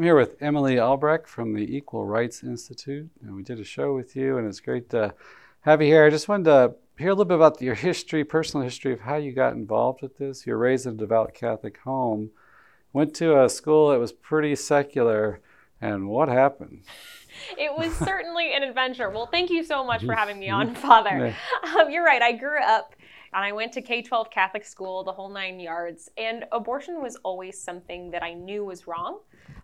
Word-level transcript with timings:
I'm 0.00 0.04
here 0.04 0.16
with 0.16 0.40
Emily 0.40 0.78
Albrecht 0.78 1.28
from 1.28 1.52
the 1.52 1.76
Equal 1.76 2.06
Rights 2.06 2.42
Institute, 2.42 3.10
and 3.22 3.36
we 3.36 3.42
did 3.42 3.60
a 3.60 3.64
show 3.64 3.94
with 3.94 4.16
you, 4.16 4.38
and 4.38 4.48
it's 4.48 4.58
great 4.58 4.88
to 4.88 5.12
have 5.60 5.82
you 5.82 5.88
here. 5.88 6.06
I 6.06 6.08
just 6.08 6.26
wanted 6.26 6.44
to 6.44 6.74
hear 6.96 7.08
a 7.08 7.12
little 7.12 7.26
bit 7.26 7.34
about 7.34 7.60
your 7.60 7.74
history, 7.88 8.24
personal 8.24 8.64
history 8.64 8.94
of 8.94 9.00
how 9.00 9.16
you 9.16 9.32
got 9.32 9.52
involved 9.52 10.00
with 10.00 10.16
this. 10.16 10.46
You 10.46 10.54
were 10.54 10.58
raised 10.58 10.86
in 10.86 10.94
a 10.94 10.96
devout 10.96 11.34
Catholic 11.34 11.80
home, 11.80 12.30
went 12.94 13.14
to 13.16 13.44
a 13.44 13.50
school 13.50 13.90
that 13.90 14.00
was 14.00 14.10
pretty 14.10 14.56
secular, 14.56 15.42
and 15.82 16.08
what 16.08 16.30
happened? 16.30 16.84
It 17.56 17.72
was 17.74 17.94
certainly 17.94 18.54
an 18.54 18.64
adventure. 18.64 19.08
Well, 19.08 19.26
thank 19.26 19.50
you 19.50 19.64
so 19.64 19.82
much 19.82 20.04
for 20.04 20.14
having 20.14 20.38
me 20.38 20.50
on, 20.50 20.74
Father. 20.74 21.34
Um, 21.62 21.88
you're 21.88 22.04
right. 22.04 22.20
I 22.20 22.32
grew 22.32 22.60
up 22.62 22.94
and 23.32 23.44
I 23.44 23.52
went 23.52 23.72
to 23.74 23.82
K 23.82 24.02
12 24.02 24.30
Catholic 24.30 24.64
school, 24.64 25.04
the 25.04 25.12
whole 25.12 25.30
nine 25.30 25.58
yards, 25.60 26.10
and 26.18 26.44
abortion 26.52 27.00
was 27.00 27.16
always 27.22 27.58
something 27.58 28.10
that 28.10 28.22
I 28.22 28.34
knew 28.34 28.64
was 28.64 28.86
wrong 28.86 29.20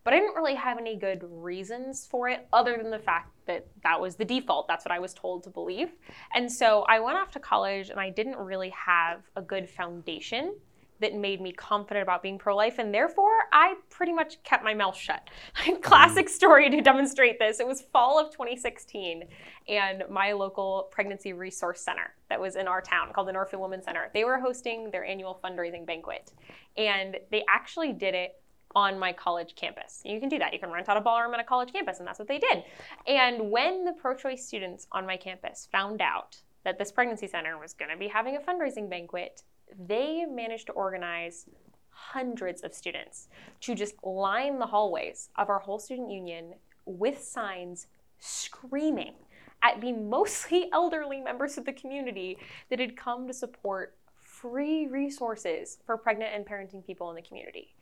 but 0.06 0.14
I 0.14 0.20
didn't 0.20 0.36
really 0.36 0.54
have 0.54 0.78
any 0.78 0.94
good 0.94 1.24
reasons 1.28 2.06
for 2.08 2.28
it 2.28 2.46
other 2.52 2.76
than 2.80 2.92
the 2.92 2.98
fact 2.98 3.32
that 3.46 3.66
that 3.82 4.00
was 4.00 4.14
the 4.14 4.24
default. 4.24 4.68
That's 4.68 4.84
what 4.84 4.92
I 4.92 5.00
was 5.00 5.12
told 5.12 5.42
to 5.42 5.50
believe. 5.50 5.88
And 6.32 6.50
so 6.50 6.84
I 6.88 7.00
went 7.00 7.18
off 7.18 7.32
to 7.32 7.40
college 7.40 7.90
and 7.90 7.98
I 7.98 8.10
didn't 8.10 8.36
really 8.36 8.70
have 8.70 9.22
a 9.34 9.42
good 9.42 9.68
foundation 9.68 10.54
that 11.00 11.12
made 11.14 11.40
me 11.40 11.50
confident 11.50 12.04
about 12.04 12.22
being 12.22 12.38
pro 12.38 12.54
life, 12.54 12.78
and 12.78 12.94
therefore 12.94 13.32
I 13.52 13.74
pretty 13.90 14.12
much 14.12 14.42
kept 14.44 14.62
my 14.64 14.74
mouth 14.74 14.96
shut. 14.96 15.28
Mm-hmm. 15.56 15.82
Classic 15.82 16.28
story 16.28 16.70
to 16.70 16.80
demonstrate 16.80 17.40
this. 17.40 17.58
It 17.58 17.66
was 17.66 17.82
fall 17.92 18.20
of 18.20 18.30
2016, 18.30 19.24
and 19.68 20.04
my 20.08 20.32
local 20.32 20.88
pregnancy 20.92 21.32
resource 21.32 21.80
center 21.80 22.14
that 22.28 22.40
was 22.40 22.54
in 22.54 22.68
our 22.68 22.80
town 22.80 23.12
called 23.12 23.26
the 23.26 23.32
Northfield 23.32 23.62
Women's 23.62 23.84
Center, 23.84 24.08
they 24.14 24.22
were 24.22 24.38
hosting 24.38 24.90
their 24.92 25.04
annual 25.04 25.40
fundraising 25.42 25.84
banquet. 25.84 26.32
And 26.76 27.16
they 27.32 27.44
actually 27.48 27.92
did 27.92 28.14
it 28.14 28.36
on 28.76 28.98
my 28.98 29.10
college 29.10 29.54
campus. 29.56 30.02
You 30.04 30.20
can 30.20 30.28
do 30.28 30.38
that. 30.38 30.52
You 30.52 30.60
can 30.60 30.70
rent 30.70 30.90
out 30.90 30.98
a 30.98 31.00
ballroom 31.00 31.32
on 31.32 31.40
a 31.40 31.44
college 31.44 31.72
campus, 31.72 31.98
and 31.98 32.06
that's 32.06 32.18
what 32.18 32.28
they 32.28 32.38
did. 32.38 32.62
And 33.06 33.50
when 33.50 33.86
the 33.86 33.92
pro 33.92 34.14
choice 34.14 34.46
students 34.46 34.86
on 34.92 35.06
my 35.06 35.16
campus 35.16 35.66
found 35.72 36.02
out 36.02 36.36
that 36.62 36.78
this 36.78 36.92
pregnancy 36.92 37.26
center 37.26 37.58
was 37.58 37.72
going 37.72 37.90
to 37.90 37.96
be 37.96 38.06
having 38.06 38.36
a 38.36 38.40
fundraising 38.40 38.90
banquet, 38.90 39.42
they 39.88 40.26
managed 40.26 40.66
to 40.66 40.72
organize 40.74 41.46
hundreds 41.88 42.62
of 42.62 42.74
students 42.74 43.28
to 43.62 43.74
just 43.74 43.94
line 44.04 44.58
the 44.58 44.66
hallways 44.66 45.30
of 45.36 45.48
our 45.48 45.58
whole 45.58 45.78
student 45.78 46.10
union 46.10 46.52
with 46.84 47.22
signs 47.22 47.86
screaming 48.18 49.14
at 49.62 49.80
the 49.80 49.92
mostly 49.92 50.68
elderly 50.74 51.22
members 51.22 51.56
of 51.56 51.64
the 51.64 51.72
community 51.72 52.36
that 52.68 52.78
had 52.78 52.94
come 52.94 53.26
to 53.26 53.32
support 53.32 53.96
free 54.20 54.86
resources 54.86 55.78
for 55.86 55.96
pregnant 55.96 56.34
and 56.34 56.44
parenting 56.44 56.84
people 56.86 57.08
in 57.08 57.16
the 57.16 57.22
community 57.22 57.74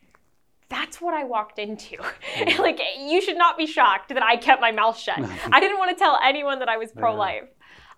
that's 0.75 1.01
what 1.01 1.15
I 1.15 1.25
walked 1.25 1.59
into. 1.59 1.97
Mm. 2.37 2.59
like, 2.59 2.81
you 2.99 3.21
should 3.23 3.39
not 3.39 3.57
be 3.57 3.67
shocked 3.67 4.09
that 4.09 4.23
I 4.23 4.37
kept 4.37 4.61
my 4.61 4.73
mouth 4.73 4.99
shut. 4.99 5.19
I 5.53 5.61
didn't 5.61 5.79
want 5.79 5.91
to 5.91 5.97
tell 5.97 6.19
anyone 6.23 6.59
that 6.59 6.69
I 6.69 6.77
was 6.77 6.91
pro 6.91 7.15
life 7.15 7.49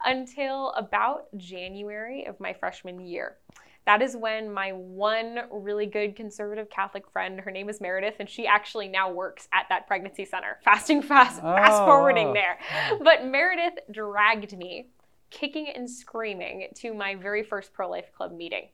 until 0.04 0.72
about 0.72 1.26
January 1.36 2.26
of 2.26 2.38
my 2.38 2.52
freshman 2.52 3.00
year. 3.00 3.38
That 3.86 4.02
is 4.02 4.16
when 4.16 4.52
my 4.52 4.72
one 4.72 5.42
really 5.50 5.86
good 5.86 6.16
conservative 6.16 6.68
Catholic 6.68 7.08
friend, 7.10 7.40
her 7.40 7.52
name 7.52 7.70
is 7.70 7.80
Meredith, 7.80 8.16
and 8.18 8.28
she 8.28 8.46
actually 8.46 8.88
now 8.88 9.10
works 9.12 9.48
at 9.54 9.66
that 9.68 9.86
pregnancy 9.86 10.24
center. 10.24 10.58
Fasting 10.64 11.02
fast, 11.02 11.40
oh, 11.42 11.54
fast 11.54 11.84
forwarding 11.84 12.28
wow. 12.28 12.34
there. 12.34 12.58
But 13.02 13.24
Meredith 13.24 13.78
dragged 13.90 14.56
me, 14.56 14.88
kicking 15.30 15.68
and 15.74 15.88
screaming, 15.88 16.68
to 16.76 16.92
my 16.92 17.14
very 17.14 17.44
first 17.44 17.72
pro 17.72 17.88
life 17.88 18.12
club 18.12 18.32
meeting. 18.32 18.68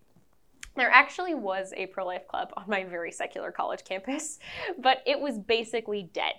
There 0.75 0.91
actually 0.91 1.34
was 1.34 1.72
a 1.77 1.87
pro 1.87 2.06
life 2.06 2.27
club 2.28 2.53
on 2.56 2.65
my 2.66 2.84
very 2.84 3.12
secular 3.12 3.53
college 3.53 3.84
campus, 3.84 4.38
but 4.78 5.03
it 5.06 5.21
was 5.21 5.38
basically 5.38 6.10
dead. 6.12 6.34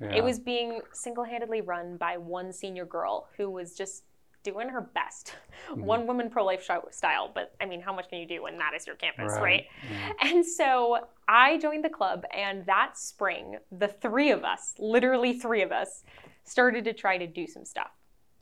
Yeah. 0.00 0.16
It 0.16 0.24
was 0.24 0.38
being 0.38 0.80
single 0.92 1.24
handedly 1.24 1.60
run 1.60 1.96
by 1.96 2.16
one 2.16 2.52
senior 2.52 2.84
girl 2.84 3.28
who 3.36 3.50
was 3.50 3.74
just 3.74 4.04
doing 4.42 4.68
her 4.68 4.80
best. 4.80 5.34
Mm-hmm. 5.70 5.84
One 5.84 6.06
woman 6.06 6.30
pro 6.30 6.44
life 6.44 6.68
style, 6.90 7.30
but 7.34 7.54
I 7.60 7.66
mean, 7.66 7.80
how 7.80 7.92
much 7.94 8.08
can 8.08 8.18
you 8.18 8.26
do 8.26 8.42
when 8.42 8.58
that 8.58 8.74
is 8.74 8.86
your 8.86 8.96
campus, 8.96 9.32
right? 9.32 9.42
right? 9.42 9.66
Mm-hmm. 9.82 10.28
And 10.36 10.46
so 10.46 11.08
I 11.26 11.58
joined 11.58 11.84
the 11.84 11.90
club, 11.90 12.24
and 12.36 12.64
that 12.66 12.98
spring, 12.98 13.56
the 13.72 13.88
three 13.88 14.30
of 14.30 14.44
us, 14.44 14.74
literally 14.78 15.38
three 15.38 15.62
of 15.62 15.72
us, 15.72 16.04
started 16.44 16.84
to 16.84 16.92
try 16.92 17.16
to 17.16 17.26
do 17.26 17.46
some 17.46 17.64
stuff. 17.64 17.90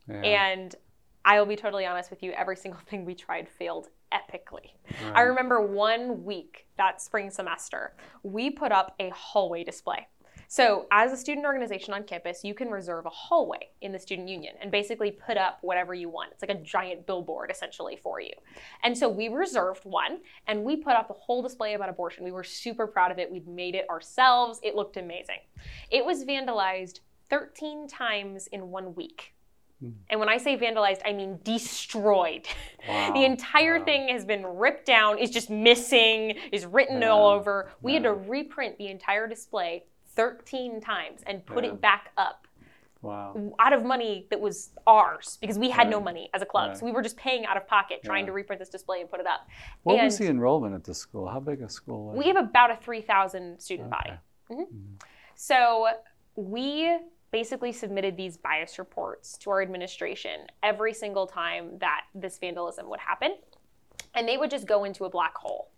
Yeah. 0.07 0.15
And 0.21 0.75
I 1.25 1.39
will 1.39 1.45
be 1.45 1.55
totally 1.55 1.85
honest 1.85 2.09
with 2.09 2.21
you, 2.21 2.31
every 2.33 2.57
single 2.57 2.81
thing 2.89 3.05
we 3.05 3.15
tried 3.15 3.47
failed 3.47 3.87
epically. 4.13 4.71
Right. 5.03 5.15
I 5.15 5.21
remember 5.21 5.61
one 5.61 6.23
week 6.23 6.67
that 6.77 7.01
spring 7.01 7.29
semester, 7.29 7.95
we 8.23 8.49
put 8.49 8.71
up 8.71 8.95
a 8.99 9.09
hallway 9.09 9.63
display. 9.63 10.07
So, 10.47 10.85
as 10.91 11.11
a 11.11 11.17
student 11.17 11.47
organization 11.47 11.95
on 11.95 12.03
campus, 12.03 12.43
you 12.43 12.53
can 12.53 12.69
reserve 12.69 13.07
a 13.07 13.09
hallway 13.09 13.69
in 13.81 13.91
the 13.91 13.97
student 13.97 14.29
union 14.29 14.53
and 14.61 14.69
basically 14.69 15.09
put 15.09 15.35
up 15.35 15.57
whatever 15.61 15.95
you 15.95 16.09
want. 16.09 16.31
It's 16.31 16.43
like 16.43 16.55
a 16.55 16.61
giant 16.61 17.07
billboard 17.07 17.49
essentially 17.49 17.95
for 17.95 18.21
you. 18.21 18.33
And 18.83 18.95
so, 18.95 19.09
we 19.09 19.29
reserved 19.29 19.83
one 19.83 20.19
and 20.45 20.63
we 20.63 20.75
put 20.75 20.93
up 20.93 21.09
a 21.09 21.13
whole 21.13 21.41
display 21.41 21.73
about 21.73 21.89
abortion. 21.89 22.23
We 22.23 22.31
were 22.31 22.43
super 22.43 22.85
proud 22.85 23.11
of 23.11 23.17
it. 23.17 23.31
We'd 23.31 23.47
made 23.47 23.73
it 23.73 23.89
ourselves. 23.89 24.59
It 24.61 24.75
looked 24.75 24.95
amazing. 24.95 25.39
It 25.89 26.05
was 26.05 26.23
vandalized 26.23 26.99
13 27.31 27.87
times 27.87 28.45
in 28.45 28.69
one 28.69 28.93
week. 28.93 29.33
Hmm. 29.79 29.91
And 30.09 30.19
when 30.19 30.29
I 30.29 30.37
say 30.37 30.57
vandalized, 30.57 31.01
I 31.05 31.13
mean 31.13 31.39
destroyed. 31.43 32.47
Wow. 32.85 33.13
the 33.13 33.23
entire 33.23 33.79
wow. 33.79 33.85
thing 33.85 34.09
has 34.09 34.25
been 34.25 34.45
ripped 34.45 34.85
down, 34.85 35.17
is 35.17 35.29
just 35.29 35.49
missing, 35.49 36.37
is 36.51 36.65
written 36.65 37.01
yeah. 37.01 37.07
all 37.07 37.29
over. 37.29 37.71
We 37.81 37.93
yeah. 37.93 37.99
had 37.99 38.03
to 38.03 38.13
reprint 38.13 38.77
the 38.77 38.87
entire 38.87 39.25
display 39.25 39.85
13 40.15 40.81
times 40.81 41.21
and 41.25 41.45
put 41.45 41.63
yeah. 41.63 41.71
it 41.71 41.79
back 41.79 42.11
up. 42.17 42.45
Wow. 43.01 43.53
Out 43.59 43.71
of 43.71 43.83
money 43.85 44.27
that 44.29 44.39
was 44.39 44.71
ours 44.87 45.37
because 45.41 45.57
we 45.57 45.69
had 45.69 45.89
no 45.89 46.01
money 46.01 46.29
as 46.33 46.41
a 46.41 46.45
club. 46.45 46.77
So 46.77 46.85
we 46.85 46.91
were 46.91 47.01
just 47.01 47.17
paying 47.17 47.45
out 47.45 47.57
of 47.57 47.67
pocket 47.67 48.01
trying 48.03 48.25
to 48.25 48.31
reprint 48.31 48.59
this 48.59 48.69
display 48.69 49.01
and 49.01 49.09
put 49.09 49.19
it 49.19 49.27
up. 49.27 49.47
What 49.83 49.95
and 49.95 50.05
was 50.05 50.17
the 50.17 50.27
enrollment 50.27 50.73
at 50.73 50.85
the 50.85 50.93
school? 50.93 51.27
How 51.27 51.41
big 51.41 51.61
a 51.61 51.69
school 51.69 52.07
was 52.07 52.17
We 52.17 52.27
have 52.27 52.37
about 52.37 52.71
a 52.71 52.77
3,000 52.77 53.59
student 53.59 53.93
okay. 53.93 53.97
body. 53.97 54.19
Mm-hmm. 54.51 54.61
Mm-hmm. 54.61 54.95
So 55.35 55.87
we 56.35 56.97
basically 57.33 57.73
submitted 57.73 58.15
these 58.15 58.37
bias 58.37 58.79
reports 58.79 59.37
to 59.39 59.49
our 59.49 59.61
administration 59.61 60.47
every 60.61 60.93
single 60.93 61.27
time 61.27 61.77
that 61.79 62.01
this 62.15 62.37
vandalism 62.37 62.89
would 62.89 62.99
happen. 62.99 63.35
And 64.15 64.27
they 64.27 64.37
would 64.37 64.51
just 64.51 64.67
go 64.67 64.83
into 64.83 65.03
a 65.03 65.09
black 65.09 65.35
hole. 65.35 65.71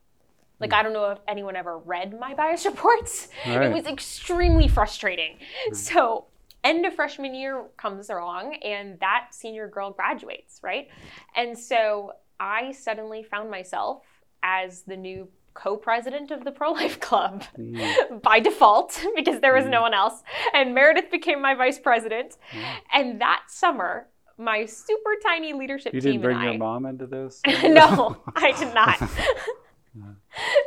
Like, 0.60 0.72
mm. 0.72 0.78
I 0.78 0.84
don't 0.84 0.94
know 0.94 1.12
if 1.12 1.20
anyone 1.28 1.56
ever 1.56 1.80
read 1.80 2.20
my 2.20 2.34
bias 2.36 2.66
reports. 2.66 3.30
Right. 3.48 3.64
It 3.64 3.74
was 3.74 3.86
extremely 3.86 4.68
frustrating. 4.68 5.38
Mm. 5.70 5.76
So, 5.76 6.26
end 6.66 6.86
of 6.86 6.94
freshman 6.94 7.34
year 7.34 7.64
comes 7.78 8.10
along, 8.10 8.56
and 8.56 9.00
that 9.00 9.28
senior 9.32 9.70
girl 9.70 9.92
graduates, 9.92 10.60
right? 10.62 10.90
And 11.36 11.58
so 11.58 12.14
I 12.40 12.74
suddenly 12.74 13.24
found 13.24 13.50
myself 13.50 14.04
as 14.44 14.82
the 14.82 14.98
new 14.98 15.30
co-president 15.56 16.32
of 16.32 16.44
the 16.44 16.52
pro-life 16.52 17.00
club 17.00 17.44
mm. 17.58 18.22
by 18.22 18.40
default 18.40 19.04
because 19.16 19.40
there 19.42 19.56
was 19.56 19.66
mm. 19.66 19.72
no 19.72 19.82
one 19.82 19.94
else 19.94 20.22
and 20.54 20.76
meredith 20.76 21.10
became 21.10 21.42
my 21.42 21.56
vice 21.56 21.80
president 21.80 22.38
mm. 22.52 22.64
and 22.94 23.20
that 23.20 23.44
summer 23.48 24.08
my 24.38 24.66
super 24.66 25.16
tiny 25.26 25.54
leadership 25.54 25.94
you 25.94 26.02
team 26.02 26.12
didn't 26.12 26.24
bring 26.24 26.36
and 26.36 26.44
your 26.44 26.54
I, 26.54 26.58
mom 26.58 26.86
into 26.86 27.08
this 27.08 27.42
no 27.46 28.18
i 28.36 28.52
did 28.52 28.74
not 28.74 29.00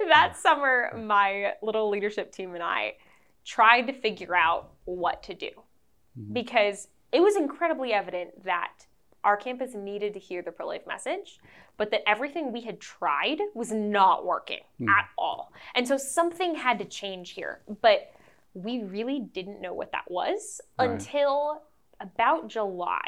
that 0.09 0.37
summer 0.37 0.91
my 0.97 1.53
little 1.63 1.91
leadership 1.91 2.33
team 2.33 2.55
and 2.55 2.63
i 2.63 2.95
tried 3.45 3.83
to 3.83 3.93
figure 3.93 4.35
out 4.35 4.73
what 4.87 5.23
to 5.25 5.35
do 5.35 5.51
mm. 6.19 6.33
because 6.33 6.89
it 7.13 7.21
was 7.21 7.37
incredibly 7.37 7.93
evident 7.93 8.45
that 8.45 8.73
our 9.29 9.37
campus 9.37 9.75
needed 9.75 10.15
to 10.15 10.19
hear 10.19 10.41
the 10.41 10.51
pro 10.51 10.67
life 10.67 10.87
message, 10.87 11.39
but 11.77 11.91
that 11.91 12.01
everything 12.09 12.51
we 12.51 12.63
had 12.63 12.81
tried 12.81 13.37
was 13.55 13.71
not 13.71 14.25
working 14.25 14.63
mm. 14.81 14.89
at 14.89 15.05
all. 15.19 15.53
And 15.75 15.87
so 15.87 15.99
something 15.99 16.55
had 16.55 16.79
to 16.79 16.87
change 16.87 17.33
here. 17.33 17.61
But 17.83 18.11
we 18.55 18.85
really 18.85 19.21
didn't 19.21 19.61
know 19.61 19.75
what 19.75 19.93
that 19.93 20.11
was 20.11 20.63
right. 20.79 20.89
until 20.89 21.61
about 22.01 22.49
July. 22.49 23.05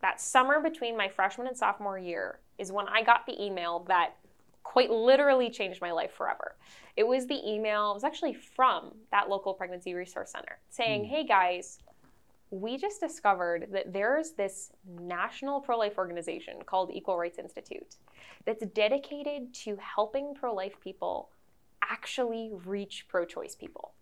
That 0.00 0.22
summer 0.22 0.58
between 0.58 0.96
my 0.96 1.10
freshman 1.10 1.46
and 1.46 1.56
sophomore 1.56 1.98
year 1.98 2.40
is 2.56 2.72
when 2.72 2.88
I 2.88 3.02
got 3.02 3.26
the 3.26 3.40
email 3.40 3.84
that 3.88 4.14
quite 4.62 4.90
literally 4.90 5.50
changed 5.50 5.82
my 5.82 5.92
life 5.92 6.12
forever. 6.12 6.56
It 6.96 7.06
was 7.06 7.26
the 7.26 7.38
email, 7.46 7.90
it 7.90 7.94
was 7.94 8.04
actually 8.04 8.32
from 8.32 8.92
that 9.10 9.28
local 9.28 9.52
pregnancy 9.52 9.92
resource 9.92 10.32
center 10.32 10.58
saying, 10.70 11.02
mm. 11.02 11.08
hey 11.08 11.26
guys, 11.26 11.78
we 12.52 12.76
just 12.76 13.00
discovered 13.00 13.68
that 13.72 13.94
there's 13.94 14.32
this 14.32 14.70
national 15.00 15.60
pro 15.60 15.78
life 15.78 15.96
organization 15.96 16.56
called 16.66 16.90
Equal 16.92 17.16
Rights 17.16 17.38
Institute 17.38 17.96
that's 18.44 18.64
dedicated 18.66 19.54
to 19.54 19.76
helping 19.76 20.34
pro 20.34 20.54
life 20.54 20.74
people 20.80 21.30
actually 21.82 22.50
reach 22.66 23.06
pro 23.08 23.24
choice 23.24 23.54
people. 23.54 23.94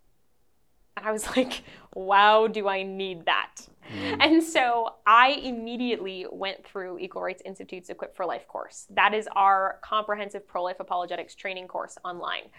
And 0.97 1.07
I 1.07 1.13
was 1.13 1.25
like, 1.37 1.63
wow, 1.95 2.47
do 2.47 2.67
I 2.67 2.83
need 2.83 3.25
that? 3.25 3.55
Mm. 3.89 4.17
And 4.19 4.43
so 4.43 4.95
I 5.07 5.29
immediately 5.29 6.25
went 6.29 6.65
through 6.65 6.99
Equal 6.99 7.21
Rights 7.21 7.41
Institute's 7.45 7.89
Equipped 7.89 8.17
for 8.17 8.25
Life 8.25 8.49
course. 8.49 8.85
That 8.89 9.13
is 9.13 9.29
our 9.33 9.79
comprehensive 9.81 10.45
pro 10.45 10.63
life 10.63 10.81
apologetics 10.81 11.35
training 11.35 11.69
course 11.69 11.97
online. 12.03 12.49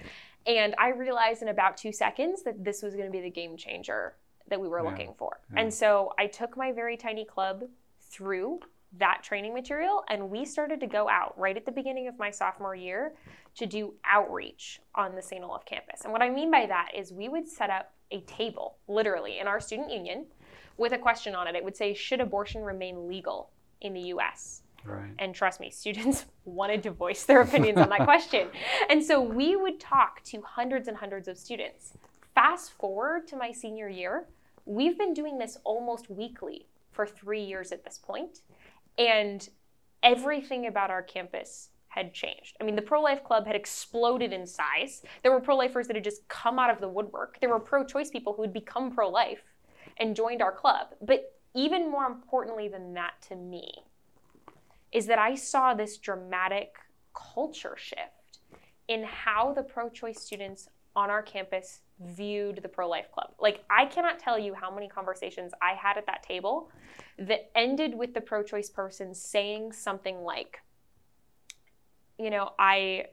And 0.46 0.74
I 0.78 0.88
realized 0.88 1.42
in 1.42 1.48
about 1.48 1.76
two 1.76 1.92
seconds 1.92 2.42
that 2.44 2.64
this 2.64 2.82
was 2.82 2.94
going 2.94 3.06
to 3.06 3.12
be 3.12 3.20
the 3.20 3.30
game 3.30 3.58
changer 3.58 4.14
that 4.48 4.60
we 4.60 4.68
were 4.68 4.78
Yeah, 4.82 4.90
looking 4.90 5.14
for. 5.14 5.40
yeah. 5.52 5.60
And 5.60 5.72
so 5.72 6.12
I 6.18 6.26
took 6.26 6.56
my 6.56 6.72
very 6.72 6.96
tiny 6.96 7.24
club 7.24 7.64
through 8.00 8.60
that 8.98 9.22
training 9.22 9.54
material 9.54 10.04
and 10.08 10.28
we 10.30 10.44
started 10.44 10.78
to 10.80 10.86
go 10.86 11.08
out 11.08 11.38
right 11.38 11.56
at 11.56 11.64
the 11.64 11.72
beginning 11.72 12.08
of 12.08 12.18
my 12.18 12.30
sophomore 12.30 12.74
year 12.74 13.14
to 13.56 13.64
do 13.66 13.94
outreach 14.04 14.80
on 14.94 15.14
the 15.14 15.22
St. 15.22 15.42
Olaf 15.42 15.64
campus. 15.64 16.02
And 16.04 16.12
what 16.12 16.20
I 16.22 16.28
mean 16.28 16.50
by 16.50 16.66
that 16.66 16.90
is 16.94 17.12
we 17.12 17.28
would 17.28 17.48
set 17.48 17.70
up 17.70 17.92
a 18.10 18.20
table, 18.22 18.76
literally, 18.88 19.38
in 19.38 19.46
our 19.46 19.60
student 19.60 19.90
union 19.90 20.26
with 20.76 20.92
a 20.92 20.98
question 20.98 21.34
on 21.34 21.46
it. 21.46 21.54
It 21.54 21.64
would 21.64 21.76
say, 21.76 21.94
Should 21.94 22.20
abortion 22.20 22.62
remain 22.62 23.08
legal 23.08 23.50
in 23.80 23.94
the 23.94 24.00
US? 24.14 24.62
Right. 24.84 25.12
And 25.18 25.34
trust 25.34 25.60
me, 25.60 25.70
students 25.70 26.26
wanted 26.44 26.82
to 26.82 26.90
voice 26.90 27.24
their 27.24 27.40
opinions 27.40 27.78
on 27.78 27.88
that 27.88 28.00
question. 28.04 28.48
And 28.90 29.02
so 29.02 29.20
we 29.22 29.56
would 29.56 29.80
talk 29.80 30.22
to 30.24 30.42
hundreds 30.42 30.88
and 30.88 30.96
hundreds 30.98 31.28
of 31.28 31.38
students. 31.38 31.94
Fast 32.42 32.72
forward 32.72 33.28
to 33.28 33.36
my 33.36 33.52
senior 33.52 33.88
year, 33.88 34.26
we've 34.64 34.98
been 34.98 35.14
doing 35.14 35.38
this 35.38 35.58
almost 35.62 36.10
weekly 36.10 36.66
for 36.90 37.06
three 37.06 37.40
years 37.40 37.70
at 37.70 37.84
this 37.84 37.98
point, 37.98 38.40
And 38.98 39.48
everything 40.02 40.66
about 40.66 40.90
our 40.90 41.04
campus 41.04 41.68
had 41.86 42.12
changed. 42.12 42.56
I 42.60 42.64
mean, 42.64 42.74
the 42.74 42.82
pro 42.82 43.00
life 43.00 43.22
club 43.22 43.46
had 43.46 43.54
exploded 43.54 44.32
in 44.32 44.44
size. 44.44 45.04
There 45.22 45.30
were 45.30 45.38
pro 45.38 45.54
lifers 45.56 45.86
that 45.86 45.94
had 45.94 46.02
just 46.02 46.26
come 46.26 46.58
out 46.58 46.68
of 46.68 46.80
the 46.80 46.88
woodwork. 46.88 47.38
There 47.38 47.48
were 47.48 47.60
pro 47.60 47.84
choice 47.84 48.10
people 48.10 48.32
who 48.32 48.42
had 48.42 48.52
become 48.52 48.90
pro 48.90 49.08
life 49.08 49.44
and 49.98 50.16
joined 50.16 50.42
our 50.42 50.50
club. 50.50 50.88
But 51.00 51.38
even 51.54 51.92
more 51.92 52.06
importantly 52.06 52.66
than 52.66 52.92
that 52.94 53.22
to 53.28 53.36
me 53.36 53.72
is 54.90 55.06
that 55.06 55.20
I 55.20 55.36
saw 55.36 55.74
this 55.74 55.96
dramatic 55.96 56.74
culture 57.14 57.76
shift 57.78 58.40
in 58.88 59.04
how 59.04 59.52
the 59.52 59.62
pro 59.62 59.88
choice 59.88 60.20
students 60.20 60.68
on 60.94 61.10
our 61.10 61.22
campus 61.22 61.80
viewed 62.00 62.60
the 62.62 62.68
pro 62.68 62.88
life 62.88 63.10
club. 63.12 63.30
Like, 63.38 63.64
I 63.70 63.86
cannot 63.86 64.18
tell 64.18 64.38
you 64.38 64.54
how 64.54 64.72
many 64.74 64.88
conversations 64.88 65.52
I 65.62 65.74
had 65.74 65.96
at 65.96 66.06
that 66.06 66.22
table 66.22 66.70
that 67.18 67.50
ended 67.54 67.94
with 67.94 68.14
the 68.14 68.20
pro 68.20 68.42
choice 68.42 68.70
person 68.70 69.14
saying 69.14 69.72
something 69.72 70.22
like, 70.22 70.60
you 72.18 72.30
know, 72.30 72.52
I 72.58 73.06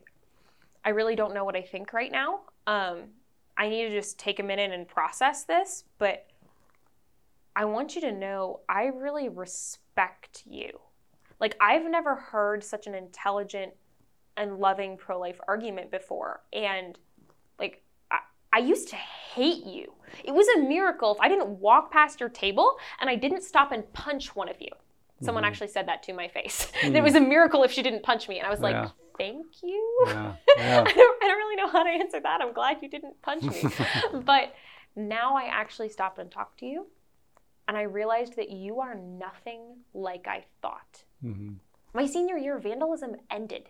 I 0.84 0.90
really 0.90 1.16
don't 1.16 1.34
know 1.34 1.44
what 1.44 1.56
I 1.56 1.62
think 1.62 1.94
right 1.94 2.12
now. 2.12 2.42
Um, 2.66 3.10
I 3.58 3.68
need 3.68 3.90
to 3.90 3.92
just 3.92 4.18
take 4.18 4.40
a 4.40 4.44
minute 4.44 4.72
and 4.72 4.88
process 4.88 5.44
this, 5.44 5.84
but 5.98 6.26
I 7.56 7.66
want 7.66 7.96
you 7.96 8.02
to 8.02 8.12
know 8.12 8.62
I 8.70 8.86
really 8.86 9.28
respect 9.28 10.44
you. 10.46 10.80
Like 11.40 11.56
I've 11.60 11.90
never 11.90 12.16
heard 12.16 12.64
such 12.64 12.88
an 12.88 12.96
intelligent 12.96 13.74
and 14.38 14.60
loving 14.60 14.96
pro-life 14.96 15.40
argument 15.48 15.92
before 15.92 16.42
and 16.54 16.98
I, 18.54 18.60
used 18.60 18.90
to 18.90 18.96
hate 18.96 19.66
you. 19.66 19.94
It 20.24 20.32
was 20.34 20.48
a 20.50 20.60
miracle 20.60 21.14
if 21.14 21.20
I 21.22 21.28
didn't 21.28 21.50
walk 21.60 21.92
past 21.92 22.20
your 22.20 22.30
table 22.30 22.78
and 23.00 23.10
I 23.10 23.16
didn't 23.16 23.42
stop 23.44 23.72
and 23.72 23.92
punch 23.94 24.36
one 24.36 24.50
of 24.50 24.56
you. 24.60 24.70
Someone 25.22 25.44
Mhm. 25.44 25.48
actually 25.48 25.68
said 25.68 25.88
that 25.88 26.02
to 26.04 26.14
my 26.14 26.28
face. 26.30 26.72
Mm. 26.82 26.96
it 26.96 27.04
was 27.04 27.16
a 27.16 27.20
miracle 27.22 27.64
if 27.64 27.72
she 27.72 27.82
didn't 27.84 28.04
punch 28.04 28.28
me. 28.30 28.38
And 28.40 28.48
I 28.48 28.50
was 28.50 28.60
like, 28.62 28.74
Yeah. 28.74 28.90
thank 29.18 29.46
you. 29.64 30.04
Yeah. 30.08 30.34
I, 30.58 30.84
don't, 30.84 31.24
I 31.24 31.28
don't 31.28 31.38
really 31.38 31.56
know 31.58 31.68
how 31.70 31.84
to 31.84 31.90
answer 31.90 32.20
that. 32.22 32.42
I'm 32.42 32.54
glad 32.54 32.78
you 32.82 32.90
didn't 32.90 33.22
punch 33.22 33.44
me. 33.44 33.64
but 34.14 34.54
now 34.96 35.36
I 35.36 35.44
actually 35.46 35.90
stopped 35.90 36.20
and 36.20 36.32
talked 36.32 36.60
to 36.60 36.66
you. 36.66 36.88
And 37.68 37.78
I 37.78 37.84
realized 37.84 38.36
that 38.38 38.50
you 38.50 38.80
are 38.80 38.96
nothing 38.96 39.62
like 39.94 40.28
I 40.28 40.46
thought. 40.62 41.04
hmm 41.22 41.54
My 41.94 42.06
senior 42.08 42.38
year, 42.38 42.58
vandalism 42.58 43.16
ended. 43.30 43.70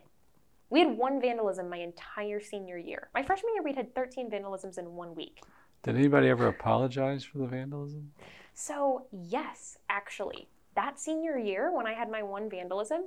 We 0.69 0.80
had 0.80 0.98
one 0.98 1.19
vandalism 1.19 1.69
my 1.69 1.77
entire 1.77 2.39
senior 2.39 2.77
year. 2.77 3.10
My 3.13 3.24
freshman 3.24 3.54
year, 3.56 3.63
we'd 3.63 3.75
had 3.75 3.95
13 3.95 4.30
vandalisms 4.30 4.77
in 4.77 4.94
one 4.95 5.16
week. 5.16 5.42
Did 5.83 5.95
anybody 5.95 6.30
ever 6.30 6.48
apologize 6.48 7.24
for 7.24 7.39
the 7.39 7.48
vandalism? 7.48 8.12
So, 8.54 9.07
yes, 9.12 9.77
actually, 9.89 10.50
that 10.75 11.00
senior 11.00 11.38
year, 11.38 11.71
when 11.75 11.88
I 11.88 11.94
had 11.94 12.12
my 12.12 12.21
one 12.21 12.50
vandalism, 12.50 13.04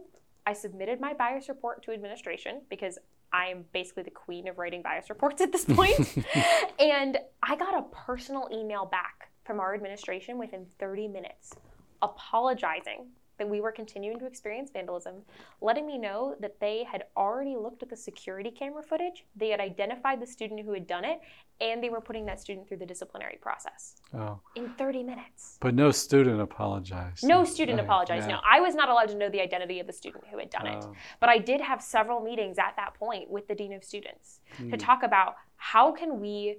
I 0.47 0.55
submitted 0.55 1.01
my 1.01 1.13
bias 1.13 1.49
report 1.49 1.83
to 1.85 1.93
administration 1.93 2.63
because 2.69 2.99
I 3.33 3.47
am 3.47 3.65
basically 3.73 4.03
the 4.03 4.11
queen 4.11 4.49
of 4.49 4.59
writing 4.59 4.83
bias 4.83 5.09
reports 5.09 5.41
at 5.41 5.53
this 5.53 5.65
point. 5.65 6.17
and 6.79 7.19
I 7.43 7.57
got 7.57 7.79
a 7.79 7.83
personal 7.95 8.49
email 8.53 8.87
back 8.87 9.31
from 9.45 9.61
our 9.61 9.75
administration 9.75 10.39
within 10.39 10.67
30 10.79 11.09
minutes 11.09 11.55
apologizing 12.03 13.07
that 13.43 13.49
we 13.51 13.61
were 13.61 13.73
continuing 13.73 14.21
to 14.21 14.27
experience 14.27 14.71
vandalism, 14.73 15.15
letting 15.61 15.85
me 15.85 15.99
know 15.99 16.37
that 16.39 16.61
they 16.61 16.85
had 16.85 17.05
already 17.17 17.57
looked 17.57 17.83
at 17.83 17.91
the 17.91 17.97
security 17.97 18.53
camera 18.53 18.83
footage, 18.85 19.25
they 19.35 19.49
had 19.49 19.59
identified 19.59 20.21
the 20.23 20.27
student 20.27 20.61
who 20.65 20.73
had 20.73 20.87
done 20.87 21.05
it, 21.05 21.21
and 21.61 21.83
they 21.83 21.91
were 21.91 22.01
putting 22.01 22.25
that 22.27 22.41
student 22.41 22.69
through 22.69 22.77
the 22.77 22.87
disciplinary 22.87 23.39
process 23.43 23.97
Oh, 24.15 24.39
in 24.55 24.69
30 24.75 25.03
minutes. 25.03 25.59
but 25.61 25.75
no 25.75 25.91
student 25.91 26.41
apologized. 26.41 27.25
No 27.25 27.45
student 27.45 27.79
Right, 27.79 27.85
apologized. 27.85 28.29
yeah. 28.29 28.37
No, 28.37 28.41
I 28.49 28.61
was 28.61 28.77
not 28.77 28.89
allowed 28.89 29.09
to 29.09 29.17
know 29.17 29.29
the 29.29 29.41
identity 29.41 29.81
of 29.81 29.89
the 29.89 29.93
student 29.93 30.25
who 30.31 30.39
had 30.39 30.51
done 30.51 30.69
it. 30.69 30.85
Oh, 30.87 30.95
But 31.19 31.29
I 31.29 31.39
did 31.39 31.61
have 31.61 31.83
several 31.83 32.21
meetings 32.21 32.59
at 32.59 32.75
that 32.77 32.95
point 32.95 33.29
with 33.29 33.49
the 33.49 33.57
dean 33.57 33.73
of 33.73 33.83
students 33.83 34.41
to 34.59 34.63
mm, 34.65 34.79
talk 34.79 35.03
about 35.03 35.35
how 35.57 35.91
can 35.91 36.21
we 36.21 36.59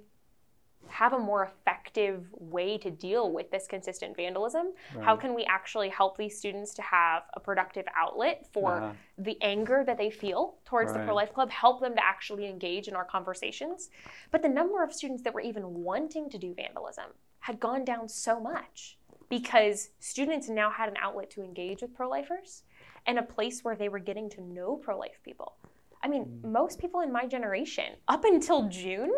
have 0.88 1.12
a 1.12 1.18
more 1.18 1.44
effective 1.44 2.26
way 2.32 2.78
to 2.78 2.90
deal 2.90 3.32
with 3.32 3.50
this 3.50 3.66
consistent 3.66 4.16
vandalism? 4.16 4.72
How 5.00 5.16
can 5.16 5.34
we 5.34 5.44
actually 5.44 5.88
help 5.88 6.16
these 6.16 6.38
students 6.38 6.74
to 6.74 6.82
have 6.82 7.22
a 7.34 7.40
productive 7.40 7.84
outlet 7.96 8.46
for 8.52 8.72
Uh-huh. 8.78 8.92
the 9.18 9.36
anger 9.42 9.84
that 9.84 9.96
they 9.98 10.10
feel 10.10 10.56
towards 10.64 10.92
the 10.92 10.98
pro 11.00 11.14
life 11.14 11.32
club, 11.32 11.50
help 11.50 11.80
them 11.80 11.94
to 11.94 12.04
actually 12.04 12.46
engage 12.48 12.88
in 12.88 12.94
our 12.96 13.04
conversations. 13.04 13.90
But 14.30 14.42
the 14.42 14.48
number 14.48 14.82
of 14.82 14.92
students 14.92 15.22
that 15.22 15.34
were 15.34 15.40
even 15.40 15.82
wanting 15.84 16.30
to 16.30 16.38
do 16.38 16.54
vandalism 16.54 17.10
had 17.40 17.60
gone 17.60 17.84
down 17.84 18.08
so 18.08 18.40
much 18.40 18.98
because 19.28 19.90
students 20.00 20.48
now 20.48 20.70
had 20.70 20.88
an 20.88 20.96
outlet 20.98 21.30
to 21.30 21.42
engage 21.42 21.82
with 21.82 21.94
pro 21.94 22.08
lifers 22.08 22.62
and 23.06 23.18
a 23.18 23.22
place 23.22 23.62
where 23.64 23.76
they 23.76 23.88
were 23.88 23.98
getting 23.98 24.28
to 24.30 24.40
know 24.40 24.76
pro 24.76 24.98
life 24.98 25.20
people. 25.22 25.56
I 26.02 26.08
mean, 26.08 26.24
Mm. 26.26 26.50
most 26.52 26.78
people 26.78 27.00
in 27.00 27.10
my 27.10 27.26
generation, 27.26 27.96
up 28.08 28.24
until 28.24 28.68
June, 28.68 29.12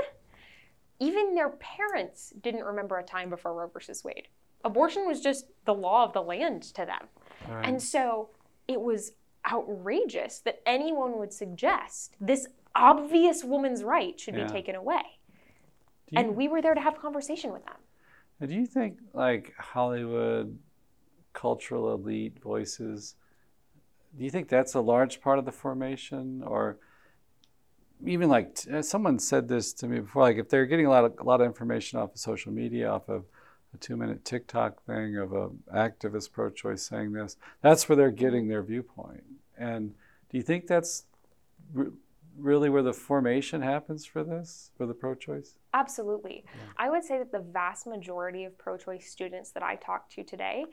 even 0.99 1.35
their 1.35 1.51
parents 1.51 2.33
didn't 2.41 2.65
remember 2.65 2.99
a 2.99 3.03
time 3.03 3.31
before 3.31 3.55
Roe 3.55 3.69
versus 3.69 4.03
Wade. 4.05 4.29
Abortion 4.65 5.07
was 5.07 5.21
just 5.21 5.47
the 5.65 5.75
law 5.75 6.05
of 6.05 6.13
the 6.13 6.23
land 6.23 6.63
to 6.75 6.85
them. 6.87 7.07
Right. 7.49 7.67
And 7.69 7.83
so 7.83 8.31
it 8.67 8.81
was 8.81 9.13
outrageous 9.51 10.41
that 10.41 10.61
anyone 10.67 11.19
would 11.19 11.33
suggest 11.33 12.15
this 12.21 12.47
obvious 12.75 13.45
woman's 13.45 13.85
right 13.85 14.19
should 14.19 14.35
Yeah. 14.35 14.47
be 14.47 14.53
taken 14.53 14.75
away. 14.75 15.03
you, 16.11 16.19
And 16.21 16.37
we 16.37 16.49
were 16.49 16.63
there 16.63 16.75
to 16.75 16.81
have 16.81 16.97
a 16.97 17.01
conversation 17.01 17.53
with 17.53 17.65
them. 17.65 17.77
do 18.49 18.55
you 18.55 18.67
think 18.67 18.99
like 19.13 19.55
Hollywood, 19.59 20.59
cultural 21.33 21.93
elite 21.93 22.39
voices? 22.41 23.17
Do 24.17 24.25
you 24.25 24.31
think 24.31 24.49
that's 24.49 24.75
a 24.75 24.81
large 24.81 25.21
part 25.21 25.39
of 25.39 25.45
the 25.45 25.53
formation, 25.53 26.43
or 26.43 26.79
even 28.05 28.29
like 28.29 28.55
t- 28.55 28.71
uh, 28.71 28.83
someone 28.83 29.19
said 29.19 29.49
this 29.49 29.73
to 29.75 29.87
me 29.87 30.01
before? 30.01 30.23
Like 30.23 30.37
if 30.37 30.49
they're 30.49 30.67
getting 30.67 30.87
a 30.87 30.91
lot 30.91 31.05
of 31.05 31.15
a 31.19 31.25
lot 31.25 31.41
of 31.41 31.47
information 31.47 31.99
off 31.99 32.13
of 32.13 32.19
social 32.19 32.53
media, 32.53 32.91
off 32.91 33.09
of 33.09 33.25
a 33.75 33.79
two-minute 33.79 34.25
TikTok 34.25 34.83
thing 34.85 35.17
of 35.17 35.33
a 35.33 35.49
activist 35.75 36.33
pro-choice 36.33 36.83
saying 36.83 37.13
this, 37.13 37.37
that's 37.63 37.89
where 37.89 37.97
they're 37.97 38.11
getting 38.11 38.49
their 38.49 38.63
viewpoint. 38.63 39.25
And 39.59 39.95
do 40.31 40.39
you 40.39 40.43
think 40.43 40.67
that's 40.67 41.05
re- 41.73 41.91
really 42.39 42.69
where 42.69 42.83
the 42.83 42.93
formation 42.93 43.63
happens 43.63 44.05
for 44.05 44.23
this, 44.23 44.71
for 44.77 44.87
the 44.87 44.95
pro-choice? 44.95 45.55
Absolutely. 45.75 46.45
I 46.77 46.91
would 46.91 47.05
say 47.05 47.19
that 47.19 47.33
the 47.33 47.41
vast 47.41 47.87
majority 47.87 48.45
of 48.45 48.57
pro 48.57 48.77
choice 48.77 49.11
students 49.11 49.51
that 49.51 49.63
I 49.63 49.77
talk 49.77 50.09
to 50.11 50.23
today 50.23 50.65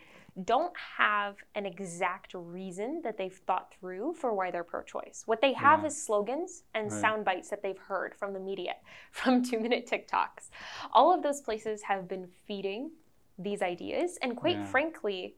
don't 0.44 0.74
have 0.98 1.38
an 1.56 1.66
exact 1.66 2.34
reason 2.34 3.02
that 3.04 3.18
they've 3.18 3.34
thought 3.46 3.74
through 3.80 4.14
for 4.16 4.34
why 4.34 4.50
they're 4.52 4.64
pro 4.64 4.82
choice. 4.82 5.24
What 5.26 5.42
they 5.42 5.54
have 5.54 5.82
Yeah. 5.82 5.88
is 5.88 6.06
slogans 6.06 6.64
and 6.74 6.92
Right. 6.92 7.02
sound 7.02 7.26
bites 7.26 7.50
that 7.50 7.62
they've 7.62 7.78
heard 7.78 8.16
from 8.16 8.34
the 8.34 8.40
media, 8.40 8.76
from 9.12 9.44
two 9.44 9.60
minute 9.60 9.86
TikToks. 9.88 10.50
All 10.92 11.14
of 11.14 11.22
those 11.22 11.42
places 11.42 11.84
have 11.84 12.08
been 12.08 12.28
feeding 12.48 12.92
these 13.38 13.62
ideas. 13.62 14.18
And 14.22 14.36
quite 14.36 14.58
Yeah. 14.58 14.66
frankly, 14.66 15.38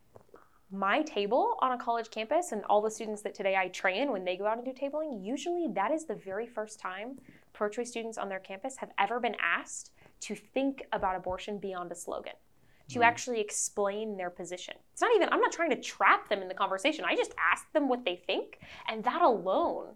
my 0.71 1.01
table 1.03 1.57
on 1.61 1.71
a 1.73 1.77
college 1.77 2.09
campus 2.09 2.51
and 2.51 2.63
all 2.65 2.81
the 2.81 2.89
students 2.89 3.21
that 3.21 3.33
today 3.35 3.55
I 3.55 3.67
train 3.69 4.11
when 4.11 4.25
they 4.25 4.35
go 4.35 4.45
out 4.47 4.57
and 4.57 4.65
do 4.65 4.73
tabling, 4.73 5.23
usually 5.23 5.67
that 5.73 5.91
is 5.91 6.05
the 6.05 6.15
very 6.15 6.47
first 6.47 6.79
time 6.79 7.19
pro 7.53 7.69
choice 7.69 7.89
students 7.91 8.17
on 8.17 8.29
their 8.29 8.39
campus 8.39 8.77
have 8.77 8.91
ever 8.97 9.19
been 9.19 9.35
asked 9.39 9.91
to 10.21 10.35
think 10.35 10.83
about 10.91 11.15
abortion 11.15 11.59
beyond 11.59 11.91
a 11.91 11.95
slogan, 11.95 12.33
to 12.89 12.99
Right. 12.99 13.07
actually 13.07 13.39
explain 13.41 14.17
their 14.17 14.29
position. 14.29 14.75
It's 14.93 15.01
not 15.01 15.15
even, 15.15 15.29
I'm 15.31 15.41
not 15.41 15.51
trying 15.51 15.71
to 15.71 15.81
trap 15.81 16.29
them 16.29 16.41
in 16.41 16.47
the 16.47 16.53
conversation. 16.53 17.03
I 17.05 17.15
just 17.15 17.33
ask 17.51 17.71
them 17.73 17.87
what 17.89 18.05
they 18.05 18.15
think, 18.15 18.59
and 18.87 19.03
that 19.03 19.21
alone 19.21 19.95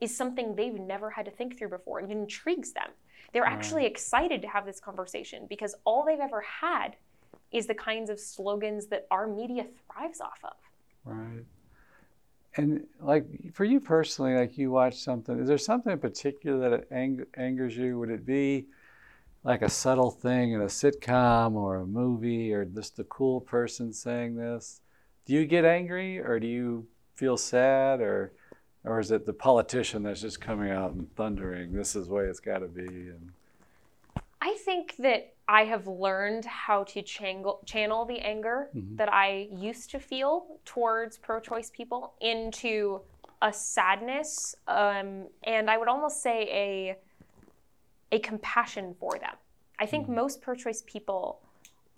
is 0.00 0.16
something 0.16 0.54
they've 0.54 0.78
never 0.78 1.10
had 1.10 1.26
to 1.26 1.30
think 1.30 1.58
through 1.58 1.68
before 1.68 1.98
and 1.98 2.10
it 2.10 2.16
intrigues 2.16 2.72
them. 2.72 2.90
They're 3.32 3.42
Right. 3.42 3.52
actually 3.52 3.84
excited 3.84 4.40
to 4.42 4.48
have 4.48 4.64
this 4.64 4.80
conversation 4.80 5.46
because 5.46 5.74
all 5.84 6.04
they've 6.04 6.18
ever 6.18 6.40
had 6.40 6.96
is 7.52 7.66
the 7.66 7.74
kinds 7.74 8.08
of 8.08 8.18
slogans 8.18 8.86
that 8.86 9.06
our 9.10 9.26
media 9.26 9.66
thrives 9.92 10.20
off 10.20 10.40
of. 10.44 10.56
Right. 11.04 11.44
and 12.56 12.84
like 12.98 13.26
for 13.52 13.64
you 13.64 13.78
personally, 13.78 14.34
like 14.34 14.58
you 14.58 14.70
watch 14.72 14.96
something, 14.98 15.38
is 15.38 15.46
there 15.46 15.56
something 15.58 15.92
in 15.92 16.00
particular 16.00 16.70
that 16.70 16.90
ang- 16.90 17.24
angers 17.36 17.76
you? 17.76 17.96
Would 18.00 18.10
it 18.10 18.26
be 18.26 18.66
like 19.44 19.62
a 19.62 19.68
subtle 19.68 20.10
thing 20.10 20.52
in 20.52 20.60
a 20.60 20.66
sitcom 20.66 21.54
or 21.54 21.76
a 21.76 21.86
movie 21.86 22.52
or 22.52 22.64
just 22.64 22.98
a 22.98 23.04
cool 23.04 23.40
person 23.40 23.92
saying 23.92 24.36
this? 24.36 24.80
Do 25.26 25.34
you 25.34 25.46
get 25.46 25.64
angry 25.64 26.18
or 26.18 26.38
do 26.40 26.46
you 26.46 26.86
feel 27.14 27.36
sad 27.36 28.00
or 28.00 28.32
or 28.82 28.98
is 28.98 29.10
it 29.10 29.26
the 29.26 29.32
politician 29.32 30.02
that's 30.02 30.22
just 30.22 30.40
coming 30.40 30.70
out 30.70 30.92
and 30.92 31.14
thundering 31.14 31.70
this 31.74 31.94
is 31.94 32.06
the 32.06 32.14
way 32.14 32.24
it's 32.24 32.40
got 32.40 32.60
to 32.60 32.66
be 32.66 32.86
and 32.86 33.30
I 34.42 34.56
think 34.64 34.96
that 35.00 35.34
I 35.46 35.64
have 35.64 35.86
learned 35.86 36.44
how 36.44 36.84
to 36.84 37.02
channel, 37.02 37.60
channel 37.66 38.04
the 38.04 38.20
anger 38.20 38.70
mm-hmm. 38.74 38.96
that 38.96 39.12
I 39.12 39.48
used 39.52 39.90
to 39.90 39.98
feel 39.98 40.46
towards 40.64 41.18
pro 41.18 41.40
choice 41.40 41.70
people 41.70 42.14
into 42.20 43.00
a 43.42 43.52
sadness 43.52 44.54
um, 44.66 45.26
and 45.42 45.70
I 45.70 45.76
would 45.76 45.88
almost 45.88 46.22
say 46.22 46.48
a, 46.50 46.96
a 48.12 48.18
compassion 48.18 48.94
for 48.98 49.18
them. 49.18 49.34
I 49.78 49.86
think 49.86 50.04
mm-hmm. 50.04 50.16
most 50.16 50.42
pro 50.42 50.54
choice 50.54 50.82
people 50.86 51.40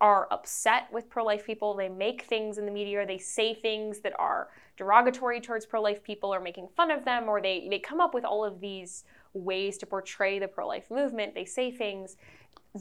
are 0.01 0.27
upset 0.33 0.89
with 0.93 1.09
pro 1.09 1.25
life 1.25 1.47
people. 1.47 1.75
They 1.75 1.89
make 1.89 2.23
things 2.23 2.59
in 2.59 2.67
the 2.67 2.73
media, 2.73 3.07
they 3.07 3.19
say 3.19 3.55
things 3.55 4.01
that 4.01 4.13
are 4.19 4.49
derogatory 4.77 5.41
towards 5.41 5.65
pro 5.65 5.81
life 5.81 6.03
people 6.03 6.35
or 6.35 6.41
making 6.41 6.69
fun 6.77 6.91
of 6.91 7.05
them, 7.05 7.29
or 7.29 7.41
they, 7.41 7.69
they 7.71 7.79
come 7.79 8.01
up 8.01 8.13
with 8.13 8.25
all 8.25 8.45
of 8.45 8.61
these 8.61 9.05
ways 9.33 9.79
to 9.79 9.87
portray 9.87 10.39
the 10.39 10.49
pro 10.49 10.67
life 10.67 10.91
movement. 10.91 11.35
They 11.35 11.45
say 11.45 11.71
things 11.71 12.17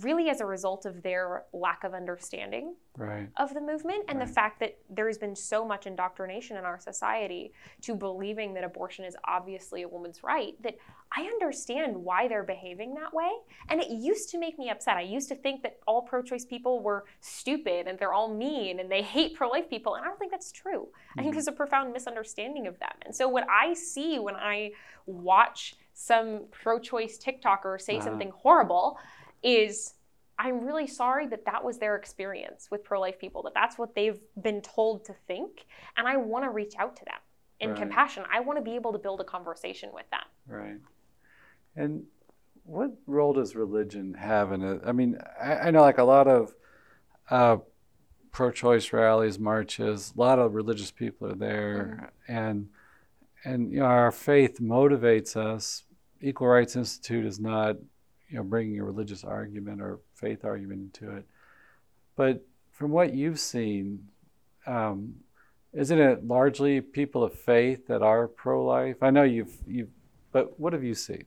really 0.01 0.29
as 0.29 0.39
a 0.39 0.45
result 0.45 0.85
of 0.85 1.03
their 1.03 1.43
lack 1.51 1.83
of 1.83 1.93
understanding 1.93 2.75
right. 2.97 3.27
of 3.37 3.53
the 3.53 3.59
movement 3.59 4.05
and 4.07 4.19
right. 4.19 4.27
the 4.27 4.33
fact 4.33 4.59
that 4.61 4.77
there 4.89 5.07
has 5.07 5.17
been 5.17 5.35
so 5.35 5.65
much 5.65 5.85
indoctrination 5.85 6.55
in 6.55 6.63
our 6.63 6.79
society 6.79 7.51
to 7.81 7.93
believing 7.93 8.53
that 8.53 8.63
abortion 8.63 9.03
is 9.03 9.17
obviously 9.25 9.81
a 9.81 9.87
woman's 9.87 10.23
right 10.23 10.53
that 10.63 10.77
I 11.15 11.23
understand 11.23 11.97
why 11.97 12.29
they're 12.29 12.43
behaving 12.43 12.93
that 12.93 13.13
way. 13.13 13.29
And 13.69 13.81
it 13.81 13.89
used 13.89 14.29
to 14.29 14.39
make 14.39 14.57
me 14.57 14.69
upset. 14.69 14.95
I 14.95 15.01
used 15.01 15.27
to 15.27 15.35
think 15.35 15.61
that 15.63 15.79
all 15.85 16.03
pro 16.03 16.21
choice 16.21 16.45
people 16.45 16.81
were 16.81 17.03
stupid 17.19 17.87
and 17.87 17.99
they're 17.99 18.13
all 18.13 18.33
mean 18.33 18.79
and 18.79 18.89
they 18.89 19.01
hate 19.01 19.35
pro 19.35 19.49
life 19.49 19.69
people. 19.69 19.95
And 19.95 20.05
I 20.05 20.07
don't 20.07 20.17
think 20.17 20.31
that's 20.31 20.53
true. 20.53 20.87
Mm-hmm. 20.87 21.19
I 21.19 21.23
think 21.23 21.31
mm-hmm. 21.31 21.35
there's 21.35 21.47
a 21.47 21.51
profound 21.51 21.91
misunderstanding 21.91 22.65
of 22.65 22.79
them. 22.79 22.93
And 23.01 23.13
so, 23.13 23.27
what 23.27 23.45
I 23.49 23.73
see 23.73 24.19
when 24.19 24.35
I 24.35 24.71
watch 25.05 25.75
some 25.93 26.45
pro 26.51 26.79
choice 26.79 27.17
TikToker 27.17 27.79
say 27.79 27.97
uh-huh. 27.97 28.05
something 28.05 28.31
horrible, 28.35 28.97
is 29.43 29.93
I'm 30.39 30.65
really 30.65 30.87
sorry 30.87 31.27
that 31.27 31.45
that 31.45 31.63
was 31.63 31.77
their 31.77 31.95
experience 31.95 32.69
with 32.71 32.83
pro 32.83 32.99
life 32.99 33.19
people, 33.19 33.43
that 33.43 33.53
that's 33.53 33.77
what 33.77 33.93
they've 33.93 34.19
been 34.41 34.61
told 34.61 35.05
to 35.05 35.13
think. 35.27 35.65
And 35.97 36.07
I 36.07 36.17
want 36.17 36.45
to 36.45 36.49
reach 36.49 36.73
out 36.79 36.95
to 36.95 37.05
them 37.05 37.19
in 37.59 37.69
right. 37.69 37.79
compassion. 37.79 38.23
I 38.33 38.39
want 38.39 38.57
to 38.57 38.63
be 38.63 38.75
able 38.75 38.91
to 38.93 38.97
build 38.97 39.21
a 39.21 39.23
conversation 39.23 39.91
with 39.93 40.09
them. 40.09 40.21
Right. 40.47 40.79
And 41.75 42.05
what 42.63 42.91
role 43.05 43.33
does 43.33 43.55
religion 43.55 44.15
have 44.15 44.51
in 44.51 44.63
it? 44.63 44.81
I 44.83 44.91
mean, 44.93 45.19
I, 45.39 45.53
I 45.53 45.71
know 45.71 45.81
like 45.81 45.99
a 45.99 46.03
lot 46.03 46.27
of 46.27 46.55
uh, 47.29 47.57
pro 48.31 48.49
choice 48.49 48.91
rallies, 48.91 49.37
marches, 49.37 50.11
a 50.15 50.19
lot 50.19 50.39
of 50.39 50.55
religious 50.55 50.89
people 50.89 51.27
are 51.27 51.35
there. 51.35 52.11
Mm-hmm. 52.27 52.35
And, 52.35 52.69
and, 53.45 53.71
you 53.71 53.79
know, 53.79 53.85
our 53.85 54.11
faith 54.11 54.59
motivates 54.59 55.35
us. 55.35 55.83
Equal 56.19 56.47
Rights 56.47 56.75
Institute 56.75 57.25
is 57.25 57.39
not 57.39 57.77
you 58.31 58.37
know, 58.37 58.43
bringing 58.43 58.79
a 58.79 58.83
religious 58.83 59.23
argument 59.23 59.81
or 59.81 59.99
faith 60.15 60.45
argument 60.45 60.81
into 60.81 61.15
it. 61.15 61.25
But 62.15 62.45
from 62.71 62.91
what 62.91 63.13
you've 63.13 63.39
seen, 63.39 64.07
um, 64.65 65.15
isn't 65.73 65.99
it 65.99 66.25
largely 66.25 66.81
people 66.81 67.23
of 67.23 67.33
faith 67.33 67.87
that 67.87 68.01
are 68.01 68.27
pro-life? 68.27 68.97
I 69.01 69.09
know 69.09 69.23
you've, 69.23 69.53
you've, 69.67 69.89
but 70.31 70.57
what 70.59 70.73
have 70.73 70.83
you 70.83 70.95
seen? 70.95 71.25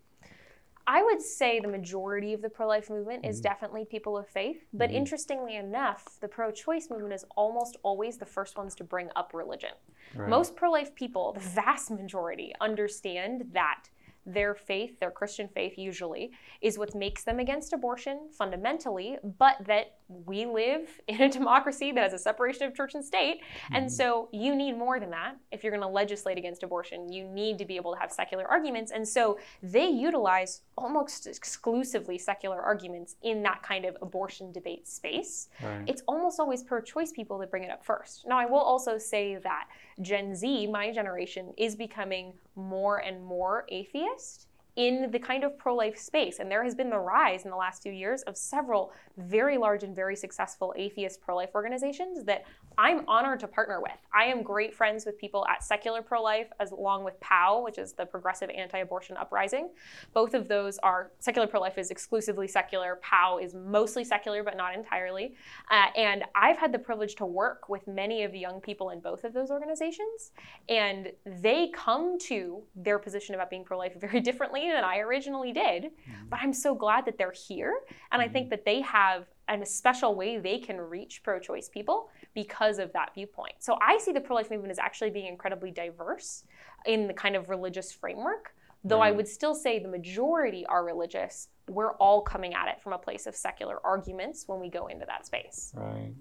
I 0.87 1.03
would 1.03 1.23
say 1.23 1.61
the 1.61 1.69
majority 1.69 2.35
of 2.35 2.43
the 2.43 2.51
pro 2.51 2.67
life 2.67 2.91
movement 2.91 3.25
is 3.25 3.37
mm-hmm. 3.37 3.45
definitely 3.45 3.85
people 3.87 4.19
of 4.19 4.29
faith. 4.29 4.67
But 4.73 4.89
mm-hmm. 4.89 4.99
interestingly 4.99 5.57
enough, 5.57 6.19
the 6.21 6.29
pro 6.29 6.51
choice 6.51 6.89
movement 6.91 7.15
is 7.15 7.25
almost 7.37 7.77
always 7.83 8.19
the 8.19 8.27
first 8.27 8.59
ones 8.59 8.75
to 8.77 8.85
bring 8.85 9.09
up 9.17 9.33
religion. 9.33 9.71
Right. 10.15 10.29
Most 10.29 10.57
pro 10.57 10.71
life 10.71 10.95
people, 10.95 11.33
the 11.33 11.41
vast 11.41 11.91
majority, 11.91 12.53
understand 12.61 13.45
that 13.53 13.85
their 14.27 14.55
faith, 14.55 14.99
their 15.01 15.11
Christian 15.11 15.49
faith 15.49 15.75
usually, 15.77 16.31
is 16.61 16.79
what 16.79 16.95
makes 16.95 17.25
them 17.25 17.39
against 17.39 17.73
abortion 17.73 18.29
fundamentally, 18.33 19.19
but 19.39 19.57
that 19.67 19.97
we 20.09 20.47
live 20.47 21.01
in 21.09 21.21
a 21.23 21.29
democracy 21.29 21.93
that 21.93 22.03
has 22.03 22.13
a 22.13 22.19
separation 22.19 22.67
of 22.67 22.75
church 22.75 22.95
and 22.95 23.05
state. 23.05 23.41
Mm-hmm. 23.41 23.77
And 23.77 23.93
so 23.93 24.29
you 24.33 24.55
need 24.55 24.73
more 24.73 25.01
than 25.01 25.11
that. 25.11 25.37
If 25.53 25.63
you're 25.63 25.73
going 25.73 25.83
to 25.83 25.89
legislate 25.89 26.39
against 26.39 26.63
abortion, 26.63 27.13
you 27.13 27.25
need 27.25 27.59
to 27.59 27.65
be 27.65 27.77
able 27.77 27.95
to 27.95 28.01
have 28.01 28.13
secular 28.13 28.47
arguments. 28.47 28.93
And 28.93 29.07
so 29.07 29.39
they 29.63 29.89
utilize 29.89 30.63
almost 30.77 31.27
exclusively 31.27 32.19
secular 32.19 32.61
arguments 32.61 33.17
in 33.23 33.43
that 33.43 33.63
kind 33.63 33.85
of 33.85 33.97
abortion 34.03 34.53
debate 34.53 34.89
space. 34.89 35.49
Right. 35.63 35.85
It's 35.87 36.03
almost 36.07 36.41
always 36.41 36.63
pro 36.63 36.81
choice 36.81 37.13
people 37.13 37.39
that 37.39 37.51
bring 37.51 37.65
it 37.65 37.71
up 37.71 37.85
first. 37.85 38.27
Now, 38.27 38.39
I 38.39 38.47
will 38.47 38.59
also 38.59 38.99
say 38.99 39.37
that 39.37 39.69
Gen 40.01 40.35
Z, 40.35 40.67
my 40.69 40.93
generation, 40.93 41.53
is 41.57 41.77
becoming 41.77 42.35
more 42.57 42.99
and 42.99 43.25
more 43.25 43.65
atheist 43.69 44.49
in 44.77 45.11
the 45.13 45.19
kind 45.19 45.45
of 45.45 45.57
pro 45.57 45.75
life 45.75 45.97
space. 45.97 46.39
And 46.41 46.51
there 46.51 46.65
has 46.65 46.75
been 46.75 46.91
the 46.91 46.99
rise 46.99 47.45
in 47.45 47.51
the 47.51 47.57
last 47.57 47.83
few 47.83 47.93
years 47.93 48.23
of 48.23 48.37
several 48.37 48.93
very 49.17 49.57
large 49.57 49.85
and 49.85 49.95
very 49.95 50.17
successful 50.17 50.75
atheist 50.77 51.21
pro 51.21 51.37
life 51.37 51.51
organizations 51.55 52.25
that 52.25 52.45
I'm 52.77 53.05
honored 53.07 53.39
to 53.41 53.49
partner 53.49 53.81
with. 53.81 53.97
I 54.13 54.25
am 54.25 54.43
great 54.43 54.75
friends 54.75 55.07
with 55.07 55.17
people 55.17 55.47
at 55.47 55.63
Secular 55.63 56.03
Pro 56.03 56.23
Life, 56.23 56.49
as 56.59 56.73
along 56.73 57.05
with 57.05 57.15
PAAU, 57.21 57.63
which 57.63 57.79
is 57.79 57.93
the 57.93 58.05
Progressive 58.05 58.51
Anti 58.51 58.79
Abortion 58.79 59.17
Uprising. 59.17 59.71
Both 60.13 60.35
of 60.35 60.49
those 60.49 60.79
are 60.79 61.13
Secular 61.21 61.47
Pro 61.47 61.61
Life 61.61 61.79
is 61.79 61.93
exclusively 61.93 62.49
secular, 62.49 63.01
PAAU 63.05 63.45
is 63.45 63.55
mostly 63.55 64.03
secular, 64.03 64.43
but 64.43 64.57
not 64.57 64.75
entirely. 64.75 65.35
Uh, 65.71 65.87
and 65.97 66.25
I've 66.35 66.59
had 66.59 66.73
the 66.73 66.79
privilege 66.79 67.15
to 67.17 67.27
work 67.27 67.69
with 67.69 67.87
many 67.87 68.25
of 68.25 68.33
the 68.33 68.41
young 68.41 68.61
people 68.61 68.91
in 68.91 68.99
both 68.99 69.23
of 69.23 69.33
those 69.33 69.51
organizations, 69.51 70.33
and 70.69 71.13
they 71.25 71.69
come 71.69 72.19
to 72.19 72.63
their 72.75 72.99
position 72.99 73.37
about 73.37 73.51
being 73.51 73.65
pro 73.65 73.79
life 73.79 73.95
very 74.01 74.21
differently 74.25 74.64
than 74.73 74.85
I 74.85 74.99
originally 74.99 75.53
did. 75.53 75.85
Mm-hmm. 75.85 76.29
But 76.31 76.41
I'm 76.43 76.53
so 76.53 76.75
glad 76.75 77.07
that 77.07 77.19
they're 77.19 77.33
here, 77.33 77.75
and 78.13 78.21
I 78.21 78.29
think 78.29 78.47
mm-hmm. 78.47 78.51
that 78.51 78.65
they 78.65 78.81
have 78.83 79.27
a 79.49 79.65
special 79.67 80.15
way 80.15 80.39
they 80.39 80.59
can 80.59 80.81
reach 80.81 81.23
pro 81.23 81.39
choice 81.39 81.69
people 81.69 82.09
because 82.35 82.79
of 82.79 82.93
that 82.93 83.13
viewpoint. 83.15 83.55
So 83.59 83.77
I 83.83 83.99
see 83.99 84.13
the 84.13 84.21
pro 84.21 84.37
life 84.37 84.51
movement 84.51 84.71
as 84.71 84.79
actually 84.79 85.11
being 85.11 85.27
incredibly 85.27 85.71
diverse 85.71 86.45
in 86.87 87.07
the 87.07 87.15
kind 87.15 87.37
of 87.37 87.49
religious 87.49 87.93
framework, 87.93 88.55
though 88.85 89.01
right. 89.01 89.09
I 89.09 89.11
would 89.13 89.29
still 89.29 89.55
say 89.55 89.79
the 89.79 89.89
majority 89.89 90.67
are 90.67 90.85
religious. 90.85 91.49
We're 91.69 91.93
all 91.95 92.23
coming 92.23 92.55
at 92.55 92.69
it 92.69 92.81
from 92.83 92.93
a 92.93 92.99
place 92.99 93.27
of 93.27 93.35
secular 93.37 93.79
arguments 93.85 94.45
when 94.47 94.61
we 94.61 94.69
go 94.69 94.87
into 94.89 95.07
that 95.07 95.27
space. 95.27 95.73
Right. 95.75 96.13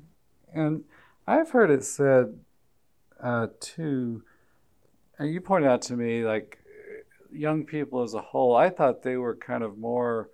And 0.53 0.83
I've 1.25 1.50
heard 1.50 1.71
it 1.71 1.83
said 1.83 2.38
uh, 3.21 3.47
too, 3.59 4.23
and 5.17 5.33
you 5.33 5.41
pointed 5.41 5.69
out 5.69 5.81
to 5.83 5.95
me 5.95 6.25
like 6.25 6.59
young 7.33 7.65
people 7.65 8.03
as 8.03 8.13
a 8.13 8.21
whole, 8.21 8.55
I 8.55 8.69
thought 8.69 9.03
they 9.03 9.17
were 9.17 9.35
kind 9.35 9.63
of 9.63 9.77
more 9.77 10.29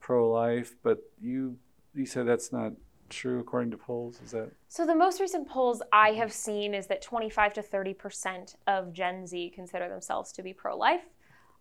pro 0.00 0.30
life, 0.30 0.74
but 0.82 0.98
you 1.20 1.56
you 1.94 2.06
said 2.06 2.26
that's 2.26 2.52
not 2.52 2.72
true 3.08 3.40
according 3.40 3.70
to 3.70 3.76
polls? 3.76 4.20
Is 4.24 4.32
that 4.32 4.50
so? 4.68 4.86
The 4.86 4.94
most 4.94 5.20
recent 5.20 5.48
polls 5.48 5.82
I 5.92 6.10
have 6.10 6.32
seen 6.32 6.74
is 6.74 6.86
that 6.88 7.02
25 7.02 7.54
to 7.54 7.62
30 7.62 7.94
percent 7.94 8.56
of 8.66 8.92
Gen 8.92 9.26
Z 9.26 9.52
consider 9.54 9.88
themselves 9.88 10.32
to 10.32 10.42
be 10.42 10.52
pro-life. 10.52 11.02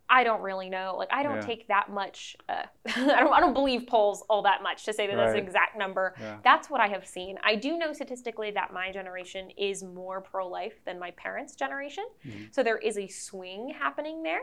I 0.10 0.24
don't 0.24 0.42
really 0.42 0.70
know. 0.70 0.96
Like, 0.98 1.08
I 1.12 1.24
don't 1.24 1.38
yeah. 1.38 1.42
take 1.42 1.68
that 1.70 1.90
much. 1.90 2.36
Uh, 2.50 2.64
I 2.96 3.20
don't. 3.20 3.34
I 3.34 3.40
don't 3.40 3.54
believe 3.54 3.88
polls 3.88 4.24
all 4.30 4.42
that 4.44 4.62
much 4.62 4.86
to 4.86 4.94
say 4.94 5.08
that 5.08 5.16
right. 5.16 5.26
that's 5.26 5.38
an 5.40 5.44
exact 5.44 5.78
number. 5.78 6.14
Yeah. 6.20 6.38
That's 6.44 6.70
what 6.70 6.82
I 6.82 6.88
have 6.88 7.08
seen. 7.08 7.38
I 7.44 7.56
do 7.56 7.78
know 7.78 7.94
statistically 7.94 8.52
that 8.52 8.74
my 8.74 8.92
generation 8.92 9.50
is 9.58 9.84
more 9.84 10.22
pro-life 10.22 10.84
than 10.86 11.00
my 11.00 11.12
parents' 11.12 11.56
generation. 11.56 12.06
Mm-hmm. 12.26 12.44
So 12.52 12.64
there 12.64 12.78
is 12.78 12.98
a 12.98 13.08
swing 13.08 13.74
happening 13.78 14.24
there, 14.24 14.42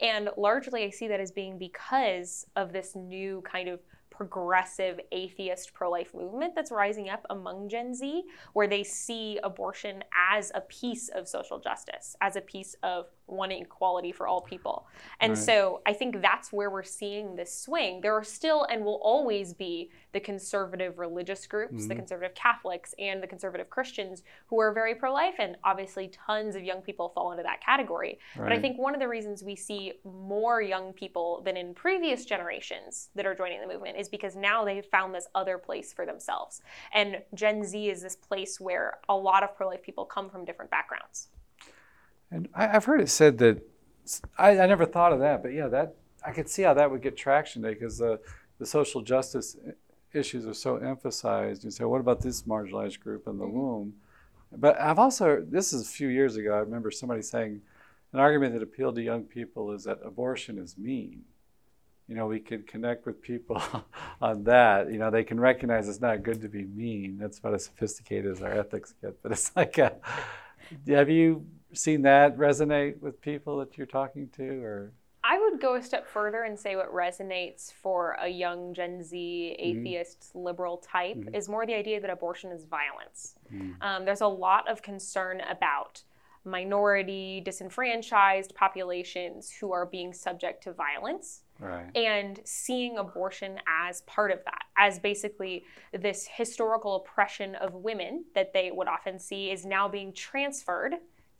and 0.00 0.28
largely 0.36 0.84
I 0.84 0.90
see 0.90 1.08
that 1.08 1.20
as 1.20 1.30
being 1.30 1.58
because 1.58 2.46
of 2.56 2.72
this 2.72 2.94
new 2.94 3.42
kind 3.42 3.68
of 3.68 3.80
progressive 4.10 5.00
atheist 5.10 5.72
pro 5.74 5.90
life 5.90 6.14
movement 6.14 6.54
that's 6.54 6.70
rising 6.70 7.08
up 7.08 7.24
among 7.30 7.68
Gen 7.68 7.94
Z, 7.94 8.22
where 8.52 8.68
they 8.68 8.84
see 8.84 9.38
abortion 9.42 10.04
as 10.30 10.52
a 10.54 10.60
piece 10.60 11.08
of 11.08 11.26
social 11.26 11.58
justice, 11.58 12.14
as 12.20 12.36
a 12.36 12.40
piece 12.40 12.76
of 12.82 13.06
wanting 13.26 13.62
equality 13.62 14.12
for 14.12 14.26
all 14.26 14.40
people. 14.40 14.86
And 15.20 15.30
right. 15.30 15.38
so 15.38 15.80
I 15.86 15.92
think 15.92 16.20
that's 16.20 16.52
where 16.52 16.70
we're 16.70 16.82
seeing 16.82 17.36
this 17.36 17.56
swing. 17.56 18.00
There 18.00 18.14
are 18.14 18.24
still 18.24 18.64
and 18.64 18.84
will 18.84 19.00
always 19.02 19.54
be 19.54 19.90
the 20.12 20.20
conservative 20.20 20.98
religious 20.98 21.46
groups, 21.46 21.74
mm-hmm. 21.74 21.88
the 21.88 21.94
conservative 21.94 22.34
Catholics, 22.34 22.94
and 22.98 23.22
the 23.22 23.26
conservative 23.26 23.70
Christians 23.70 24.22
who 24.46 24.60
are 24.60 24.72
very 24.72 24.94
pro 24.94 25.12
life, 25.12 25.34
and 25.38 25.56
obviously 25.64 26.08
tons 26.08 26.54
of 26.54 26.62
young 26.62 26.82
people 26.82 27.08
fall 27.10 27.32
into 27.32 27.42
that 27.42 27.64
category. 27.64 28.18
Right. 28.36 28.48
But 28.48 28.52
I 28.52 28.60
think 28.60 28.78
one 28.78 28.94
of 28.94 29.00
the 29.00 29.08
reasons 29.08 29.42
we 29.42 29.56
see 29.56 29.94
more 30.04 30.60
young 30.60 30.92
people 30.92 31.42
than 31.44 31.56
in 31.56 31.74
previous 31.74 32.24
generations 32.24 33.10
that 33.14 33.26
are 33.26 33.34
joining 33.34 33.60
the 33.60 33.66
movement 33.66 33.96
is 33.98 34.08
because 34.08 34.36
now 34.36 34.64
they've 34.64 34.84
found 34.84 35.14
this 35.14 35.28
other 35.34 35.58
place 35.58 35.92
for 35.92 36.04
themselves. 36.04 36.60
And 36.92 37.22
Gen 37.34 37.64
Z 37.64 37.88
is 37.88 38.02
this 38.02 38.16
place 38.16 38.60
where 38.60 38.98
a 39.08 39.16
lot 39.16 39.42
of 39.42 39.56
pro 39.56 39.68
life 39.68 39.82
people 39.82 40.04
come 40.04 40.28
from 40.28 40.44
different 40.44 40.70
backgrounds. 40.70 41.28
And 42.32 42.48
I, 42.54 42.66
have 42.66 42.86
heard 42.86 43.00
it 43.00 43.08
said 43.10 43.38
that 43.38 43.62
I, 44.38 44.58
I, 44.58 44.66
never 44.66 44.86
thought 44.86 45.12
of 45.12 45.20
that, 45.20 45.42
but 45.42 45.52
yeah, 45.52 45.68
that 45.68 45.96
I 46.26 46.32
could 46.32 46.48
see 46.48 46.62
how 46.62 46.74
that 46.74 46.90
would 46.90 47.02
get 47.02 47.16
traction 47.16 47.62
today 47.62 47.74
because 47.74 47.98
the 47.98 48.20
the 48.58 48.66
social 48.66 49.02
justice 49.02 49.56
issues 50.12 50.46
are 50.46 50.54
so 50.54 50.76
emphasized. 50.76 51.64
You 51.64 51.70
say, 51.70 51.84
what 51.84 52.00
about 52.00 52.20
this 52.20 52.42
marginalized 52.42 53.00
group 53.00 53.26
in 53.26 53.38
the 53.38 53.44
mm-hmm. 53.44 53.56
womb? 53.56 53.94
But 54.50 54.80
I've 54.80 54.98
also 54.98 55.44
this 55.46 55.72
is 55.72 55.82
a 55.82 55.90
few 55.90 56.08
years 56.08 56.36
ago. 56.36 56.54
I 56.54 56.58
remember 56.58 56.90
somebody 56.90 57.22
saying 57.22 57.60
an 58.12 58.20
argument 58.20 58.54
that 58.54 58.62
appealed 58.62 58.94
to 58.96 59.02
young 59.02 59.24
people 59.24 59.72
is 59.72 59.84
that 59.84 59.98
abortion 60.02 60.58
is 60.58 60.76
mean 60.78 61.24
you 62.08 62.18
know, 62.18 62.26
we 62.26 62.40
can 62.40 62.62
connect 62.64 63.06
with 63.06 63.22
people 63.22 63.62
on 64.20 64.44
that. 64.44 64.92
You 64.92 64.98
know, 64.98 65.10
they 65.10 65.24
can 65.24 65.38
recognize 65.40 65.88
it's 65.88 66.00
not 66.00 66.22
good 66.22 66.42
to 66.42 66.48
be 66.48 66.64
mean. 66.64 67.16
That's 67.18 67.38
about 67.38 67.54
as 67.54 67.64
sophisticated 67.64 68.30
as 68.30 68.42
our 68.42 68.52
ethics 68.52 68.94
get. 69.00 69.22
But 69.22 69.32
it's 69.32 69.50
like, 69.56 69.78
a, 69.78 69.96
have 70.88 71.08
you 71.08 71.46
seen 71.74 72.02
that 72.02 72.36
resonate 72.36 73.00
with 73.00 73.20
people 73.20 73.58
that 73.58 73.76
you're 73.76 73.86
talking 73.86 74.28
to, 74.36 74.62
or? 74.62 74.92
I 75.24 75.38
would 75.38 75.60
go 75.60 75.76
a 75.76 75.82
step 75.82 76.06
further 76.06 76.42
and 76.42 76.58
say 76.58 76.74
what 76.74 76.92
resonates 76.92 77.72
for 77.72 78.16
a 78.20 78.28
young 78.28 78.74
Gen 78.74 79.02
Z 79.02 79.16
mm-hmm. 79.16 79.78
atheist 79.78 80.20
mm-hmm. 80.20 80.38
liberal 80.40 80.78
type 80.78 81.16
mm-hmm. 81.16 81.34
is 81.34 81.48
more 81.48 81.64
the 81.64 81.74
idea 81.74 82.00
that 82.00 82.10
abortion 82.10 82.50
is 82.50 82.64
violence. 82.64 83.34
Mm-hmm. 83.52 83.82
Um, 83.82 84.04
there's 84.04 84.20
a 84.20 84.26
lot 84.26 84.68
of 84.68 84.82
concern 84.82 85.40
about 85.48 86.02
minority, 86.44 87.40
disenfranchised 87.44 88.52
populations 88.56 89.50
who 89.50 89.72
are 89.72 89.86
being 89.86 90.12
subject 90.12 90.64
to 90.64 90.72
violence. 90.72 91.42
Right. 91.60 91.96
And 91.96 92.40
seeing 92.44 92.98
abortion 92.98 93.60
as 93.68 94.00
part 94.02 94.32
of 94.32 94.44
that, 94.44 94.62
as 94.76 94.98
basically 94.98 95.64
this 95.92 96.26
historical 96.26 96.96
oppression 96.96 97.54
of 97.54 97.74
women 97.74 98.24
that 98.34 98.52
they 98.52 98.72
would 98.72 98.88
often 98.88 99.20
see 99.20 99.52
is 99.52 99.64
now 99.64 99.86
being 99.86 100.12
transferred 100.12 100.94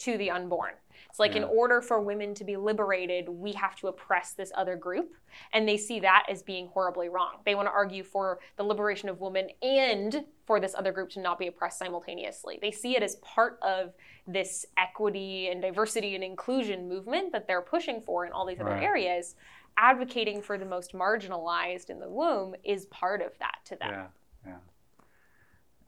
to 0.04 0.18
the 0.18 0.30
unborn. 0.30 0.72
It's 1.08 1.18
like 1.18 1.32
yeah. 1.32 1.42
in 1.42 1.44
order 1.44 1.82
for 1.82 2.00
women 2.00 2.34
to 2.34 2.44
be 2.44 2.56
liberated, 2.56 3.28
we 3.28 3.52
have 3.52 3.76
to 3.76 3.88
oppress 3.88 4.32
this 4.32 4.50
other 4.54 4.76
group. 4.76 5.12
And 5.52 5.68
they 5.68 5.76
see 5.76 6.00
that 6.00 6.24
as 6.28 6.42
being 6.42 6.68
horribly 6.68 7.10
wrong. 7.10 7.40
They 7.44 7.54
want 7.54 7.68
to 7.68 7.72
argue 7.72 8.02
for 8.02 8.40
the 8.56 8.62
liberation 8.62 9.10
of 9.10 9.20
women 9.20 9.48
and 9.60 10.24
for 10.46 10.58
this 10.58 10.74
other 10.74 10.90
group 10.90 11.10
to 11.10 11.20
not 11.20 11.38
be 11.38 11.48
oppressed 11.48 11.78
simultaneously. 11.78 12.58
They 12.62 12.70
see 12.70 12.96
it 12.96 13.02
as 13.02 13.16
part 13.16 13.58
of 13.62 13.92
this 14.26 14.64
equity 14.78 15.48
and 15.48 15.60
diversity 15.60 16.14
and 16.14 16.24
inclusion 16.24 16.88
movement 16.88 17.32
that 17.32 17.46
they're 17.46 17.60
pushing 17.60 18.00
for 18.00 18.24
in 18.24 18.32
all 18.32 18.46
these 18.46 18.60
other 18.60 18.76
areas. 18.76 19.34
Advocating 19.76 20.40
for 20.40 20.56
the 20.56 20.66
most 20.66 20.94
marginalized 20.94 21.90
in 21.90 21.98
the 21.98 22.08
womb 22.08 22.54
is 22.64 22.86
part 22.86 23.20
of 23.20 23.38
that 23.38 23.56
to 23.66 23.76
them. 23.76 23.90
Yeah, 23.90 24.06
yeah. 24.46 24.56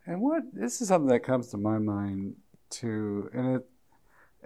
And 0.06 0.20
what 0.20 0.42
this 0.52 0.82
is 0.82 0.88
something 0.88 1.08
that 1.08 1.20
comes 1.20 1.48
to 1.48 1.56
my 1.56 1.78
mind 1.78 2.36
too, 2.68 3.30
and 3.32 3.56
it 3.56 3.66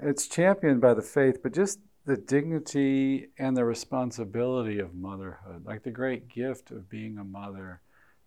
it's 0.03 0.27
championed 0.27 0.81
by 0.81 0.95
the 0.95 1.03
faith, 1.03 1.43
but 1.43 1.53
just 1.53 1.81
the 2.05 2.17
dignity 2.17 3.29
and 3.39 3.57
the 3.57 3.65
responsibility 3.65 4.79
of 4.79 4.95
motherhood, 4.95 5.67
like 5.67 5.83
the 5.83 5.91
great 5.91 6.29
gift 6.29 6.71
of 6.71 6.89
being 6.89 7.19
a 7.19 7.25
mother. 7.25 7.81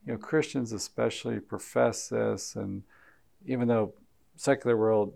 You 0.06 0.14
know, 0.14 0.20
Christians 0.20 0.72
especially 0.72 1.40
profess 1.40 2.10
this, 2.10 2.56
and 2.56 2.84
even 3.46 3.68
though 3.68 3.94
secular 4.36 4.78
world, 4.78 5.14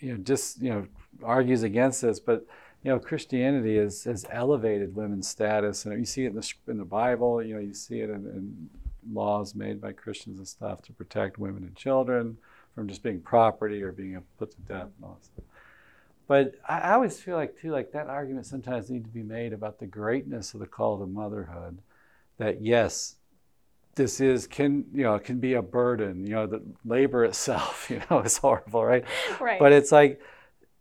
you 0.00 0.12
know, 0.12 0.22
just 0.22 0.60
you 0.60 0.70
know 0.70 0.86
argues 1.22 1.62
against 1.62 2.02
this, 2.02 2.20
but 2.20 2.46
you 2.82 2.92
know, 2.92 2.98
Christianity 2.98 3.78
has, 3.78 4.04
has 4.04 4.24
elevated 4.30 4.94
women's 4.94 5.26
status, 5.26 5.84
and 5.84 5.98
you 5.98 6.04
see 6.04 6.24
it 6.24 6.28
in 6.28 6.36
the 6.36 6.52
in 6.68 6.78
the 6.78 6.84
Bible. 6.84 7.42
You 7.42 7.54
know, 7.54 7.60
you 7.60 7.74
see 7.74 8.00
it 8.00 8.10
in, 8.10 8.26
in 8.26 8.70
laws 9.12 9.54
made 9.54 9.80
by 9.80 9.92
Christians 9.92 10.38
and 10.38 10.46
stuff 10.46 10.82
to 10.82 10.92
protect 10.92 11.38
women 11.38 11.64
and 11.64 11.74
children 11.74 12.36
from 12.74 12.88
just 12.88 13.02
being 13.02 13.20
property 13.20 13.82
or 13.82 13.90
being 13.90 14.22
put 14.38 14.50
to 14.52 14.60
death 14.62 14.88
and 14.96 15.04
all 15.04 15.18
that 15.20 15.24
stuff. 15.24 15.44
But 16.28 16.54
I, 16.68 16.80
I 16.80 16.92
always 16.94 17.20
feel 17.20 17.36
like 17.36 17.58
too, 17.58 17.70
like 17.70 17.92
that 17.92 18.08
argument 18.08 18.46
sometimes 18.46 18.90
needs 18.90 19.06
to 19.06 19.12
be 19.12 19.22
made 19.22 19.52
about 19.52 19.78
the 19.78 19.86
greatness 19.86 20.54
of 20.54 20.60
the 20.60 20.66
call 20.66 20.98
to 20.98 21.06
motherhood. 21.06 21.78
That 22.38 22.62
yes, 22.62 23.16
this 23.94 24.20
is 24.20 24.46
can 24.46 24.84
you 24.92 25.04
know 25.04 25.18
can 25.18 25.38
be 25.38 25.54
a 25.54 25.62
burden. 25.62 26.26
You 26.26 26.34
know, 26.34 26.46
the 26.46 26.62
labor 26.84 27.24
itself, 27.26 27.88
you 27.90 28.02
know, 28.10 28.20
is 28.20 28.38
horrible, 28.38 28.84
right? 28.84 29.04
Right. 29.40 29.58
But 29.58 29.72
it's 29.72 29.92
like 29.92 30.20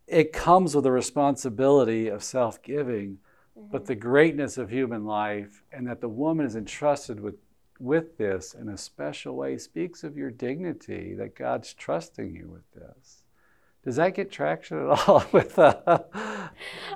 it 0.07 0.33
comes 0.33 0.75
with 0.75 0.85
a 0.85 0.91
responsibility 0.91 2.09
of 2.09 2.23
self-giving, 2.23 3.17
mm-hmm. 3.57 3.71
but 3.71 3.85
the 3.85 3.95
greatness 3.95 4.57
of 4.57 4.69
human 4.69 5.05
life, 5.05 5.63
and 5.71 5.87
that 5.87 6.01
the 6.01 6.09
woman 6.09 6.45
is 6.45 6.55
entrusted 6.55 7.19
with 7.19 7.35
with 7.79 8.17
this 8.17 8.53
in 8.53 8.69
a 8.69 8.77
special 8.77 9.35
way 9.35 9.57
speaks 9.57 10.03
of 10.03 10.17
your 10.17 10.31
dignity 10.31 11.13
that 11.15 11.35
God's 11.35 11.73
trusting 11.73 12.33
you 12.33 12.47
with 12.47 12.71
this. 12.73 13.24
Does 13.85 13.97
that 13.97 14.15
get 14.15 14.31
traction 14.31 14.79
at 14.79 15.07
all 15.07 15.23
with? 15.31 15.57
Uh... 15.57 15.79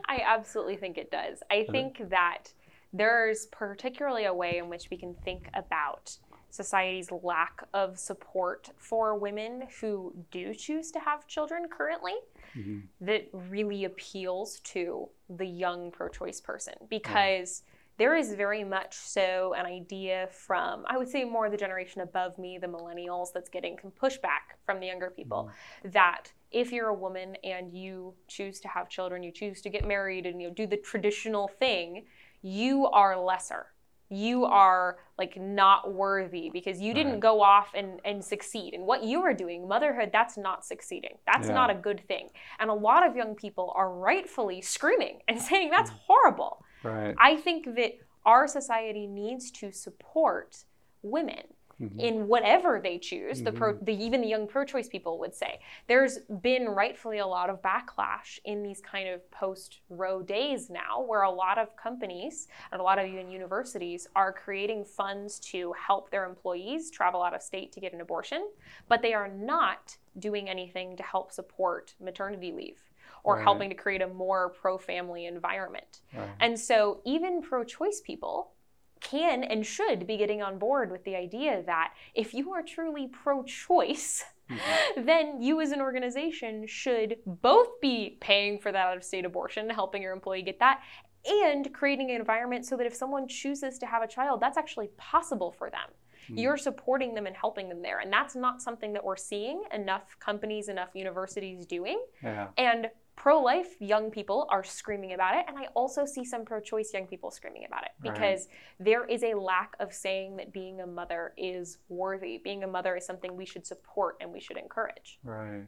I 0.07 0.21
absolutely 0.25 0.75
think 0.75 0.97
it 0.97 1.11
does. 1.11 1.41
I 1.51 1.65
think 1.71 2.09
that 2.09 2.45
there's 2.91 3.45
particularly 3.47 4.25
a 4.25 4.33
way 4.33 4.57
in 4.57 4.69
which 4.69 4.89
we 4.89 4.97
can 4.97 5.13
think 5.23 5.49
about 5.53 6.17
society's 6.49 7.11
lack 7.11 7.63
of 7.75 7.99
support 7.99 8.71
for 8.75 9.15
women 9.15 9.67
who 9.79 10.11
do 10.31 10.51
choose 10.55 10.89
to 10.89 10.99
have 10.99 11.27
children 11.27 11.67
currently 11.69 12.15
mm-hmm. 12.57 12.79
that 13.01 13.29
really 13.31 13.85
appeals 13.85 14.59
to 14.61 15.07
the 15.29 15.45
young 15.45 15.91
pro 15.91 16.09
choice 16.09 16.41
person 16.41 16.73
because. 16.89 17.63
Yeah 17.65 17.73
there 17.99 18.15
is 18.15 18.33
very 18.33 18.63
much 18.63 18.93
so 18.93 19.53
an 19.57 19.65
idea 19.65 20.29
from, 20.31 20.85
I 20.87 20.97
would 20.97 21.09
say, 21.09 21.25
more 21.25 21.49
the 21.49 21.57
generation 21.57 21.99
above 21.99 22.37
me, 22.37 22.57
the 22.57 22.65
millennials, 22.65 23.33
that's 23.33 23.49
getting 23.49 23.77
some 23.81 23.91
pushback 23.91 24.55
from 24.65 24.79
the 24.79 24.87
younger 24.87 25.09
people 25.09 25.51
mm. 25.85 25.91
that 25.91 26.31
if 26.51 26.71
you're 26.71 26.87
a 26.87 26.93
woman 26.93 27.35
and 27.43 27.73
you 27.73 28.13
choose 28.27 28.59
to 28.61 28.67
have 28.67 28.89
children, 28.89 29.23
you 29.23 29.31
choose 29.31 29.61
to 29.61 29.69
get 29.69 29.87
married 29.87 30.25
and 30.25 30.41
you 30.41 30.47
know, 30.47 30.53
do 30.53 30.65
the 30.65 30.77
traditional 30.77 31.47
thing, 31.47 32.05
you 32.41 32.87
are 32.87 33.19
lesser. 33.19 33.67
You 34.11 34.45
are 34.45 34.97
like 35.19 35.37
not 35.37 35.93
worthy 35.93 36.49
because 36.51 36.81
you 36.81 36.95
didn't 36.95 37.13
right. 37.13 37.19
go 37.19 37.43
off 37.43 37.73
and, 37.75 37.99
and 38.03 38.25
succeed. 38.25 38.73
And 38.73 38.87
what 38.87 39.03
you 39.03 39.21
are 39.21 39.35
doing, 39.35 39.67
motherhood, 39.67 40.09
that's 40.11 40.35
not 40.35 40.65
succeeding. 40.65 41.17
That's 41.27 41.47
yeah. 41.47 41.53
not 41.53 41.69
a 41.69 41.75
good 41.75 42.01
thing. 42.07 42.29
And 42.57 42.71
a 42.71 42.73
lot 42.73 43.05
of 43.05 43.15
young 43.15 43.35
people 43.35 43.71
are 43.75 43.93
rightfully 43.93 44.61
screaming 44.61 45.19
and 45.27 45.39
saying 45.39 45.69
that's 45.69 45.91
mm. 45.91 45.99
horrible. 46.07 46.63
Right. 46.81 47.13
I 47.19 47.35
think 47.35 47.75
that 47.75 47.99
our 48.25 48.47
society 48.47 49.05
needs 49.05 49.51
to 49.51 49.71
support 49.71 50.63
women 51.03 51.43
mm-hmm. 51.81 51.99
in 51.99 52.27
whatever 52.27 52.79
they 52.81 52.97
choose. 52.97 53.37
Mm-hmm. 53.37 53.45
The, 53.45 53.51
pro, 53.51 53.77
the 53.81 53.93
even 53.93 54.21
the 54.21 54.27
young 54.27 54.47
pro-choice 54.47 54.87
people 54.87 55.19
would 55.19 55.33
say 55.33 55.59
there's 55.87 56.19
been 56.41 56.67
rightfully 56.69 57.19
a 57.19 57.27
lot 57.27 57.49
of 57.49 57.61
backlash 57.61 58.39
in 58.45 58.63
these 58.63 58.81
kind 58.81 59.09
of 59.09 59.29
post-Roe 59.31 60.21
days 60.21 60.69
now, 60.69 61.01
where 61.01 61.23
a 61.23 61.31
lot 61.31 61.57
of 61.57 61.75
companies 61.75 62.47
and 62.71 62.81
a 62.81 62.83
lot 62.83 62.99
of 62.99 63.05
even 63.07 63.31
universities 63.31 64.07
are 64.15 64.31
creating 64.31 64.85
funds 64.85 65.39
to 65.39 65.73
help 65.73 66.11
their 66.11 66.25
employees 66.25 66.91
travel 66.91 67.23
out 67.23 67.33
of 67.33 67.41
state 67.41 67.71
to 67.73 67.79
get 67.79 67.93
an 67.93 68.01
abortion, 68.01 68.47
but 68.87 69.01
they 69.01 69.13
are 69.13 69.27
not 69.27 69.97
doing 70.17 70.49
anything 70.49 70.97
to 70.97 71.03
help 71.03 71.31
support 71.31 71.93
maternity 72.01 72.51
leave 72.51 72.79
or 73.23 73.35
right. 73.35 73.43
helping 73.43 73.69
to 73.69 73.75
create 73.75 74.01
a 74.01 74.07
more 74.07 74.49
pro 74.49 74.77
family 74.77 75.25
environment. 75.25 76.01
Right. 76.15 76.29
And 76.39 76.59
so, 76.59 77.01
even 77.05 77.41
pro 77.41 77.63
choice 77.63 78.01
people 78.03 78.51
can 79.01 79.43
and 79.43 79.65
should 79.65 80.05
be 80.05 80.17
getting 80.17 80.41
on 80.41 80.57
board 80.57 80.91
with 80.91 81.03
the 81.03 81.15
idea 81.15 81.63
that 81.65 81.93
if 82.13 82.33
you 82.33 82.51
are 82.51 82.61
truly 82.61 83.07
pro 83.07 83.43
choice, 83.43 84.23
mm-hmm. 84.49 85.05
then 85.05 85.41
you 85.41 85.61
as 85.61 85.71
an 85.71 85.81
organization 85.81 86.65
should 86.67 87.17
both 87.25 87.79
be 87.81 88.17
paying 88.21 88.59
for 88.59 88.71
that 88.71 88.87
out 88.87 88.97
of 88.97 89.03
state 89.03 89.25
abortion, 89.25 89.69
helping 89.69 90.01
your 90.01 90.13
employee 90.13 90.41
get 90.41 90.59
that, 90.59 90.81
and 91.25 91.73
creating 91.73 92.11
an 92.11 92.17
environment 92.17 92.65
so 92.65 92.77
that 92.77 92.85
if 92.85 92.95
someone 92.95 93.27
chooses 93.27 93.77
to 93.79 93.85
have 93.85 94.03
a 94.03 94.07
child, 94.07 94.41
that's 94.41 94.57
actually 94.57 94.89
possible 94.97 95.51
for 95.51 95.69
them. 95.69 95.89
Mm-hmm. 96.25 96.37
You're 96.37 96.57
supporting 96.57 97.13
them 97.13 97.25
and 97.25 97.35
helping 97.35 97.69
them 97.69 97.81
there. 97.81 97.99
And 97.99 98.11
that's 98.11 98.35
not 98.35 98.61
something 98.61 98.93
that 98.93 99.03
we're 99.03 99.17
seeing 99.17 99.63
enough 99.73 100.17
companies, 100.19 100.69
enough 100.69 100.89
universities 100.93 101.65
doing. 101.65 102.01
Yeah. 102.23 102.47
And 102.57 102.89
pro 103.19 103.41
life 103.41 103.75
young 103.79 104.09
people 104.09 104.47
are 104.49 104.63
screaming 104.63 105.11
about 105.11 105.35
it. 105.35 105.43
And 105.49 105.57
I 105.57 105.65
also 105.75 106.05
see 106.05 106.23
some 106.23 106.45
pro 106.45 106.61
choice 106.61 106.91
young 106.93 107.05
people 107.05 107.31
screaming 107.31 107.65
about 107.67 107.83
it 107.83 107.91
because 108.01 108.47
right. 108.47 108.85
there 108.85 109.05
is 109.05 109.23
a 109.23 109.33
lack 109.33 109.75
of 109.81 109.93
saying 109.93 110.37
that 110.37 110.53
being 110.53 110.79
a 110.79 110.87
mother 110.87 111.33
is 111.37 111.79
worthy. 111.89 112.39
Being 112.41 112.63
a 112.63 112.67
mother 112.67 112.95
is 112.95 113.05
something 113.05 113.35
we 113.35 113.45
should 113.45 113.67
support 113.67 114.15
and 114.21 114.31
we 114.31 114.39
should 114.39 114.55
encourage. 114.57 115.19
Right. 115.21 115.65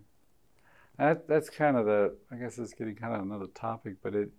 That, 0.98 1.28
that's 1.28 1.50
kind 1.50 1.76
of 1.76 1.86
the, 1.86 2.16
I 2.32 2.36
guess 2.38 2.58
it's 2.58 2.74
getting 2.74 2.96
kind 2.96 3.14
of 3.14 3.22
another 3.22 3.48
topic, 3.48 3.96
but 4.02 4.16
it, 4.16 4.30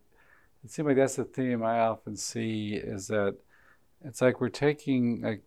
it 0.64 0.70
seems 0.70 0.86
like 0.86 0.96
that's 0.96 1.16
the 1.16 1.24
theme 1.24 1.62
I 1.62 1.80
often 1.80 2.16
see 2.16 2.80
is 2.82 3.08
that 3.08 3.36
it's 4.02 4.22
like 4.22 4.40
we're 4.40 4.48
taking 4.48 5.20
like 5.20 5.42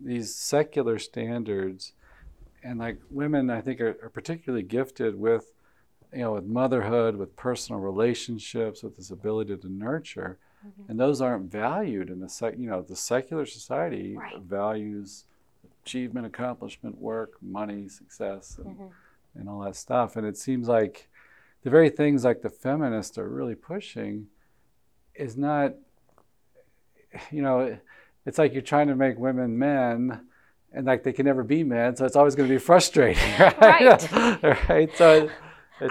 these 0.00 0.32
secular 0.32 1.00
standards 1.00 1.94
and 2.62 2.78
like 2.78 2.98
women 3.10 3.50
I 3.50 3.62
think 3.62 3.80
are, 3.80 3.96
are 4.00 4.10
particularly 4.10 4.62
gifted 4.62 5.18
with 5.18 5.52
you 6.12 6.20
know, 6.20 6.32
with 6.32 6.44
motherhood, 6.44 7.16
with 7.16 7.36
personal 7.36 7.80
relationships, 7.80 8.82
with 8.82 8.96
this 8.96 9.10
ability 9.10 9.56
to 9.56 9.68
nurture, 9.68 10.38
mm-hmm. 10.66 10.90
and 10.90 10.98
those 10.98 11.20
aren't 11.20 11.50
valued 11.50 12.10
in 12.10 12.20
the 12.20 12.28
sec. 12.28 12.54
You 12.58 12.70
know, 12.70 12.82
the 12.82 12.96
secular 12.96 13.46
society 13.46 14.16
right. 14.16 14.40
values 14.40 15.24
achievement, 15.84 16.26
accomplishment, 16.26 16.98
work, 16.98 17.32
money, 17.40 17.88
success, 17.88 18.58
and, 18.58 18.76
mm-hmm. 18.76 19.40
and 19.40 19.48
all 19.48 19.60
that 19.60 19.74
stuff. 19.74 20.16
And 20.16 20.26
it 20.26 20.36
seems 20.36 20.68
like 20.68 21.08
the 21.62 21.70
very 21.70 21.88
things 21.88 22.24
like 22.24 22.42
the 22.42 22.50
feminists 22.50 23.16
are 23.16 23.28
really 23.28 23.54
pushing 23.54 24.26
is 25.14 25.36
not, 25.36 25.74
you 27.30 27.40
know, 27.40 27.78
it's 28.26 28.36
like 28.36 28.52
you're 28.52 28.60
trying 28.60 28.88
to 28.88 28.96
make 28.96 29.18
women 29.18 29.58
men 29.58 30.26
and 30.72 30.86
like 30.86 31.02
they 31.02 31.12
can 31.14 31.24
never 31.24 31.42
be 31.42 31.64
men, 31.64 31.96
so 31.96 32.04
it's 32.04 32.16
always 32.16 32.34
going 32.34 32.48
to 32.48 32.54
be 32.54 32.58
frustrating, 32.58 33.22
right? 33.38 34.12
Right. 34.12 34.68
right. 34.68 34.96
So 34.96 35.30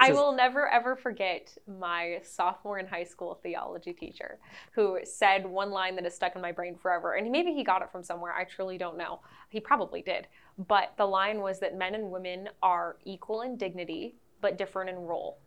I 0.00 0.12
will 0.12 0.32
never 0.32 0.68
ever 0.68 0.96
forget 0.96 1.56
my 1.66 2.18
sophomore 2.22 2.78
in 2.78 2.86
high 2.86 3.04
school 3.04 3.38
theology 3.42 3.92
teacher 3.92 4.38
who 4.72 4.98
said 5.04 5.46
one 5.46 5.70
line 5.70 5.94
that 5.96 6.04
has 6.04 6.14
stuck 6.14 6.36
in 6.36 6.42
my 6.42 6.52
brain 6.52 6.76
forever. 6.76 7.14
And 7.14 7.30
maybe 7.30 7.52
he 7.52 7.64
got 7.64 7.82
it 7.82 7.90
from 7.90 8.02
somewhere. 8.02 8.32
I 8.32 8.44
truly 8.44 8.78
don't 8.78 8.98
know. 8.98 9.20
He 9.48 9.60
probably 9.60 10.02
did. 10.02 10.26
But 10.66 10.92
the 10.96 11.06
line 11.06 11.40
was 11.40 11.60
that 11.60 11.76
men 11.76 11.94
and 11.94 12.10
women 12.10 12.48
are 12.62 12.96
equal 13.04 13.42
in 13.42 13.56
dignity, 13.56 14.16
but 14.40 14.58
different 14.58 14.90
in 14.90 14.96
role. 14.96 15.38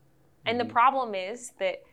And 0.46 0.58
mm-hmm. 0.58 0.68
the 0.68 0.74
problem 0.74 1.16
is 1.16 1.52
that 1.60 1.84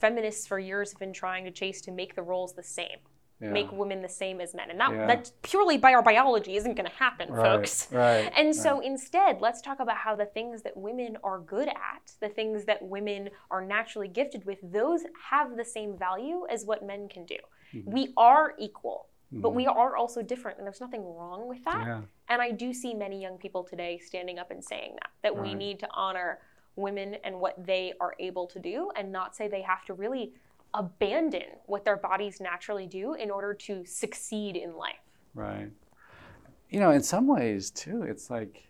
feminists 0.00 0.46
for 0.46 0.58
years 0.58 0.90
have 0.90 0.98
been 0.98 1.12
trying 1.12 1.44
to 1.44 1.50
chase 1.50 1.80
to 1.82 1.92
make 1.92 2.14
the 2.14 2.22
roles 2.22 2.52
the 2.54 2.62
same 2.62 2.98
yeah. 3.40 3.50
make 3.50 3.70
women 3.72 4.02
the 4.02 4.08
same 4.08 4.40
as 4.40 4.54
men. 4.54 4.70
And 4.70 4.80
that, 4.80 4.92
yeah. 4.92 5.06
that 5.06 5.30
purely 5.42 5.78
by 5.78 5.94
our 5.94 6.02
biology 6.02 6.56
isn't 6.56 6.74
going 6.74 6.88
to 6.88 6.96
happen, 6.96 7.30
right, 7.30 7.42
folks. 7.42 7.88
Right, 7.92 8.32
and 8.36 8.54
so 8.54 8.80
instead, 8.80 9.40
let's 9.40 9.60
talk 9.60 9.80
about 9.80 9.96
how 9.96 10.16
the 10.16 10.26
things 10.26 10.62
that 10.62 10.76
women 10.76 11.16
are 11.22 11.40
good 11.40 11.68
at, 11.68 12.12
the 12.20 12.28
things 12.28 12.64
that 12.64 12.82
women 12.82 13.30
are 13.50 13.64
naturally 13.64 14.08
gifted 14.08 14.44
with, 14.44 14.58
those 14.62 15.02
have 15.30 15.56
the 15.56 15.64
same 15.64 15.96
value 15.96 16.46
as 16.50 16.64
what 16.64 16.84
men 16.84 17.08
can 17.08 17.24
do. 17.24 17.36
Mm-hmm. 17.74 17.90
We 17.90 18.12
are 18.16 18.54
equal. 18.58 19.06
Mm-hmm. 19.32 19.40
But 19.40 19.54
we 19.54 19.66
are 19.66 19.96
also 19.96 20.22
different, 20.22 20.58
and 20.58 20.66
there's 20.66 20.80
nothing 20.80 21.02
wrong 21.02 21.48
with 21.48 21.64
that. 21.64 21.86
Yeah. 21.86 22.00
And 22.28 22.40
I 22.40 22.50
do 22.50 22.72
see 22.72 22.94
many 22.94 23.20
young 23.20 23.38
people 23.38 23.64
today 23.64 23.98
standing 23.98 24.38
up 24.38 24.50
and 24.50 24.62
saying 24.62 24.96
that, 25.00 25.10
that 25.22 25.42
we 25.42 25.54
need 25.54 25.80
to 25.80 25.88
honor 25.92 26.38
women 26.76 27.16
and 27.24 27.40
what 27.40 27.54
they 27.66 27.92
are 28.00 28.14
able 28.18 28.46
to 28.48 28.58
do 28.58 28.90
and 28.96 29.12
not 29.12 29.34
say 29.34 29.48
they 29.48 29.62
have 29.62 29.84
to 29.86 29.94
really 29.94 30.32
abandon 30.74 31.44
what 31.66 31.84
their 31.84 31.96
bodies 31.96 32.40
naturally 32.40 32.86
do 32.86 33.14
in 33.14 33.30
order 33.30 33.54
to 33.54 33.84
succeed 33.86 34.56
in 34.56 34.76
life. 34.76 34.96
Right. 35.34 35.70
You 36.68 36.80
know, 36.80 36.90
in 36.90 37.02
some 37.02 37.26
ways 37.26 37.70
too, 37.70 38.02
it's 38.02 38.28
like, 38.28 38.64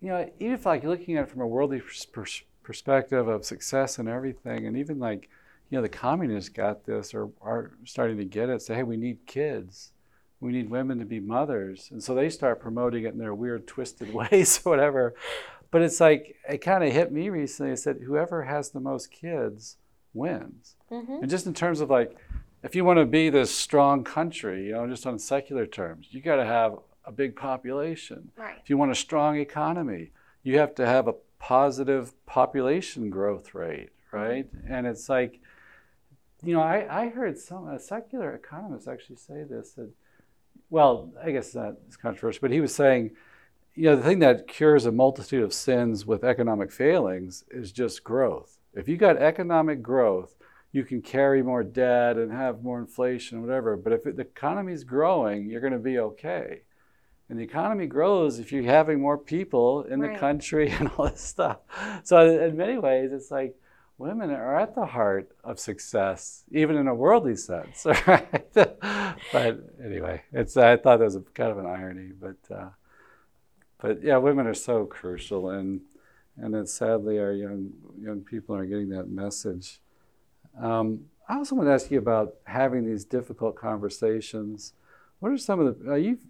you 0.00 0.08
know, 0.08 0.30
even 0.38 0.54
if 0.54 0.66
like 0.66 0.84
looking 0.84 1.16
at 1.16 1.24
it 1.24 1.30
from 1.30 1.40
a 1.40 1.46
worldly 1.46 1.80
pers- 1.80 2.42
perspective 2.62 3.28
of 3.28 3.44
success 3.44 3.98
and 3.98 4.08
everything, 4.08 4.66
and 4.66 4.76
even 4.76 4.98
like, 4.98 5.28
you 5.70 5.78
know, 5.78 5.82
the 5.82 5.88
communists 5.88 6.50
got 6.50 6.84
this 6.84 7.14
or 7.14 7.30
are 7.40 7.72
starting 7.84 8.18
to 8.18 8.24
get 8.24 8.48
it. 8.48 8.60
Say, 8.60 8.74
hey, 8.74 8.82
we 8.82 8.96
need 8.96 9.26
kids. 9.26 9.92
We 10.40 10.52
need 10.52 10.70
women 10.70 10.98
to 10.98 11.04
be 11.04 11.20
mothers. 11.20 11.88
And 11.92 12.02
so 12.02 12.14
they 12.14 12.28
start 12.28 12.60
promoting 12.60 13.04
it 13.04 13.12
in 13.12 13.18
their 13.18 13.34
weird, 13.34 13.66
twisted 13.66 14.12
ways 14.14 14.60
or 14.64 14.70
whatever. 14.70 15.14
But 15.70 15.82
it's 15.82 16.00
like, 16.00 16.36
it 16.48 16.58
kind 16.58 16.82
of 16.82 16.92
hit 16.92 17.12
me 17.12 17.28
recently. 17.28 17.72
I 17.72 17.76
said, 17.76 18.00
whoever 18.04 18.42
has 18.42 18.70
the 18.70 18.80
most 18.80 19.12
kids 19.12 19.76
wins. 20.14 20.76
Mm-hmm. 20.90 21.22
And 21.22 21.30
just 21.30 21.46
in 21.46 21.54
terms 21.54 21.80
of 21.80 21.90
like, 21.90 22.16
if 22.62 22.74
you 22.74 22.84
want 22.84 22.98
to 22.98 23.06
be 23.06 23.30
this 23.30 23.54
strong 23.54 24.04
country, 24.04 24.66
you 24.66 24.72
know, 24.72 24.86
just 24.86 25.06
on 25.06 25.18
secular 25.18 25.66
terms, 25.66 26.08
you 26.10 26.20
got 26.20 26.36
to 26.36 26.44
have 26.44 26.78
a 27.04 27.12
big 27.12 27.36
population. 27.36 28.30
Right. 28.36 28.56
If 28.62 28.68
you 28.68 28.76
want 28.76 28.90
a 28.90 28.96
strong 28.96 29.38
economy, 29.38 30.10
you 30.42 30.58
have 30.58 30.74
to 30.76 30.86
have 30.86 31.08
a 31.08 31.14
positive 31.38 32.14
population 32.26 33.10
growth 33.10 33.54
rate, 33.54 33.90
right? 34.12 34.46
Mm-hmm. 34.54 34.72
And 34.72 34.86
it's 34.86 35.08
like, 35.08 35.40
you 36.42 36.54
know, 36.54 36.60
I, 36.60 37.04
I 37.04 37.08
heard 37.08 37.38
some 37.38 37.68
a 37.68 37.78
secular 37.78 38.34
economist 38.34 38.88
actually 38.88 39.16
say 39.16 39.44
this 39.44 39.72
that, 39.72 39.90
well, 40.68 41.12
I 41.22 41.32
guess 41.32 41.52
that's 41.52 41.96
controversial, 41.96 42.40
but 42.42 42.50
he 42.50 42.60
was 42.60 42.74
saying, 42.74 43.10
you 43.74 43.84
know, 43.84 43.96
the 43.96 44.02
thing 44.02 44.18
that 44.20 44.46
cures 44.46 44.86
a 44.86 44.92
multitude 44.92 45.42
of 45.42 45.52
sins 45.52 46.06
with 46.06 46.24
economic 46.24 46.70
failings 46.70 47.44
is 47.50 47.72
just 47.72 48.04
growth. 48.04 48.58
If 48.74 48.88
you 48.88 48.96
got 48.96 49.16
economic 49.16 49.82
growth, 49.82 50.34
you 50.72 50.84
can 50.84 51.02
carry 51.02 51.42
more 51.42 51.64
debt 51.64 52.16
and 52.16 52.30
have 52.30 52.62
more 52.62 52.78
inflation, 52.78 53.42
whatever. 53.42 53.76
But 53.76 53.92
if 53.92 54.04
the 54.04 54.20
economy 54.20 54.72
is 54.72 54.84
growing, 54.84 55.50
you're 55.50 55.60
going 55.60 55.72
to 55.72 55.78
be 55.78 55.98
okay. 55.98 56.62
And 57.28 57.38
the 57.38 57.44
economy 57.44 57.86
grows 57.86 58.38
if 58.38 58.50
you're 58.50 58.64
having 58.64 59.00
more 59.00 59.18
people 59.18 59.82
in 59.82 60.00
right. 60.00 60.12
the 60.12 60.18
country 60.18 60.70
and 60.78 60.90
all 60.96 61.08
this 61.08 61.20
stuff. 61.20 61.58
So, 62.02 62.40
in 62.40 62.56
many 62.56 62.78
ways, 62.78 63.12
it's 63.12 63.30
like 63.30 63.56
women 63.98 64.30
are 64.30 64.58
at 64.58 64.74
the 64.74 64.86
heart 64.86 65.30
of 65.44 65.60
success, 65.60 66.44
even 66.50 66.76
in 66.76 66.88
a 66.88 66.94
worldly 66.94 67.36
sense, 67.36 67.84
right? 68.06 68.52
but 68.54 69.60
anyway, 69.84 70.22
it's 70.32 70.56
I 70.56 70.76
thought 70.76 70.98
that 70.98 71.04
was 71.04 71.16
a, 71.16 71.20
kind 71.20 71.50
of 71.50 71.58
an 71.58 71.66
irony, 71.66 72.10
but 72.18 72.54
uh, 72.54 72.70
but 73.80 74.02
yeah, 74.02 74.16
women 74.16 74.46
are 74.46 74.54
so 74.54 74.86
crucial, 74.86 75.50
and 75.50 75.82
and 76.36 76.54
that 76.54 76.68
sadly 76.68 77.18
our 77.18 77.32
young 77.32 77.72
young 78.00 78.20
people 78.22 78.54
aren't 78.54 78.70
getting 78.70 78.88
that 78.90 79.08
message. 79.08 79.80
Um, 80.60 81.06
I 81.28 81.36
also 81.36 81.54
want 81.54 81.68
to 81.68 81.72
ask 81.72 81.90
you 81.90 81.98
about 81.98 82.34
having 82.44 82.84
these 82.84 83.04
difficult 83.04 83.56
conversations. 83.56 84.72
What 85.20 85.32
are 85.32 85.38
some 85.38 85.60
of 85.60 85.78
the 85.78 85.92
uh, 85.92 85.94
you've 85.94 86.24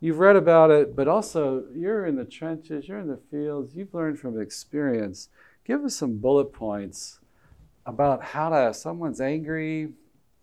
you've 0.00 0.18
read 0.18 0.36
about 0.36 0.70
it, 0.70 0.94
but 0.96 1.08
also 1.08 1.64
you're 1.74 2.06
in 2.06 2.16
the 2.16 2.24
trenches, 2.24 2.88
you're 2.88 3.00
in 3.00 3.08
the 3.08 3.20
fields, 3.30 3.74
you've 3.74 3.94
learned 3.94 4.18
from 4.18 4.40
experience. 4.40 5.28
Give 5.64 5.84
us 5.84 5.96
some 5.96 6.18
bullet 6.18 6.52
points 6.52 7.20
about 7.86 8.22
how 8.22 8.50
to. 8.50 8.74
Someone's 8.74 9.20
angry, 9.20 9.92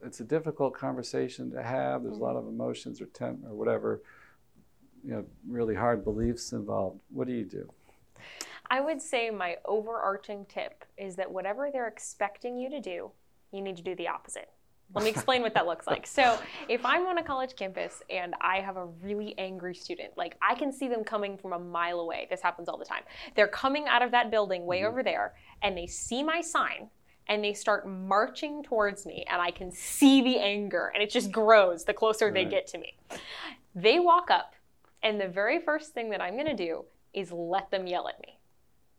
it's 0.03 0.19
a 0.19 0.23
difficult 0.23 0.73
conversation 0.73 1.51
to 1.51 1.61
have. 1.61 2.03
There's 2.03 2.17
a 2.17 2.21
lot 2.21 2.35
of 2.35 2.47
emotions 2.47 3.01
or 3.01 3.05
temp 3.07 3.39
or 3.45 3.53
whatever, 3.53 4.01
you 5.03 5.11
know, 5.11 5.25
really 5.47 5.75
hard 5.75 6.03
beliefs 6.03 6.53
involved. 6.53 6.99
What 7.09 7.27
do 7.27 7.33
you 7.33 7.45
do? 7.45 7.71
I 8.71 8.79
would 8.79 9.01
say 9.01 9.29
my 9.29 9.57
overarching 9.65 10.45
tip 10.45 10.85
is 10.97 11.17
that 11.17 11.29
whatever 11.29 11.69
they're 11.71 11.89
expecting 11.89 12.57
you 12.57 12.69
to 12.69 12.79
do, 12.79 13.11
you 13.51 13.61
need 13.61 13.75
to 13.75 13.83
do 13.83 13.95
the 13.95 14.07
opposite. 14.07 14.49
Let 14.95 15.03
me 15.03 15.09
explain 15.15 15.41
what 15.41 15.53
that 15.55 15.65
looks 15.65 15.87
like. 15.87 16.07
So, 16.07 16.39
if 16.69 16.85
I'm 16.85 17.05
on 17.05 17.17
a 17.17 17.23
college 17.23 17.57
campus 17.57 18.01
and 18.09 18.33
I 18.39 18.61
have 18.61 18.77
a 18.77 18.85
really 18.85 19.37
angry 19.37 19.75
student, 19.75 20.11
like 20.15 20.37
I 20.41 20.55
can 20.55 20.71
see 20.71 20.87
them 20.87 21.03
coming 21.03 21.37
from 21.37 21.51
a 21.51 21.59
mile 21.59 21.99
away. 21.99 22.27
This 22.29 22.41
happens 22.41 22.69
all 22.69 22.77
the 22.77 22.85
time. 22.85 23.03
They're 23.35 23.49
coming 23.49 23.87
out 23.89 24.01
of 24.03 24.11
that 24.11 24.31
building 24.31 24.65
way 24.65 24.79
mm-hmm. 24.79 24.87
over 24.87 25.03
there 25.03 25.33
and 25.61 25.77
they 25.77 25.85
see 25.85 26.23
my 26.23 26.39
sign 26.39 26.89
and 27.27 27.43
they 27.43 27.53
start 27.53 27.85
marching 27.85 28.63
towards 28.63 29.05
me 29.05 29.25
and 29.29 29.41
I 29.41 29.51
can 29.51 29.69
see 29.69 30.21
the 30.21 30.39
anger 30.39 30.93
and 30.93 31.03
it 31.03 31.09
just 31.09 31.29
grows 31.29 31.83
the 31.83 31.93
closer 31.93 32.27
right. 32.27 32.33
they 32.33 32.45
get 32.45 32.67
to 32.67 32.77
me. 32.77 32.93
They 33.75 33.99
walk 33.99 34.31
up 34.31 34.55
and 35.03 35.19
the 35.19 35.27
very 35.27 35.59
first 35.59 35.93
thing 35.93 36.09
that 36.11 36.21
I'm 36.21 36.35
going 36.35 36.45
to 36.45 36.55
do 36.55 36.85
is 37.13 37.33
let 37.33 37.69
them 37.69 37.85
yell 37.85 38.07
at 38.07 38.17
me. 38.21 38.37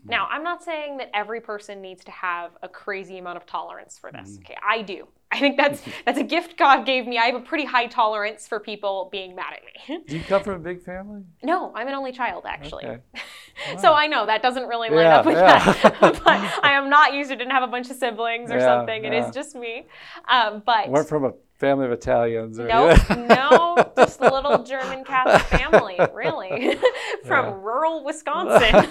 Now, 0.04 0.26
I'm 0.30 0.42
not 0.42 0.62
saying 0.62 0.96
that 0.98 1.10
every 1.14 1.40
person 1.40 1.80
needs 1.80 2.04
to 2.04 2.10
have 2.10 2.52
a 2.62 2.68
crazy 2.68 3.18
amount 3.18 3.36
of 3.36 3.46
tolerance 3.46 3.98
for 3.98 4.10
this. 4.10 4.32
Mm. 4.32 4.38
Okay, 4.40 4.56
I 4.66 4.82
do. 4.82 5.06
I 5.30 5.40
think 5.40 5.56
that's 5.56 5.82
that's 6.04 6.18
a 6.18 6.24
gift 6.24 6.56
God 6.56 6.84
gave 6.84 7.06
me. 7.06 7.18
I 7.18 7.24
have 7.26 7.34
a 7.34 7.40
pretty 7.40 7.64
high 7.64 7.86
tolerance 7.86 8.46
for 8.46 8.60
people 8.60 9.08
being 9.10 9.34
mad 9.34 9.54
at 9.54 9.62
me. 9.64 10.04
do 10.06 10.18
you 10.18 10.24
come 10.24 10.42
from 10.42 10.54
a 10.54 10.58
big 10.58 10.82
family? 10.82 11.22
No, 11.42 11.72
I'm 11.74 11.88
an 11.88 11.94
only 11.94 12.12
child 12.12 12.44
actually. 12.46 12.84
Okay. 12.84 13.00
Wow. 13.68 13.76
so 13.76 13.92
I 13.92 14.06
know 14.06 14.24
that 14.24 14.40
doesn't 14.40 14.66
really 14.66 14.88
line 14.88 15.00
yeah, 15.00 15.16
up 15.18 15.26
with 15.26 15.36
yeah. 15.36 15.72
that. 15.74 16.00
but 16.00 16.64
I 16.64 16.72
am 16.72 16.88
not 16.88 17.12
used 17.12 17.28
to 17.28 17.36
didn't 17.36 17.50
have 17.50 17.62
a 17.62 17.66
bunch 17.66 17.90
of 17.90 17.96
siblings 17.96 18.50
or 18.50 18.56
yeah, 18.56 18.64
something. 18.64 19.04
It 19.04 19.12
is 19.12 19.32
just 19.34 19.54
me. 19.54 19.86
Um, 20.26 20.62
but 20.64 21.06
from 21.06 21.26
a 21.26 21.32
family 21.62 21.86
of 21.86 21.92
Italians. 21.92 22.58
Or 22.58 22.66
nope, 22.66 22.98
no, 23.10 23.92
just 23.96 24.20
a 24.20 24.30
little 24.30 24.64
German 24.64 25.04
Catholic 25.04 25.42
family, 25.42 25.96
really, 26.12 26.76
from 27.24 27.46
yeah. 27.46 27.54
rural 27.54 28.04
Wisconsin. 28.04 28.88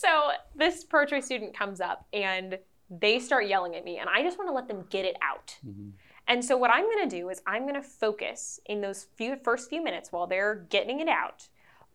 so 0.00 0.30
this 0.56 0.84
pro 0.84 1.04
choice 1.04 1.26
student 1.26 1.56
comes 1.56 1.82
up 1.82 2.06
and 2.14 2.58
they 2.88 3.20
start 3.20 3.46
yelling 3.46 3.76
at 3.76 3.84
me, 3.84 3.98
and 3.98 4.08
I 4.08 4.22
just 4.22 4.38
want 4.38 4.48
to 4.48 4.54
let 4.54 4.68
them 4.68 4.86
get 4.88 5.04
it 5.04 5.16
out. 5.22 5.54
Mm-hmm. 5.64 5.90
And 6.28 6.44
so 6.44 6.56
what 6.56 6.70
I'm 6.70 6.84
going 6.84 7.08
to 7.08 7.16
do 7.16 7.28
is 7.28 7.42
I'm 7.46 7.62
going 7.62 7.74
to 7.74 7.82
focus 7.82 8.58
in 8.64 8.80
those 8.80 9.06
few 9.16 9.36
first 9.36 9.68
few 9.68 9.84
minutes 9.84 10.10
while 10.10 10.26
they're 10.26 10.66
getting 10.70 11.00
it 11.00 11.08
out 11.08 11.46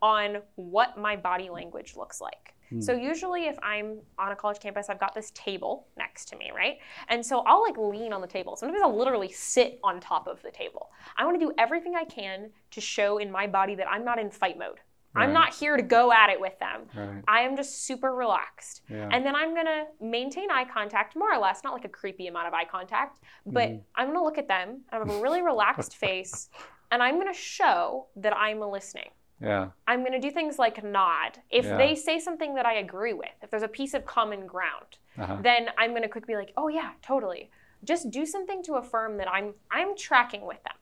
on 0.02 0.38
what 0.56 0.98
my 0.98 1.16
body 1.16 1.50
language 1.50 1.96
looks 1.98 2.22
like. 2.22 2.54
Hmm. 2.72 2.82
So 2.82 2.94
usually 2.94 3.48
if 3.48 3.58
I'm 3.62 4.00
on 4.18 4.32
a 4.32 4.36
college 4.36 4.60
campus, 4.60 4.90
I've 4.90 5.00
got 5.00 5.14
this 5.14 5.32
table 5.36 5.88
next 5.98 6.26
to 6.30 6.38
me, 6.38 6.52
right? 6.56 6.78
And 7.10 7.26
so 7.26 7.44
I'll 7.46 7.62
like 7.62 7.78
lean 7.78 8.14
on 8.14 8.22
the 8.22 8.28
table. 8.28 8.56
Sometimes 8.56 8.82
I'll 8.82 8.98
literally 8.98 9.32
sit 9.32 9.80
on 9.84 10.00
top 10.00 10.28
of 10.28 10.42
the 10.42 10.52
table. 10.52 10.90
I 11.18 11.26
want 11.26 11.40
to 11.40 11.46
do 11.46 11.54
everything 11.58 11.96
I 11.96 12.06
can 12.06 12.50
to 12.72 12.82
show 12.82 13.18
in 13.18 13.32
my 13.32 13.46
body 13.46 13.76
that 13.76 13.88
I'm 13.88 14.06
not 14.06 14.20
in 14.20 14.32
fight 14.32 14.58
mode. 14.58 14.80
Right. 15.14 15.26
I'm 15.26 15.34
not 15.34 15.54
here 15.54 15.76
to 15.76 15.84
go 15.84 16.14
at 16.14 16.30
it 16.30 16.40
with 16.40 16.58
them. 16.60 16.84
Right. 16.96 17.22
I 17.28 17.42
am 17.42 17.58
just 17.58 17.84
super 17.84 18.16
relaxed. 18.16 18.82
Yeah. 18.90 19.10
And 19.12 19.26
then 19.26 19.36
I'm 19.36 19.54
going 19.54 19.66
to 19.66 19.84
maintain 20.00 20.50
eye 20.50 20.64
contact 20.64 21.18
more 21.18 21.34
or 21.34 21.38
less, 21.38 21.66
not 21.66 21.74
like 21.74 21.84
a 21.84 21.90
creepy 21.90 22.28
amount 22.28 22.48
of 22.48 22.54
eye 22.54 22.64
contact, 22.64 23.20
but 23.46 23.70
mm. 23.70 23.82
I'm 23.96 24.08
going 24.08 24.18
to 24.18 24.24
look 24.24 24.38
at 24.38 24.48
them. 24.48 24.84
I 24.90 24.98
have 24.98 25.10
a 25.10 25.22
really 25.22 25.42
relaxed 25.42 25.96
face 25.98 26.48
and 26.92 27.04
I'm 27.04 27.16
going 27.16 27.28
to 27.28 27.38
show 27.38 28.08
that 28.18 28.36
I'm 28.36 28.62
listening. 28.62 29.10
Yeah. 29.42 29.70
I'm 29.88 30.02
going 30.02 30.12
to 30.14 30.20
do 30.20 30.32
things 30.32 30.60
like 30.60 30.84
nod. 30.84 31.40
If 31.50 31.66
yeah. 31.66 31.78
they 31.78 31.96
say 31.96 32.20
something 32.20 32.54
that 32.56 32.66
I 32.66 32.76
agree 32.76 33.14
with, 33.14 33.32
if 33.42 33.50
there's 33.50 33.64
a 33.64 33.68
piece 33.68 33.94
of 33.94 34.06
common 34.06 34.46
ground, 34.46 34.98
uh-huh. 35.18 35.38
then 35.42 35.70
I'm 35.78 35.92
going 35.92 36.04
to 36.04 36.10
quickly 36.10 36.34
be 36.34 36.38
like, 36.38 36.54
"Oh 36.58 36.68
yeah, 36.68 36.92
totally." 37.02 37.50
Just 37.84 38.12
do 38.12 38.26
something 38.26 38.62
to 38.64 38.76
affirm 38.76 39.18
that 39.18 39.28
I'm 39.28 39.54
I'm 39.72 39.98
tracking 39.98 40.46
with 40.46 40.62
them. 40.64 40.76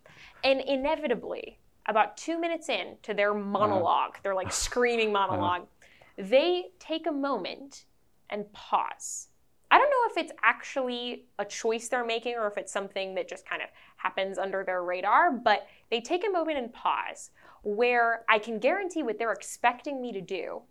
And 0.43 0.61
inevitably, 0.61 1.59
about 1.87 2.17
2 2.17 2.39
minutes 2.39 2.69
in 2.69 2.97
to 3.03 3.13
their 3.13 3.33
monologue, 3.33 4.09
uh-huh. 4.13 4.19
their 4.23 4.35
like 4.35 4.51
screaming 4.51 5.13
monologue, 5.13 5.61
uh-huh. 5.61 6.25
they 6.29 6.65
take 6.79 7.07
a 7.07 7.11
moment 7.11 7.85
and 8.29 8.51
pause. 8.51 9.27
I 9.71 9.77
don't 9.77 9.89
know 9.89 10.21
if 10.21 10.25
it's 10.25 10.33
actually 10.43 11.25
a 11.37 11.45
choice 11.45 11.89
they're 11.89 12.05
making 12.05 12.35
or 12.35 12.47
if 12.47 12.57
it's 12.57 12.71
something 12.71 13.13
that 13.15 13.29
just 13.29 13.47
kind 13.47 13.61
of 13.61 13.69
happens 13.97 14.39
under 14.39 14.63
their 14.63 14.83
radar, 14.83 15.31
but 15.31 15.67
they 15.91 16.01
take 16.01 16.25
a 16.27 16.31
moment 16.31 16.57
and 16.57 16.73
pause 16.73 17.29
where 17.63 18.23
I 18.29 18.39
can 18.39 18.59
guarantee 18.59 19.03
what 19.03 19.17
they're 19.17 19.33
expecting 19.33 20.01
me 20.01 20.11
to 20.13 20.21
do 20.21 20.61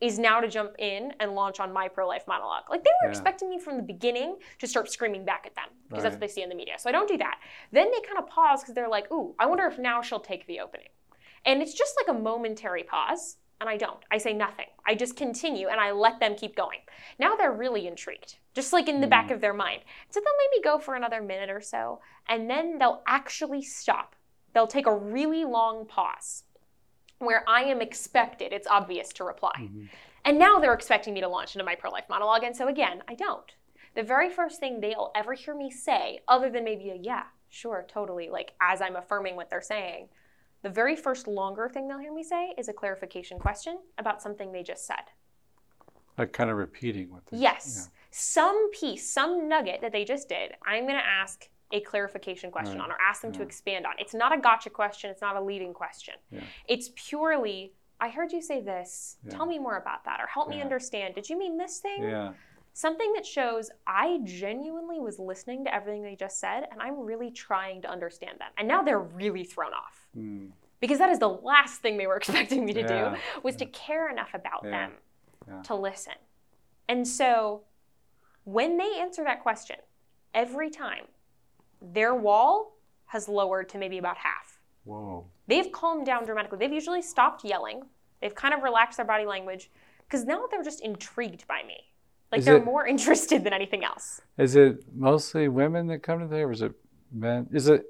is 0.00 0.18
now 0.18 0.40
to 0.40 0.48
jump 0.48 0.72
in 0.78 1.12
and 1.20 1.32
launch 1.32 1.60
on 1.60 1.72
my 1.72 1.88
pro 1.88 2.06
life 2.06 2.24
monologue. 2.26 2.64
Like 2.68 2.84
they 2.84 2.90
were 3.02 3.08
yeah. 3.08 3.10
expecting 3.10 3.48
me 3.48 3.58
from 3.58 3.76
the 3.76 3.82
beginning 3.82 4.36
to 4.58 4.66
start 4.66 4.90
screaming 4.90 5.24
back 5.24 5.44
at 5.46 5.54
them 5.54 5.66
because 5.88 6.02
right. 6.02 6.02
that's 6.02 6.14
what 6.14 6.20
they 6.20 6.28
see 6.28 6.42
in 6.42 6.48
the 6.48 6.54
media. 6.54 6.74
So 6.78 6.88
I 6.88 6.92
don't 6.92 7.08
do 7.08 7.16
that. 7.18 7.38
Then 7.72 7.90
they 7.90 8.06
kind 8.06 8.18
of 8.18 8.28
pause 8.28 8.60
because 8.60 8.74
they're 8.74 8.88
like, 8.88 9.10
ooh, 9.12 9.34
I 9.38 9.46
wonder 9.46 9.64
if 9.66 9.78
now 9.78 10.02
she'll 10.02 10.20
take 10.20 10.46
the 10.46 10.60
opening. 10.60 10.88
And 11.46 11.62
it's 11.62 11.74
just 11.74 11.94
like 12.00 12.14
a 12.14 12.18
momentary 12.18 12.82
pause. 12.82 13.36
And 13.60 13.70
I 13.70 13.76
don't. 13.76 14.00
I 14.10 14.18
say 14.18 14.32
nothing. 14.32 14.66
I 14.86 14.94
just 14.94 15.16
continue 15.16 15.68
and 15.68 15.80
I 15.80 15.92
let 15.92 16.20
them 16.20 16.34
keep 16.34 16.56
going. 16.56 16.80
Now 17.18 17.36
they're 17.36 17.52
really 17.52 17.86
intrigued, 17.86 18.36
just 18.52 18.72
like 18.72 18.88
in 18.88 19.00
the 19.00 19.06
mm. 19.06 19.10
back 19.10 19.30
of 19.30 19.40
their 19.40 19.54
mind. 19.54 19.82
So 20.10 20.20
they'll 20.20 20.50
maybe 20.50 20.64
go 20.64 20.78
for 20.78 20.96
another 20.96 21.22
minute 21.22 21.50
or 21.50 21.60
so, 21.60 22.00
and 22.28 22.50
then 22.50 22.78
they'll 22.78 23.02
actually 23.06 23.62
stop. 23.62 24.16
They'll 24.54 24.66
take 24.66 24.86
a 24.86 24.96
really 24.96 25.44
long 25.44 25.84
pause 25.84 26.44
where 27.18 27.44
I 27.48 27.64
am 27.64 27.80
expected, 27.80 28.52
it's 28.52 28.66
obvious 28.66 29.10
to 29.14 29.24
reply. 29.24 29.52
Mm-hmm. 29.60 29.84
And 30.24 30.38
now 30.38 30.58
they're 30.58 30.74
expecting 30.74 31.12
me 31.14 31.20
to 31.20 31.28
launch 31.28 31.54
into 31.54 31.64
my 31.64 31.74
pro 31.74 31.90
life 31.90 32.04
monologue. 32.08 32.44
And 32.44 32.56
so 32.56 32.68
again, 32.68 33.02
I 33.08 33.14
don't. 33.14 33.50
The 33.94 34.02
very 34.02 34.30
first 34.30 34.58
thing 34.58 34.80
they'll 34.80 35.12
ever 35.14 35.34
hear 35.34 35.54
me 35.54 35.70
say, 35.70 36.20
other 36.26 36.50
than 36.50 36.64
maybe 36.64 36.90
a 36.90 36.96
yeah, 36.96 37.24
sure, 37.48 37.84
totally, 37.88 38.28
like 38.28 38.52
as 38.60 38.80
I'm 38.80 38.96
affirming 38.96 39.36
what 39.36 39.50
they're 39.50 39.60
saying, 39.60 40.08
the 40.62 40.70
very 40.70 40.96
first 40.96 41.28
longer 41.28 41.68
thing 41.68 41.86
they'll 41.86 41.98
hear 41.98 42.12
me 42.12 42.22
say 42.22 42.54
is 42.56 42.68
a 42.68 42.72
clarification 42.72 43.38
question 43.38 43.78
about 43.98 44.22
something 44.22 44.50
they 44.50 44.62
just 44.62 44.86
said. 44.86 45.04
Like 46.16 46.32
kind 46.32 46.50
of 46.50 46.56
repeating 46.56 47.10
what 47.12 47.26
they 47.26 47.38
Yes. 47.38 47.74
Yeah. 47.84 48.00
Some 48.10 48.70
piece, 48.70 49.08
some 49.08 49.48
nugget 49.48 49.80
that 49.82 49.92
they 49.92 50.04
just 50.04 50.28
did, 50.28 50.52
I'm 50.66 50.84
going 50.84 50.98
to 50.98 51.06
ask 51.06 51.48
a 51.74 51.80
clarification 51.80 52.50
question 52.50 52.78
right. 52.78 52.84
on 52.84 52.92
or 52.92 52.96
ask 53.06 53.20
them 53.20 53.32
yeah. 53.32 53.38
to 53.38 53.42
expand 53.42 53.84
on. 53.84 53.92
It's 53.98 54.14
not 54.14 54.32
a 54.32 54.40
gotcha 54.40 54.70
question, 54.70 55.10
it's 55.10 55.20
not 55.20 55.36
a 55.36 55.40
leading 55.40 55.74
question. 55.74 56.14
Yeah. 56.30 56.40
It's 56.68 56.90
purely, 56.94 57.72
I 58.00 58.08
heard 58.08 58.32
you 58.32 58.40
say 58.40 58.62
this. 58.62 59.16
Yeah. 59.24 59.36
Tell 59.36 59.44
me 59.44 59.58
more 59.58 59.76
about 59.76 60.04
that 60.04 60.20
or 60.20 60.26
help 60.28 60.48
me 60.48 60.62
understand. 60.62 61.16
Did 61.16 61.28
you 61.28 61.36
mean 61.36 61.58
this 61.58 61.80
thing? 61.80 62.04
Yeah. 62.04 62.32
Something 62.72 63.12
that 63.14 63.26
shows 63.26 63.70
I 63.86 64.20
genuinely 64.24 65.00
was 65.00 65.18
listening 65.18 65.64
to 65.64 65.74
everything 65.74 66.02
they 66.02 66.16
just 66.16 66.38
said 66.38 66.64
and 66.70 66.80
I'm 66.80 67.00
really 67.00 67.30
trying 67.30 67.82
to 67.82 67.90
understand 67.90 68.38
them. 68.38 68.50
And 68.56 68.68
now 68.68 68.82
they're 68.82 69.00
really 69.00 69.44
thrown 69.44 69.72
off. 69.72 70.06
Mm. 70.16 70.50
Because 70.80 70.98
that 70.98 71.10
is 71.10 71.18
the 71.18 71.28
last 71.28 71.82
thing 71.82 71.96
they 71.96 72.06
were 72.06 72.16
expecting 72.22 72.64
me 72.64 72.72
to 72.72 72.86
do 72.86 73.16
was 73.42 73.56
to 73.56 73.66
care 73.66 74.10
enough 74.10 74.30
about 74.32 74.62
them 74.62 74.92
to 75.64 75.74
listen. 75.74 76.14
And 76.88 77.06
so 77.06 77.62
when 78.44 78.76
they 78.76 78.98
answer 79.00 79.24
that 79.24 79.42
question, 79.42 79.76
every 80.34 80.70
time 80.70 81.04
their 81.92 82.14
wall 82.14 82.76
has 83.06 83.28
lowered 83.28 83.68
to 83.70 83.78
maybe 83.78 83.98
about 83.98 84.16
half. 84.16 84.60
Whoa. 84.84 85.26
They've 85.46 85.70
calmed 85.70 86.06
down 86.06 86.24
dramatically. 86.24 86.58
They've 86.58 86.72
usually 86.72 87.02
stopped 87.02 87.44
yelling. 87.44 87.82
They've 88.20 88.34
kind 88.34 88.54
of 88.54 88.62
relaxed 88.62 88.96
their 88.96 89.06
body 89.06 89.26
language 89.26 89.70
because 90.06 90.24
now 90.24 90.46
they're 90.50 90.62
just 90.62 90.80
intrigued 90.82 91.46
by 91.46 91.62
me. 91.66 91.76
Like 92.32 92.40
is 92.40 92.44
they're 92.44 92.56
it, 92.56 92.64
more 92.64 92.86
interested 92.94 93.44
than 93.44 93.52
anything 93.52 93.84
else. 93.84 94.20
Is 94.38 94.56
it 94.56 94.84
mostly 94.94 95.48
women 95.48 95.86
that 95.88 96.02
come 96.02 96.20
to 96.20 96.26
there, 96.26 96.48
or 96.48 96.52
is 96.52 96.62
it 96.62 96.72
men? 97.12 97.46
Is 97.52 97.68
it 97.68 97.84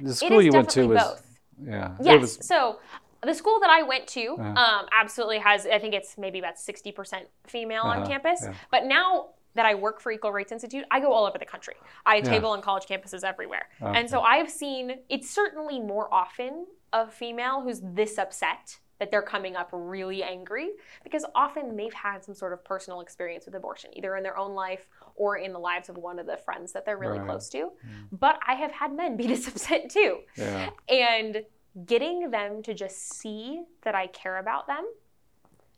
the 0.00 0.14
school 0.14 0.42
you 0.42 0.52
went 0.52 0.70
to 0.70 0.86
was 0.86 1.02
both. 1.02 1.38
Yeah. 1.64 1.96
Yes. 2.00 2.20
Was, 2.20 2.46
so 2.46 2.78
the 3.22 3.34
school 3.34 3.58
that 3.60 3.70
I 3.70 3.82
went 3.82 4.06
to 4.08 4.36
uh-huh. 4.38 4.60
um, 4.60 4.86
absolutely 4.96 5.38
has. 5.38 5.66
I 5.66 5.78
think 5.78 5.94
it's 5.94 6.16
maybe 6.16 6.38
about 6.38 6.58
sixty 6.58 6.92
percent 6.92 7.26
female 7.46 7.82
uh-huh. 7.84 8.00
on 8.00 8.06
campus. 8.06 8.40
Yeah. 8.42 8.54
But 8.70 8.84
now 8.84 9.30
that 9.54 9.66
I 9.66 9.74
work 9.74 10.00
for 10.00 10.12
Equal 10.12 10.32
Rights 10.32 10.52
Institute, 10.52 10.84
I 10.90 11.00
go 11.00 11.12
all 11.12 11.26
over 11.26 11.38
the 11.38 11.44
country. 11.44 11.74
I 12.06 12.16
yeah. 12.16 12.22
table 12.22 12.50
on 12.50 12.62
college 12.62 12.84
campuses 12.84 13.24
everywhere. 13.24 13.68
Okay. 13.82 13.98
And 13.98 14.08
so 14.08 14.20
I've 14.20 14.50
seen 14.50 15.00
it's 15.08 15.30
certainly 15.30 15.80
more 15.80 16.12
often 16.12 16.66
a 16.92 17.08
female 17.08 17.62
who's 17.62 17.80
this 17.82 18.18
upset 18.18 18.78
that 18.98 19.10
they're 19.10 19.22
coming 19.22 19.56
up 19.56 19.68
really 19.72 20.22
angry 20.22 20.70
because 21.04 21.24
often 21.34 21.76
they've 21.76 21.94
had 21.94 22.24
some 22.24 22.34
sort 22.34 22.52
of 22.52 22.64
personal 22.64 23.00
experience 23.00 23.46
with 23.46 23.54
abortion, 23.54 23.90
either 23.96 24.16
in 24.16 24.22
their 24.22 24.36
own 24.36 24.54
life 24.54 24.88
or 25.14 25.36
in 25.36 25.52
the 25.52 25.58
lives 25.58 25.88
of 25.88 25.96
one 25.96 26.18
of 26.18 26.26
the 26.26 26.36
friends 26.36 26.72
that 26.72 26.84
they're 26.84 26.98
really 26.98 27.18
right. 27.18 27.28
close 27.28 27.48
to. 27.50 27.58
Mm. 27.58 27.70
But 28.12 28.40
I 28.46 28.54
have 28.54 28.72
had 28.72 28.92
men 28.92 29.16
be 29.16 29.26
this 29.28 29.46
upset 29.46 29.90
too. 29.90 30.18
Yeah. 30.36 30.70
And 30.88 31.44
getting 31.86 32.30
them 32.30 32.62
to 32.62 32.74
just 32.74 33.14
see 33.14 33.62
that 33.82 33.94
I 33.94 34.08
care 34.08 34.38
about 34.38 34.66
them 34.66 34.84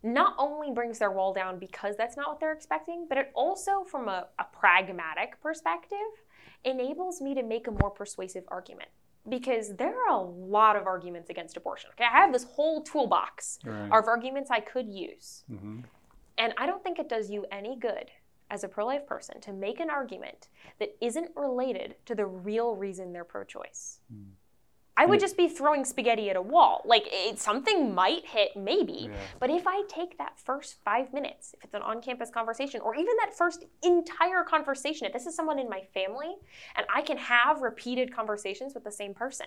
not 0.02 0.34
only 0.38 0.70
brings 0.70 0.98
their 0.98 1.10
wall 1.10 1.32
down 1.32 1.58
because 1.58 1.96
that's 1.96 2.16
not 2.16 2.28
what 2.28 2.40
they're 2.40 2.52
expecting, 2.52 3.06
but 3.08 3.18
it 3.18 3.30
also, 3.34 3.84
from 3.84 4.08
a, 4.08 4.28
a 4.38 4.44
pragmatic 4.44 5.40
perspective, 5.42 5.98
enables 6.64 7.20
me 7.20 7.34
to 7.34 7.42
make 7.42 7.66
a 7.66 7.70
more 7.70 7.90
persuasive 7.90 8.44
argument 8.48 8.88
because 9.28 9.76
there 9.76 9.94
are 10.08 10.16
a 10.16 10.22
lot 10.22 10.76
of 10.76 10.86
arguments 10.86 11.28
against 11.28 11.56
abortion. 11.56 11.90
Okay, 11.92 12.04
I 12.10 12.20
have 12.20 12.32
this 12.32 12.44
whole 12.44 12.82
toolbox 12.82 13.58
right. 13.64 13.90
of 13.92 14.08
arguments 14.08 14.50
I 14.50 14.60
could 14.60 14.88
use. 14.88 15.44
Mm-hmm. 15.50 15.80
And 16.38 16.54
I 16.56 16.66
don't 16.66 16.82
think 16.82 16.98
it 16.98 17.08
does 17.08 17.30
you 17.30 17.44
any 17.52 17.76
good 17.76 18.10
as 18.50 18.64
a 18.64 18.68
pro 18.68 18.86
life 18.86 19.06
person 19.06 19.40
to 19.42 19.52
make 19.52 19.78
an 19.78 19.90
argument 19.90 20.48
that 20.78 20.96
isn't 21.00 21.30
related 21.36 21.96
to 22.06 22.14
the 22.14 22.26
real 22.26 22.74
reason 22.74 23.12
they're 23.12 23.24
pro 23.24 23.44
choice. 23.44 24.00
Mm. 24.12 24.30
I 24.96 25.06
would 25.06 25.20
just 25.20 25.36
be 25.36 25.48
throwing 25.48 25.84
spaghetti 25.84 26.28
at 26.28 26.36
a 26.36 26.42
wall. 26.42 26.82
Like 26.84 27.04
it, 27.06 27.38
something 27.38 27.94
might 27.94 28.26
hit, 28.26 28.50
maybe. 28.56 29.08
Yeah. 29.10 29.16
But 29.38 29.50
if 29.50 29.66
I 29.66 29.82
take 29.88 30.18
that 30.18 30.38
first 30.38 30.76
five 30.84 31.12
minutes, 31.12 31.54
if 31.56 31.64
it's 31.64 31.74
an 31.74 31.82
on-campus 31.82 32.30
conversation, 32.30 32.80
or 32.82 32.94
even 32.94 33.14
that 33.20 33.36
first 33.36 33.64
entire 33.82 34.42
conversation, 34.42 35.06
if 35.06 35.12
this 35.12 35.26
is 35.26 35.34
someone 35.34 35.58
in 35.58 35.68
my 35.68 35.82
family, 35.94 36.34
and 36.76 36.86
I 36.94 37.02
can 37.02 37.16
have 37.16 37.62
repeated 37.62 38.14
conversations 38.14 38.74
with 38.74 38.84
the 38.84 38.92
same 38.92 39.14
person, 39.14 39.46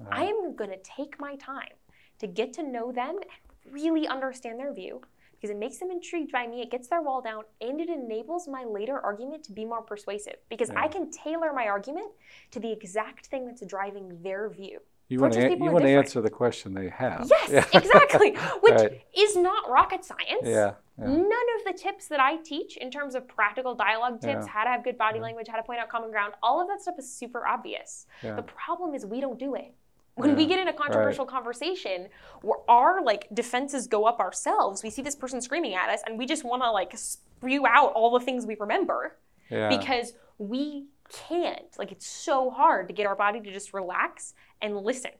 uh-huh. 0.00 0.10
I 0.10 0.24
am 0.24 0.54
going 0.56 0.70
to 0.70 0.78
take 0.82 1.18
my 1.18 1.36
time 1.36 1.72
to 2.18 2.26
get 2.26 2.52
to 2.54 2.62
know 2.62 2.92
them 2.92 3.16
and 3.16 3.72
really 3.72 4.06
understand 4.06 4.60
their 4.60 4.74
view 4.74 5.00
because 5.42 5.54
it 5.54 5.58
makes 5.58 5.78
them 5.78 5.90
intrigued 5.90 6.30
by 6.30 6.46
me, 6.46 6.62
it 6.62 6.70
gets 6.70 6.86
their 6.86 7.02
wall 7.02 7.20
down, 7.20 7.42
and 7.60 7.80
it 7.80 7.88
enables 7.88 8.46
my 8.46 8.62
later 8.64 9.00
argument 9.00 9.42
to 9.42 9.52
be 9.52 9.64
more 9.64 9.82
persuasive 9.82 10.36
because 10.48 10.68
yeah. 10.68 10.80
I 10.80 10.86
can 10.86 11.10
tailor 11.10 11.52
my 11.52 11.66
argument 11.66 12.12
to 12.52 12.60
the 12.60 12.70
exact 12.70 13.26
thing 13.26 13.46
that's 13.46 13.66
driving 13.66 14.22
their 14.22 14.48
view. 14.48 14.78
You 15.08 15.18
want, 15.18 15.34
to, 15.34 15.50
you 15.50 15.58
want 15.58 15.84
to 15.84 15.90
answer 15.90 16.22
the 16.22 16.30
question 16.30 16.72
they 16.72 16.88
have. 16.88 17.28
Yes, 17.28 17.50
yeah. 17.72 17.78
exactly. 17.78 18.30
Which 18.60 18.74
right. 18.74 19.02
is 19.14 19.36
not 19.36 19.68
rocket 19.68 20.04
science. 20.04 20.44
Yeah, 20.44 20.74
yeah, 20.96 21.06
None 21.06 21.22
of 21.26 21.64
the 21.66 21.74
tips 21.76 22.06
that 22.06 22.20
I 22.20 22.36
teach 22.36 22.76
in 22.76 22.90
terms 22.90 23.16
of 23.16 23.26
practical 23.26 23.74
dialogue 23.74 24.20
tips, 24.20 24.46
how 24.46 24.62
to 24.62 24.70
have 24.70 24.84
good 24.84 24.96
body 24.96 25.18
language, 25.18 25.48
how 25.48 25.56
to 25.56 25.62
point 25.64 25.80
out 25.80 25.88
common 25.88 26.12
ground, 26.12 26.34
all 26.40 26.62
of 26.62 26.68
that 26.68 26.80
stuff 26.80 26.94
is 26.98 27.12
super 27.12 27.46
obvious. 27.46 28.06
The 28.22 28.42
problem 28.42 28.94
is 28.94 29.04
we 29.04 29.20
don't 29.20 29.40
do 29.40 29.56
it 29.56 29.74
when 30.14 30.30
yeah, 30.30 30.36
we 30.36 30.46
get 30.46 30.60
in 30.60 30.68
a 30.68 30.72
controversial 30.72 31.24
right. 31.24 31.32
conversation 31.32 32.08
where 32.42 32.58
our 32.68 33.02
like 33.02 33.28
defenses 33.32 33.86
go 33.86 34.04
up 34.04 34.20
ourselves 34.20 34.82
we 34.82 34.90
see 34.90 35.02
this 35.02 35.16
person 35.16 35.40
screaming 35.40 35.74
at 35.74 35.88
us 35.88 36.00
and 36.06 36.18
we 36.18 36.26
just 36.26 36.44
want 36.44 36.62
to 36.62 36.70
like 36.70 36.96
spew 36.96 37.66
out 37.66 37.92
all 37.94 38.16
the 38.18 38.24
things 38.24 38.46
we 38.46 38.56
remember 38.56 39.16
yeah. 39.50 39.68
because 39.68 40.12
we 40.38 40.86
can't 41.10 41.76
like 41.78 41.92
it's 41.92 42.06
so 42.06 42.50
hard 42.50 42.88
to 42.88 42.94
get 42.94 43.06
our 43.06 43.16
body 43.16 43.40
to 43.40 43.52
just 43.52 43.72
relax 43.72 44.34
and 44.60 44.76
listen 44.76 45.10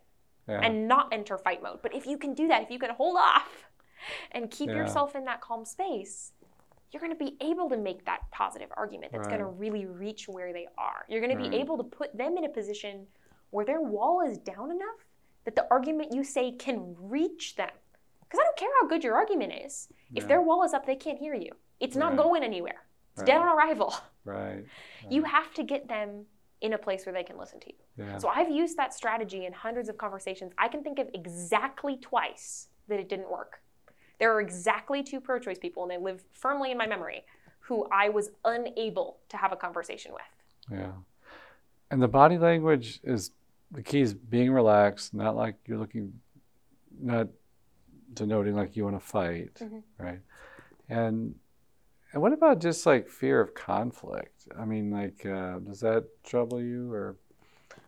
yeah. 0.48 0.60
and 0.62 0.88
not 0.88 1.08
enter 1.12 1.38
fight 1.38 1.62
mode 1.62 1.80
but 1.82 1.94
if 1.94 2.06
you 2.06 2.16
can 2.16 2.34
do 2.34 2.48
that 2.48 2.62
if 2.62 2.70
you 2.70 2.78
can 2.78 2.90
hold 2.90 3.16
off 3.16 3.64
and 4.32 4.50
keep 4.50 4.68
yourself 4.68 5.14
in 5.14 5.24
that 5.24 5.40
calm 5.40 5.64
space 5.64 6.32
you're 6.92 7.00
going 7.00 7.12
to 7.12 7.24
be 7.24 7.36
able 7.40 7.70
to 7.70 7.76
make 7.76 8.04
that 8.04 8.20
positive 8.30 8.68
argument 8.76 9.12
that's 9.12 9.26
right. 9.26 9.38
going 9.38 9.40
to 9.40 9.58
really 9.58 9.86
reach 9.86 10.28
where 10.28 10.52
they 10.52 10.66
are 10.76 11.04
you're 11.08 11.20
going 11.20 11.36
to 11.36 11.50
be 11.50 11.56
able 11.56 11.76
to 11.76 11.84
put 11.84 12.16
them 12.16 12.36
in 12.36 12.44
a 12.44 12.48
position 12.48 13.06
where 13.52 13.64
their 13.64 13.80
wall 13.80 14.20
is 14.26 14.38
down 14.38 14.70
enough 14.70 15.06
that 15.44 15.54
the 15.54 15.66
argument 15.70 16.12
you 16.12 16.24
say 16.24 16.50
can 16.50 16.96
reach 16.98 17.54
them. 17.54 17.70
Because 18.22 18.40
I 18.40 18.44
don't 18.44 18.56
care 18.56 18.70
how 18.80 18.88
good 18.88 19.04
your 19.04 19.14
argument 19.14 19.52
is. 19.64 19.88
If 20.14 20.26
their 20.26 20.40
wall 20.40 20.64
is 20.64 20.72
up, 20.72 20.86
they 20.86 20.96
can't 20.96 21.18
hear 21.18 21.34
you. 21.34 21.50
It's 21.80 21.96
not 21.96 22.12
right. 22.12 22.22
going 22.22 22.42
anywhere. 22.42 22.82
It's 23.12 23.20
right. 23.20 23.26
dead 23.26 23.36
on 23.36 23.48
arrival. 23.48 23.94
Right. 24.24 24.36
right. 24.54 24.64
You 25.10 25.24
have 25.24 25.52
to 25.54 25.62
get 25.62 25.88
them 25.88 26.24
in 26.62 26.72
a 26.72 26.78
place 26.78 27.04
where 27.04 27.12
they 27.12 27.24
can 27.24 27.36
listen 27.36 27.60
to 27.60 27.66
you. 27.66 28.04
Yeah. 28.04 28.18
So 28.18 28.28
I've 28.28 28.50
used 28.50 28.76
that 28.78 28.94
strategy 28.94 29.46
in 29.46 29.52
hundreds 29.52 29.88
of 29.88 29.98
conversations. 29.98 30.52
I 30.56 30.68
can 30.68 30.82
think 30.82 30.98
of 30.98 31.08
exactly 31.12 31.98
twice 32.00 32.68
that 32.88 33.00
it 33.00 33.08
didn't 33.08 33.30
work. 33.30 33.60
There 34.18 34.32
are 34.32 34.40
exactly 34.40 35.02
two 35.02 35.20
pro 35.20 35.38
choice 35.38 35.58
people, 35.58 35.82
and 35.82 35.90
they 35.90 35.98
live 35.98 36.22
firmly 36.32 36.70
in 36.70 36.78
my 36.78 36.86
memory, 36.86 37.24
who 37.58 37.86
I 37.90 38.08
was 38.08 38.30
unable 38.44 39.18
to 39.28 39.36
have 39.36 39.52
a 39.52 39.56
conversation 39.56 40.12
with. 40.12 40.22
Yeah. 40.78 40.92
And 41.90 42.00
the 42.00 42.08
body 42.08 42.38
language 42.38 43.00
is 43.02 43.32
the 43.72 43.82
key 43.82 44.00
is 44.00 44.14
being 44.14 44.52
relaxed, 44.52 45.14
not 45.14 45.34
like 45.34 45.56
you're 45.66 45.78
looking, 45.78 46.12
not 47.00 47.28
denoting 48.12 48.54
like 48.54 48.76
you 48.76 48.84
want 48.84 49.00
to 49.00 49.06
fight, 49.06 49.54
mm-hmm. 49.54 49.78
right? 49.98 50.20
And 50.88 51.34
and 52.12 52.20
what 52.20 52.32
about 52.32 52.60
just 52.60 52.84
like 52.84 53.08
fear 53.08 53.40
of 53.40 53.54
conflict? 53.54 54.46
I 54.58 54.66
mean, 54.66 54.90
like, 54.90 55.24
uh, 55.24 55.58
does 55.60 55.80
that 55.80 56.04
trouble 56.24 56.60
you 56.60 56.92
or? 56.92 57.16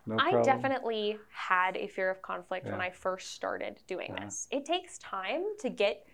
No 0.07 0.17
I 0.19 0.41
definitely 0.43 1.17
had 1.31 1.77
a 1.77 1.87
fear 1.87 2.09
of 2.09 2.21
conflict 2.21 2.65
yeah. 2.65 2.73
when 2.73 2.81
I 2.81 2.89
first 2.89 3.33
started 3.33 3.79
doing 3.87 4.13
yeah. 4.15 4.25
this. 4.25 4.47
It 4.51 4.65
takes 4.65 4.97
time 4.97 5.43
to 5.59 5.69
get 5.69 6.05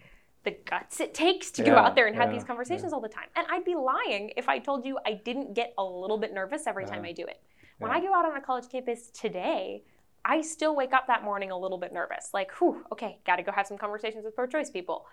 the 0.44 0.52
guts 0.66 1.00
it 1.00 1.14
takes 1.14 1.52
to 1.52 1.64
go 1.64 1.76
out 1.76 1.96
there 1.96 2.08
and 2.08 2.16
have 2.16 2.32
these 2.32 2.44
conversations 2.44 2.94
all 2.94 3.02
the 3.02 3.10
time. 3.10 3.28
And 3.36 3.46
I'd 3.50 3.64
be 3.64 3.76
lying 3.76 4.32
if 4.36 4.50
I 4.50 4.60
told 4.60 4.86
you 4.86 4.98
I 5.06 5.14
didn't 5.14 5.54
get 5.54 5.74
a 5.78 5.84
little 5.84 6.18
bit 6.18 6.34
nervous 6.34 6.68
every 6.68 6.86
time 6.86 7.06
I 7.06 7.12
do 7.12 7.26
it. 7.26 7.42
When. 7.82 7.92
I 7.92 8.00
go 8.00 8.14
out 8.14 8.26
on 8.26 8.36
a 8.38 8.42
college 8.42 8.70
campus 8.70 9.10
today, 9.12 9.84
I 10.24 10.42
still 10.42 10.76
wake 10.76 10.94
up 10.94 11.08
that 11.08 11.24
morning 11.24 11.52
a 11.52 11.58
little 11.58 11.78
bit 11.78 11.94
nervous. 11.94 12.30
Like, 12.34 12.52
whew, 12.60 12.86
okay, 12.92 13.20
got 13.26 13.38
to 13.38 13.44
go 13.44 13.52
have 13.52 13.68
some 13.68 13.78
conversations 13.78 14.24
with 14.24 14.36
pro 14.36 14.48
choice 14.48 14.70
people. 14.70 15.06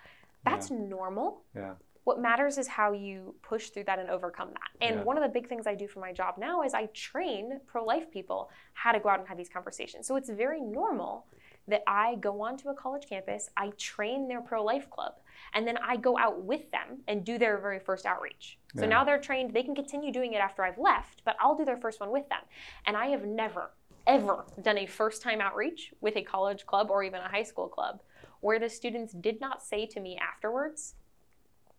That's 0.44 0.70
normal. 0.70 1.42
Yeah. 1.54 1.74
What 2.04 2.20
matters 2.20 2.56
is 2.56 2.66
how 2.66 2.92
you 2.92 3.34
push 3.42 3.68
through 3.70 3.84
that 3.84 3.98
and 3.98 4.08
overcome 4.08 4.50
that. 4.52 4.86
And 4.86 4.96
Yeah. 4.96 5.02
one 5.02 5.16
of 5.18 5.22
the 5.22 5.28
big 5.28 5.48
things 5.48 5.66
I 5.66 5.74
do 5.74 5.86
for 5.86 6.00
my 6.00 6.12
job 6.12 6.38
now 6.38 6.62
is 6.62 6.72
I 6.72 6.86
train 6.86 7.60
pro 7.66 7.84
life 7.84 8.10
people 8.10 8.50
how 8.72 8.92
to 8.92 9.00
go 9.00 9.08
out 9.10 9.18
and 9.18 9.28
have 9.28 9.36
these 9.36 9.50
conversations. 9.50 10.06
So 10.06 10.16
it's 10.16 10.30
very 10.30 10.60
normal 10.60 11.26
that 11.68 11.82
I 11.86 12.16
go 12.16 12.42
onto 12.42 12.68
a 12.68 12.74
college 12.74 13.08
campus, 13.08 13.50
I 13.56 13.70
train 13.78 14.26
their 14.26 14.40
pro 14.40 14.64
life 14.64 14.90
club, 14.90 15.14
and 15.54 15.66
then 15.66 15.76
I 15.78 15.96
go 15.96 16.18
out 16.18 16.42
with 16.42 16.70
them 16.70 16.98
and 17.06 17.24
do 17.24 17.38
their 17.38 17.58
very 17.58 17.78
first 17.78 18.06
outreach. 18.06 18.58
So 18.76 18.86
now 18.86 19.04
they're 19.04 19.20
trained, 19.20 19.54
they 19.54 19.62
can 19.62 19.74
continue 19.74 20.12
doing 20.12 20.34
it 20.34 20.38
after 20.38 20.62
I've 20.64 20.78
left, 20.78 21.22
but 21.24 21.36
I'll 21.40 21.56
do 21.56 21.64
their 21.64 21.76
first 21.76 22.00
one 22.00 22.10
with 22.10 22.28
them. 22.28 22.40
And 22.86 22.96
I 22.96 23.06
have 23.06 23.24
never, 23.24 23.70
ever 24.06 24.44
done 24.62 24.78
a 24.78 24.86
first 24.86 25.22
time 25.22 25.40
outreach 25.40 25.92
with 26.00 26.16
a 26.16 26.22
college 26.22 26.66
club 26.66 26.90
or 26.90 27.02
even 27.02 27.20
a 27.20 27.28
high 27.28 27.42
school 27.42 27.68
club 27.68 28.00
where 28.40 28.58
the 28.58 28.68
students 28.68 29.12
did 29.14 29.40
not 29.40 29.62
say 29.62 29.86
to 29.86 30.00
me 30.00 30.18
afterwards, 30.18 30.94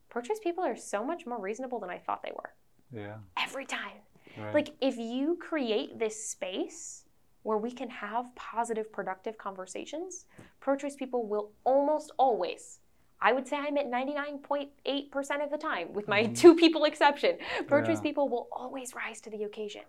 pro 0.10 0.22
choice 0.22 0.40
people 0.44 0.64
are 0.64 0.76
so 0.76 1.04
much 1.04 1.26
more 1.26 1.40
reasonable 1.40 1.80
than 1.80 1.90
I 1.90 1.98
thought 2.00 2.24
they 2.24 2.34
were. 2.36 2.54
Yeah. 2.92 3.16
Every 3.38 3.66
time. 3.66 4.02
Right. 4.38 4.54
Like, 4.54 4.70
if 4.82 4.98
you 4.98 5.38
create 5.40 6.00
this 6.00 6.30
space 6.30 7.06
where 7.44 7.58
we 7.58 7.72
can 7.72 7.90
have 7.90 8.26
positive, 8.36 8.92
productive 8.92 9.38
conversations, 9.38 10.26
pro 10.60 10.76
choice 10.76 10.96
people 10.96 11.26
will 11.28 11.52
almost 11.64 12.12
always, 12.18 12.80
I 13.22 13.34
would 13.34 13.48
say 13.48 13.58
I'm 13.58 13.78
at 13.78 13.88
99.8% 13.88 15.44
of 15.44 15.50
the 15.50 15.58
time, 15.58 15.94
with 15.94 16.08
my 16.08 16.24
Mhm. 16.26 16.38
two 16.38 16.56
people 16.56 16.86
exception, 16.86 17.38
pro 17.68 17.84
choice 17.84 17.98
Yeah. 17.98 18.02
people 18.04 18.30
will 18.30 18.48
always 18.52 18.94
rise 18.96 19.22
to 19.22 19.30
the 19.30 19.44
occasion. 19.44 19.84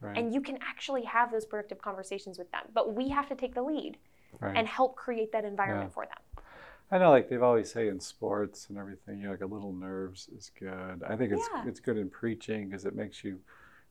right. 0.00 0.18
And 0.18 0.34
you 0.34 0.40
can 0.40 0.58
actually 0.62 1.02
have 1.04 1.30
those 1.30 1.46
productive 1.46 1.80
conversations 1.80 2.36
with 2.36 2.50
them. 2.50 2.66
But 2.74 2.92
we 2.92 3.10
have 3.10 3.28
to 3.28 3.36
take 3.36 3.54
the 3.54 3.62
lead 3.62 3.98
right. 4.40 4.56
and 4.56 4.66
help 4.66 4.96
create 4.96 5.30
that 5.30 5.44
environment 5.44 5.90
Yeah. 5.90 5.94
for 5.94 6.06
them. 6.06 6.44
I 6.90 6.98
know, 6.98 7.10
like 7.10 7.28
they've 7.28 7.40
always 7.42 7.70
say 7.70 7.86
in 7.86 8.00
sports 8.00 8.68
and 8.68 8.76
everything, 8.78 9.18
you 9.20 9.26
know, 9.26 9.30
like 9.30 9.42
a 9.42 9.46
little 9.46 9.72
nerves 9.72 10.28
is 10.30 10.50
good. 10.58 11.04
I 11.04 11.16
think 11.16 11.30
it's 11.32 11.48
Yeah. 11.54 11.68
it's 11.68 11.78
good 11.78 11.98
in 11.98 12.10
preaching 12.10 12.68
because 12.68 12.84
it 12.84 12.96
makes 12.96 13.22
you 13.22 13.40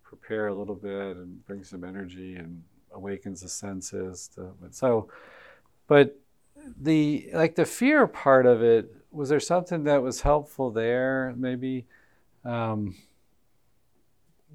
prepare 0.04 0.48
a 0.48 0.54
little 0.54 0.76
bit 0.76 1.16
and 1.16 1.46
bring 1.46 1.64
some 1.64 1.86
energy 1.86 2.36
and 2.36 2.62
awakens 2.94 3.42
the 3.42 3.50
senses. 3.50 4.30
To, 4.36 4.52
so, 4.72 5.10
but 5.88 6.18
the 6.82 7.30
like 7.34 7.56
the 7.56 7.66
fear 7.66 8.08
part 8.08 8.46
of 8.46 8.62
it 8.64 8.94
was 9.12 9.30
there 9.30 9.40
something 9.40 9.84
that 9.86 10.02
was 10.02 10.22
helpful 10.22 10.72
there? 10.72 11.34
Maybe 11.38 11.86
um, 12.46 12.96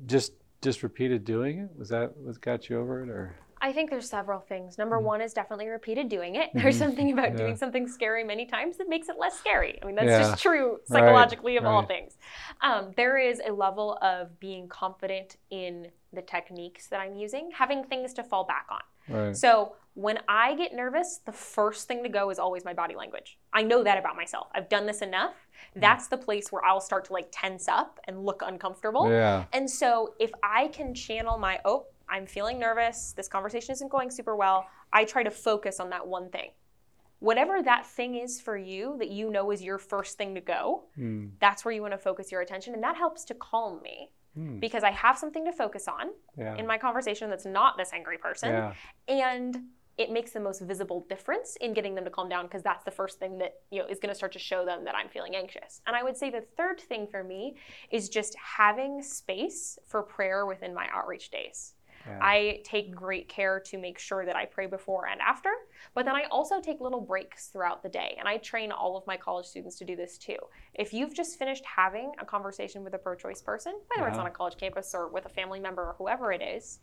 just 0.06 0.32
just 0.62 0.82
repeated 0.82 1.24
doing 1.24 1.58
it 1.58 1.70
was 1.76 1.88
that 1.90 2.16
what 2.16 2.40
got 2.40 2.68
you 2.68 2.78
over 2.80 3.02
it 3.02 3.08
or 3.08 3.36
I 3.58 3.72
think 3.72 3.88
there's 3.88 4.08
several 4.08 4.40
things. 4.40 4.76
Number 4.76 4.98
Mhm. 4.98 5.04
one 5.04 5.20
is 5.22 5.32
definitely 5.32 5.68
repeated 5.68 6.10
doing 6.10 6.34
it. 6.36 6.50
There's 6.54 6.76
Mhm. 6.76 6.78
something 6.78 7.12
about 7.12 7.30
Yeah. 7.30 7.36
doing 7.36 7.56
something 7.56 7.88
scary 7.88 8.22
many 8.22 8.44
times 8.44 8.76
that 8.76 8.88
makes 8.88 9.08
it 9.08 9.16
less 9.18 9.38
scary. 9.38 9.78
I 9.82 9.86
mean, 9.86 9.94
that's 9.94 10.10
Yeah. 10.10 10.18
just 10.18 10.42
true 10.42 10.78
psychologically 10.84 11.56
of 11.56 11.64
all 11.64 11.82
things. 11.86 12.18
Um, 12.60 12.92
there 12.96 13.16
is 13.16 13.40
a 13.44 13.50
level 13.52 13.98
of 14.02 14.38
being 14.38 14.68
confident 14.68 15.38
in 15.50 15.90
the 16.16 16.22
techniques 16.22 16.88
that 16.88 16.98
I'm 17.00 17.14
using, 17.14 17.50
having 17.54 17.84
things 17.84 18.12
to 18.14 18.24
fall 18.24 18.42
back 18.44 18.66
on. 18.70 18.80
right? 19.16 19.36
So 19.36 19.76
when 19.94 20.18
I 20.28 20.54
get 20.56 20.74
nervous, 20.74 21.20
the 21.24 21.32
first 21.32 21.86
thing 21.86 22.02
to 22.02 22.08
go 22.08 22.30
is 22.30 22.38
always 22.40 22.64
my 22.64 22.74
body 22.74 22.96
language. 22.96 23.38
I 23.52 23.62
know 23.62 23.84
that 23.84 23.96
about 23.98 24.16
myself. 24.16 24.48
I've 24.54 24.68
done 24.68 24.84
this 24.86 25.00
enough. 25.00 25.34
That's 25.76 26.08
the 26.08 26.18
place 26.18 26.50
where 26.50 26.64
I'll 26.64 26.80
start 26.80 27.04
to 27.06 27.12
like 27.12 27.28
tense 27.30 27.68
up 27.68 28.00
and 28.08 28.24
look 28.24 28.42
uncomfortable. 28.44 29.08
yeah, 29.10 29.44
And 29.52 29.70
so 29.70 30.14
if 30.18 30.32
I 30.42 30.68
can 30.68 30.92
channel 30.94 31.38
my, 31.38 31.60
oh, 31.64 31.86
I'm 32.08 32.26
feeling 32.26 32.58
nervous, 32.58 33.12
this 33.16 33.28
conversation 33.28 33.72
isn't 33.72 33.88
going 33.90 34.10
super 34.10 34.34
well, 34.36 34.66
I 34.92 35.04
try 35.04 35.22
to 35.22 35.30
focus 35.30 35.80
on 35.80 35.90
that 35.90 36.06
one 36.06 36.28
thing. 36.30 36.50
Whatever 37.18 37.62
that 37.62 37.86
thing 37.86 38.16
is 38.16 38.40
for 38.40 38.56
you 38.58 38.96
that 38.98 39.08
you 39.08 39.30
know 39.30 39.50
is 39.50 39.62
your 39.62 39.78
first 39.78 40.18
thing 40.18 40.34
to 40.34 40.40
go, 40.42 40.84
Hmm. 40.96 41.28
that's 41.40 41.64
where 41.64 41.72
you 41.72 41.80
want 41.80 41.92
to 41.94 41.98
focus 41.98 42.30
your 42.30 42.42
attention. 42.42 42.74
And 42.74 42.82
that 42.82 42.96
helps 42.96 43.24
to 43.26 43.34
calm 43.34 43.80
me 43.82 44.10
Hmm. 44.36 44.58
because 44.58 44.82
I 44.82 44.90
have 44.90 45.16
something 45.16 45.46
to 45.46 45.52
focus 45.52 45.88
on 45.88 46.10
yeah, 46.36 46.56
in 46.56 46.66
my 46.66 46.76
conversation 46.76 47.30
that's 47.30 47.46
not 47.46 47.78
this 47.78 47.90
angry 47.94 48.18
person. 48.18 48.50
yeah, 48.50 48.74
And 49.08 49.56
it 49.96 50.10
makes 50.10 50.32
the 50.32 50.40
most 50.40 50.60
visible 50.60 51.06
difference 51.08 51.56
in 51.62 51.72
getting 51.72 51.94
them 51.94 52.04
to 52.04 52.10
calm 52.10 52.28
down 52.28 52.44
because 52.44 52.62
that's 52.62 52.84
the 52.84 52.90
first 52.90 53.18
thing 53.18 53.38
that 53.38 53.54
you 53.70 53.80
know 53.80 53.88
is 53.88 53.98
going 53.98 54.10
to 54.10 54.14
start 54.14 54.32
to 54.32 54.38
show 54.38 54.64
them 54.64 54.84
that 54.84 54.94
I'm 54.94 55.08
feeling 55.08 55.34
anxious. 55.34 55.80
And 55.86 55.96
I 55.96 56.02
would 56.02 56.16
say 56.16 56.28
the 56.28 56.44
third 56.56 56.78
thing 56.80 57.06
for 57.06 57.24
me 57.24 57.56
is 57.90 58.10
just 58.10 58.36
having 58.36 59.02
space 59.02 59.78
for 59.86 60.02
prayer 60.02 60.44
within 60.44 60.74
my 60.74 60.86
outreach 60.92 61.30
days. 61.30 61.72
Yeah. 62.06 62.18
I 62.22 62.60
take 62.64 62.94
great 62.94 63.28
care 63.28 63.60
to 63.66 63.78
make 63.78 63.98
sure 63.98 64.24
that 64.24 64.36
I 64.36 64.44
pray 64.46 64.66
before 64.66 65.06
and 65.08 65.20
after, 65.20 65.50
but 65.94 66.04
then 66.04 66.14
I 66.14 66.24
also 66.30 66.60
take 66.60 66.80
little 66.80 67.00
breaks 67.00 67.48
throughout 67.48 67.82
the 67.82 67.88
day. 67.88 68.16
And 68.18 68.28
I 68.28 68.36
train 68.38 68.72
all 68.72 68.96
of 68.96 69.06
my 69.06 69.16
college 69.16 69.46
students 69.46 69.76
to 69.78 69.84
do 69.84 69.96
this 69.96 70.18
too. 70.18 70.36
If 70.74 70.92
you've 70.92 71.14
just 71.14 71.38
finished 71.38 71.64
having 71.64 72.12
a 72.18 72.24
conversation 72.24 72.84
with 72.84 72.94
a 72.94 72.98
pro 72.98 73.14
choice 73.14 73.42
person, 73.42 73.74
whether 73.94 74.08
it's 74.08 74.16
Uh-huh. 74.16 74.22
on 74.22 74.26
a 74.28 74.34
college 74.34 74.56
campus 74.56 74.94
or 74.94 75.08
with 75.08 75.26
a 75.26 75.30
family 75.30 75.60
member 75.60 75.82
or 75.82 75.94
whoever 75.98 76.32
it 76.32 76.42
is, 76.42 76.80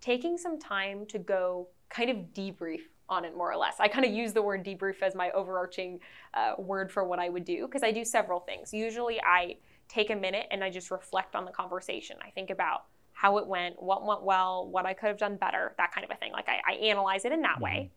taking 0.00 0.36
some 0.36 0.58
time 0.58 1.06
to 1.06 1.18
go 1.18 1.68
kind 1.88 2.10
of 2.10 2.16
debrief 2.34 2.80
on 3.08 3.24
it 3.24 3.36
more 3.36 3.50
or 3.50 3.56
less. 3.56 3.76
I 3.78 3.88
kind 3.88 4.04
of 4.04 4.12
use 4.12 4.32
the 4.32 4.42
word 4.42 4.64
debrief 4.64 5.00
as 5.00 5.14
my 5.14 5.30
overarching 5.30 6.00
uh, 6.34 6.54
word 6.58 6.90
for 6.90 7.04
what 7.04 7.18
I 7.18 7.28
would 7.28 7.44
do 7.44 7.66
because 7.66 7.82
I 7.84 7.92
do 7.92 8.04
several 8.04 8.40
things. 8.40 8.74
Usually 8.74 9.20
I 9.22 9.56
take 9.88 10.10
a 10.10 10.16
minute 10.16 10.46
and 10.50 10.64
I 10.64 10.70
just 10.70 10.90
reflect 10.90 11.36
on 11.36 11.44
the 11.44 11.52
conversation. 11.52 12.16
I 12.20 12.30
think 12.30 12.50
about 12.50 12.86
how 13.16 13.38
it 13.38 13.46
went, 13.46 13.82
what 13.82 14.04
went 14.04 14.22
well, 14.22 14.68
what 14.68 14.84
I 14.84 14.92
could 14.92 15.06
have 15.08 15.16
done 15.16 15.36
better, 15.36 15.74
that 15.78 15.90
kind 15.90 16.04
of 16.04 16.10
a 16.10 16.16
thing. 16.16 16.32
Like 16.32 16.48
I, 16.50 16.60
I 16.70 16.74
analyze 16.76 17.24
it 17.24 17.32
in 17.32 17.40
that 17.40 17.58
way. 17.62 17.90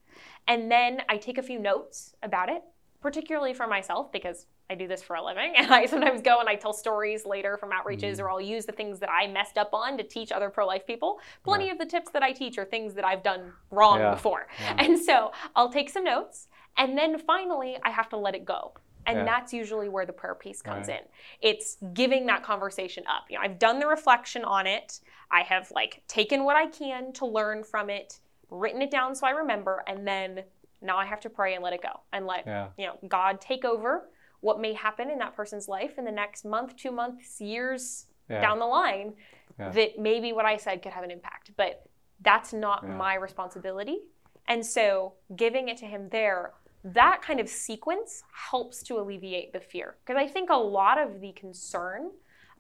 And 0.48 0.72
then 0.72 1.02
I 1.10 1.18
take 1.18 1.38
a 1.38 1.44
few 1.44 1.60
notes 1.60 2.16
about 2.24 2.48
it, 2.48 2.62
particularly 3.02 3.54
for 3.54 3.68
myself 3.68 4.14
because 4.14 4.46
I 4.70 4.76
do 4.76 4.88
this 4.88 5.04
for 5.04 5.18
a 5.18 5.24
living. 5.24 5.54
And 5.58 5.74
I 5.74 5.88
sometimes 5.88 6.22
go 6.22 6.40
and 6.40 6.48
I 6.48 6.56
tell 6.56 6.72
stories 6.72 7.26
later 7.26 7.58
from 7.58 7.72
outreaches 7.72 8.16
Mhm. 8.16 8.20
or 8.22 8.30
I'll 8.30 8.40
use 8.40 8.66
the 8.66 8.72
things 8.72 8.98
that 9.00 9.10
I 9.12 9.28
messed 9.28 9.58
up 9.58 9.74
on 9.74 9.98
to 9.98 10.04
teach 10.06 10.32
other 10.32 10.50
pro 10.50 10.66
life 10.66 10.88
people. 10.88 11.20
Plenty 11.44 11.66
Yeah. 11.66 11.74
of 11.74 11.80
the 11.80 11.86
tips 11.86 12.12
that 12.12 12.24
I 12.24 12.32
teach 12.32 12.58
are 12.58 12.64
things 12.66 12.94
that 12.94 13.04
I've 13.04 13.22
done 13.22 13.52
wrong 13.72 14.00
Yeah. 14.00 14.12
before. 14.12 14.48
Yeah. 14.62 14.76
And 14.86 14.98
so 14.98 15.34
I'll 15.54 15.70
take 15.72 15.90
some 15.90 16.06
notes 16.06 16.48
and 16.78 16.98
then 16.98 17.18
finally 17.20 17.78
I 17.84 17.90
have 17.90 18.08
to 18.10 18.18
let 18.18 18.36
it 18.36 18.46
go. 18.46 18.74
And 19.06 19.20
Yeah. 19.20 19.26
that's 19.26 19.54
usually 19.54 19.90
where 19.90 20.06
the 20.06 20.14
prayer 20.14 20.36
piece 20.36 20.62
comes 20.62 20.88
Right. 20.88 21.02
in. 21.02 21.08
It's 21.42 21.78
giving 21.94 22.26
that 22.28 22.44
conversation 22.44 23.06
up. 23.08 23.26
You 23.30 23.38
know, 23.38 23.44
I've 23.44 23.60
done 23.60 23.80
the 23.80 23.88
reflection 23.88 24.44
on 24.44 24.68
it. 24.68 25.00
I 25.32 25.42
have 25.42 25.72
like 25.72 26.04
taken 26.08 26.44
what 26.44 26.56
I 26.56 26.68
can 26.68 27.12
to 27.14 27.26
learn 27.26 27.64
from 27.64 27.90
it, 27.90 28.20
written 28.50 28.82
it 28.82 28.92
down 28.92 29.16
so 29.16 29.26
I 29.28 29.32
remember, 29.32 29.84
and 29.88 30.08
then 30.08 30.44
now 30.82 30.98
I 30.98 31.06
have 31.06 31.20
to 31.22 31.30
pray 31.30 31.56
and 31.56 31.64
let 31.64 31.74
it 31.74 31.82
go 31.82 32.02
and 32.14 32.26
let 32.26 32.46
yeah, 32.46 32.70
you 32.78 32.88
know 32.88 32.98
God 33.08 33.42
take 33.42 33.66
over 33.66 34.10
what 34.42 34.60
may 34.60 34.74
happen 34.74 35.10
in 35.10 35.20
that 35.20 35.36
person's 35.36 35.68
life 35.68 35.98
in 35.98 36.06
the 36.06 36.12
next 36.12 36.46
month, 36.46 36.76
two 36.78 36.92
months, 36.92 37.42
years 37.42 38.06
yeah. 38.30 38.40
down 38.42 38.60
the 38.60 38.66
line 38.66 39.14
that 39.58 40.00
maybe 40.00 40.32
what 40.32 40.46
I 40.46 40.56
said 40.56 40.82
could 40.82 40.94
have 40.94 41.04
an 41.04 41.12
impact. 41.12 41.52
But 41.58 41.86
that's 42.22 42.54
not 42.54 42.88
my 42.88 43.16
responsibility. 43.16 44.00
And 44.48 44.66
so 44.66 45.16
giving 45.36 45.68
it 45.68 45.76
to 45.78 45.86
him 45.86 46.08
there, 46.10 46.54
that 46.84 47.22
kind 47.22 47.40
of 47.40 47.50
sequence 47.50 48.24
helps 48.52 48.82
to 48.84 49.00
alleviate 49.00 49.54
the 49.54 49.60
fear. 49.60 49.96
Because 50.06 50.20
I 50.20 50.28
think 50.28 50.50
a 50.50 50.56
lot 50.56 50.98
of 50.98 51.20
the 51.20 51.32
concern 51.34 52.12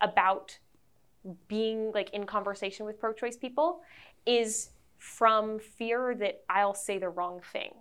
about 0.01 0.57
being 1.47 1.91
like 1.93 2.09
in 2.11 2.25
conversation 2.25 2.85
with 2.85 2.99
pro 2.99 3.13
choice 3.13 3.37
people 3.37 3.81
is 4.25 4.69
from 4.97 5.59
fear 5.59 6.15
that 6.15 6.43
I'll 6.49 6.73
say 6.73 6.97
the 6.97 7.09
wrong 7.09 7.41
thing 7.51 7.73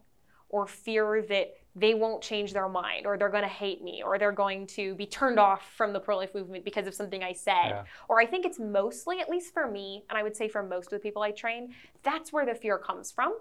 or 0.49 0.67
fear 0.67 1.25
that 1.29 1.55
they 1.77 1.95
won't 1.95 2.23
change 2.23 2.53
their 2.53 2.69
mind 2.69 3.07
or 3.07 3.17
they're 3.17 3.29
going 3.29 3.43
to 3.43 3.49
hate 3.49 3.83
me 3.83 4.03
or 4.05 4.19
they're 4.19 4.33
going 4.33 4.67
to 4.67 4.95
be 4.95 5.07
turned 5.07 5.39
off 5.39 5.71
from 5.77 5.93
the 5.93 6.01
pro 6.01 6.17
life 6.17 6.35
movement 6.35 6.65
because 6.65 6.87
of 6.87 6.95
something 6.95 7.23
I 7.23 7.33
said. 7.33 7.69
Yeah. 7.69 7.85
Or 8.09 8.21
I 8.21 8.27
think 8.27 8.47
it's 8.47 8.59
mostly, 8.59 9.21
at 9.21 9.29
least 9.29 9.53
for 9.53 9.71
me, 9.71 10.05
and 10.09 10.19
I 10.19 10.23
would 10.23 10.37
say 10.37 10.49
for 10.49 10.63
most 10.63 10.87
of 10.87 10.91
the 10.91 10.99
people 10.99 11.23
I 11.23 11.31
train, 11.31 11.75
that's 12.03 12.33
where 12.33 12.47
the 12.47 12.55
fear 12.55 12.79
comes 12.79 13.13
from. 13.13 13.37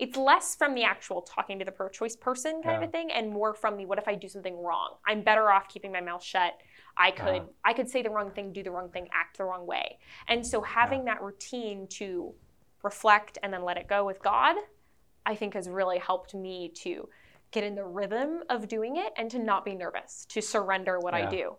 It's 0.00 0.16
less 0.16 0.56
from 0.56 0.74
the 0.74 0.82
actual 0.82 1.20
talking 1.20 1.58
to 1.58 1.64
the 1.64 1.70
pro 1.70 1.88
choice 1.90 2.16
person 2.16 2.62
kind 2.62 2.82
of 2.82 2.88
a 2.88 2.90
thing 2.90 3.10
and 3.12 3.30
more 3.30 3.52
from 3.52 3.76
the 3.76 3.84
what 3.84 3.98
if 3.98 4.08
I 4.08 4.14
do 4.14 4.28
something 4.28 4.56
wrong? 4.62 4.94
I'm 5.06 5.22
better 5.22 5.50
off 5.50 5.68
keeping 5.68 5.92
my 5.92 6.00
mouth 6.00 6.24
shut. 6.24 6.54
I 6.96 7.10
could 7.10 7.42
Uh-huh. 7.42 7.44
I 7.64 7.74
could 7.74 7.88
say 7.88 8.02
the 8.02 8.10
wrong 8.10 8.30
thing, 8.30 8.52
do 8.52 8.62
the 8.62 8.70
wrong 8.70 8.88
thing, 8.88 9.08
act 9.12 9.36
the 9.36 9.44
wrong 9.44 9.66
way. 9.66 9.98
And 10.26 10.44
so 10.44 10.62
having 10.62 11.04
that 11.04 11.20
routine 11.22 11.86
to 11.98 12.32
reflect 12.82 13.36
and 13.42 13.52
then 13.52 13.62
let 13.62 13.76
it 13.76 13.88
go 13.88 14.06
with 14.06 14.22
God, 14.22 14.56
I 15.26 15.34
think 15.34 15.52
has 15.52 15.68
really 15.68 15.98
helped 15.98 16.34
me 16.34 16.70
to 16.76 17.06
get 17.50 17.62
in 17.62 17.74
the 17.74 17.84
rhythm 17.84 18.42
of 18.48 18.68
doing 18.68 18.96
it 18.96 19.12
and 19.18 19.30
to 19.30 19.38
not 19.38 19.64
be 19.66 19.74
nervous, 19.74 20.24
to 20.30 20.40
surrender 20.40 20.98
what 20.98 21.12
I 21.14 21.26
do. 21.26 21.56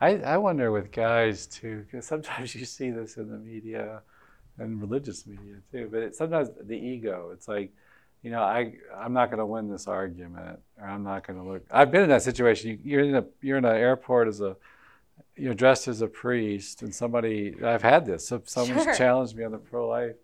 I, 0.00 0.16
I 0.16 0.36
wonder 0.38 0.72
with 0.72 0.90
guys 0.90 1.46
too, 1.46 1.84
because 1.86 2.04
sometimes 2.06 2.54
you 2.56 2.64
see 2.64 2.90
this 2.90 3.16
in 3.16 3.30
the 3.30 3.38
media 3.38 4.02
and 4.58 4.80
religious 4.80 5.26
media 5.26 5.56
too, 5.72 5.88
but 5.90 6.02
it, 6.02 6.16
sometimes 6.16 6.50
the 6.62 6.76
ego, 6.76 7.30
it's 7.32 7.48
like, 7.48 7.72
you 8.22 8.30
know, 8.30 8.42
I 8.42 8.74
I'm 8.96 9.12
not 9.12 9.30
going 9.30 9.38
to 9.38 9.46
win 9.46 9.68
this 9.68 9.86
argument, 9.86 10.58
or 10.80 10.88
I'm 10.88 11.02
not 11.02 11.26
going 11.26 11.38
to 11.38 11.48
look. 11.48 11.66
I've 11.70 11.90
been 11.90 12.02
in 12.02 12.08
that 12.08 12.22
situation. 12.22 12.80
You, 12.82 12.98
are 12.98 13.02
in 13.02 13.14
a 13.16 13.24
you're 13.42 13.58
in 13.58 13.64
an 13.64 13.76
airport 13.76 14.28
as 14.28 14.40
a 14.40 14.56
you're 15.36 15.54
dressed 15.54 15.88
as 15.88 16.00
a 16.00 16.08
priest, 16.08 16.82
and 16.82 16.94
somebody 16.94 17.54
I've 17.62 17.82
had 17.82 18.06
this. 18.06 18.26
So 18.28 18.42
someone's 18.46 18.84
sure. 18.84 18.94
challenged 18.94 19.36
me 19.36 19.44
on 19.44 19.52
the 19.52 19.58
pro 19.58 19.88
life, 19.88 20.16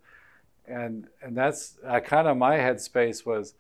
and 0.67 1.09
and 1.23 1.37
that's 1.37 1.77
I 1.87 2.01
kind 2.01 2.27
of 2.27 2.37
my 2.37 2.57
headspace 2.57 3.27
was. 3.27 3.55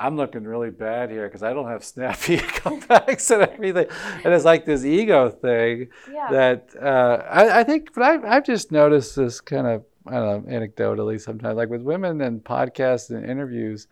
I'm 0.00 0.16
looking 0.16 0.44
really 0.44 0.70
bad 0.70 1.10
here 1.10 1.28
because 1.28 1.42
I 1.42 1.52
don't 1.52 1.68
have 1.68 1.84
snappy 1.84 2.38
comebacks 2.38 3.30
and 3.30 3.42
everything. 3.42 3.86
And 4.24 4.32
it's 4.32 4.46
like 4.46 4.64
this 4.64 4.82
ego 4.82 5.28
thing 5.28 5.88
yeah. 6.10 6.28
that 6.30 6.70
uh, 6.80 7.22
I, 7.30 7.60
I, 7.60 7.64
think, 7.64 7.92
but 7.94 8.02
I, 8.02 8.36
I've 8.36 8.46
just 8.46 8.72
noticed 8.72 9.14
this 9.14 9.42
kind 9.42 9.66
of 9.66 9.84
I 10.06 10.12
don't 10.14 10.46
know, 10.46 10.58
anecdotally 10.58 11.20
sometimes, 11.20 11.56
like 11.56 11.68
with 11.68 11.82
women 11.82 12.22
and 12.22 12.42
podcasts 12.42 13.10
and 13.10 13.28
interviews, 13.28 13.88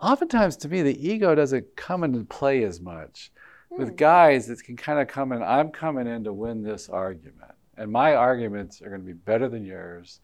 oftentimes 0.00 0.56
to 0.58 0.68
me, 0.68 0.82
the 0.82 1.08
ego 1.08 1.34
doesn't 1.34 1.74
come 1.74 2.04
into 2.04 2.24
play 2.24 2.62
as 2.62 2.80
much. 2.80 3.32
Mm. 3.72 3.78
With 3.78 3.88
hmm. 3.88 3.96
guys, 3.96 4.48
it 4.48 4.62
can 4.62 4.76
kind 4.76 5.00
of 5.00 5.08
come 5.08 5.32
in, 5.32 5.42
I'm 5.42 5.70
coming 5.70 6.06
in 6.06 6.22
to 6.24 6.32
win 6.32 6.62
this 6.62 6.88
argument. 6.88 7.50
And 7.76 7.90
my 7.90 8.14
arguments 8.14 8.80
are 8.82 8.88
going 8.88 9.00
to 9.00 9.06
be 9.06 9.12
better 9.12 9.48
than 9.48 9.64
yours. 9.64 10.20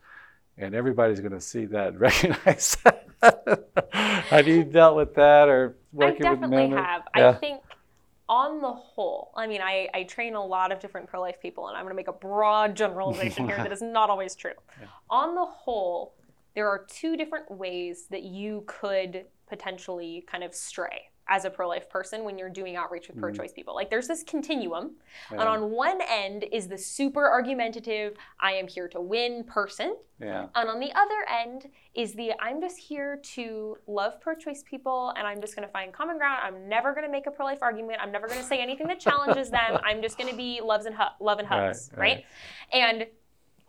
And 0.61 0.75
everybody's 0.75 1.21
going 1.21 1.33
to 1.33 1.41
see 1.41 1.65
that 1.67 1.89
and 1.89 2.01
recognize 2.01 2.77
that. 2.85 3.07
have 3.93 4.47
you 4.47 4.65
dealt 4.65 4.97
with 4.97 5.15
that 5.15 5.49
or 5.49 5.77
working 5.93 6.31
with 6.31 6.41
men? 6.41 6.53
I 6.53 6.57
definitely 6.57 6.77
have. 6.77 7.03
Yeah. 7.17 7.29
I 7.31 7.33
think 7.35 7.61
on 8.29 8.61
the 8.61 8.71
whole, 8.71 9.33
I 9.37 9.47
mean, 9.47 9.61
I, 9.61 9.89
I 9.93 10.05
train 10.05 10.35
a 10.35 10.45
lot 10.45 10.71
of 10.71 10.79
different 10.79 11.09
pro 11.09 11.21
life 11.21 11.41
people, 11.43 11.69
and 11.69 11.77
I'm 11.77 11.83
going 11.85 11.93
to 11.93 11.97
make 11.97 12.09
a 12.09 12.13
broad 12.13 12.77
generalization 12.77 13.47
here 13.47 13.57
that 13.57 13.73
is 13.73 13.83
not 13.83 14.09
always 14.09 14.35
true. 14.35 14.53
Yeah. 14.81 14.87
On 15.11 15.35
the 15.35 15.45
whole, 15.45 16.15
there 16.55 16.69
are 16.69 16.87
two 16.89 17.17
different 17.17 17.51
ways 17.51 18.07
that 18.11 18.23
you 18.23 18.65
could 18.67 19.27
potentially 19.49 20.25
kind 20.31 20.43
of 20.45 20.55
stray 20.55 21.10
as 21.31 21.45
a 21.45 21.51
pro-life 21.51 21.89
person 21.89 22.24
when 22.24 22.37
you're 22.37 22.51
doing 22.51 22.76
outreach 22.76 23.07
with 23.07 23.16
mm-hmm. 23.16 23.22
pro-choice 23.22 23.53
people. 23.53 23.74
Like 23.74 23.89
there's 23.89 24.09
this 24.09 24.24
continuum, 24.24 24.97
yeah. 25.31 25.41
and 25.41 25.49
on 25.49 25.70
one 25.70 26.01
end 26.09 26.45
is 26.53 26.66
the 26.66 26.76
super 26.76 27.26
argumentative, 27.31 28.16
I 28.41 28.53
am 28.53 28.66
here 28.66 28.89
to 28.89 29.01
win 29.01 29.45
person. 29.45 29.97
Yeah. 30.20 30.47
And 30.55 30.68
on 30.68 30.81
the 30.81 30.93
other 30.93 31.24
end 31.31 31.68
is 31.95 32.12
the 32.12 32.33
I'm 32.41 32.61
just 32.61 32.78
here 32.78 33.20
to 33.35 33.78
love 33.87 34.20
pro-choice 34.20 34.64
people 34.68 35.14
and 35.16 35.26
I'm 35.26 35.41
just 35.41 35.57
going 35.57 35.66
to 35.66 35.72
find 35.72 35.95
common 35.95 36.18
ground. 36.18 36.41
I'm 36.43 36.68
never 36.68 36.93
going 36.93 37.07
to 37.07 37.11
make 37.11 37.26
a 37.26 37.31
pro-life 37.31 37.61
argument. 37.62 38.01
I'm 38.03 38.12
never 38.12 38.26
going 38.26 38.41
to 38.41 38.45
say 38.45 38.61
anything 38.61 38.87
that 38.89 39.01
challenges 39.01 39.51
them. 39.51 39.78
I'm 39.85 40.03
just 40.03 40.18
going 40.18 40.28
to 40.28 40.37
be 40.37 40.61
loves 40.61 40.85
and 40.85 40.95
hu- 40.95 41.24
love 41.24 41.39
and 41.39 41.49
hugs, 41.49 41.91
right, 41.97 42.01
right? 42.01 42.24
right? 42.74 42.83
And 42.83 43.07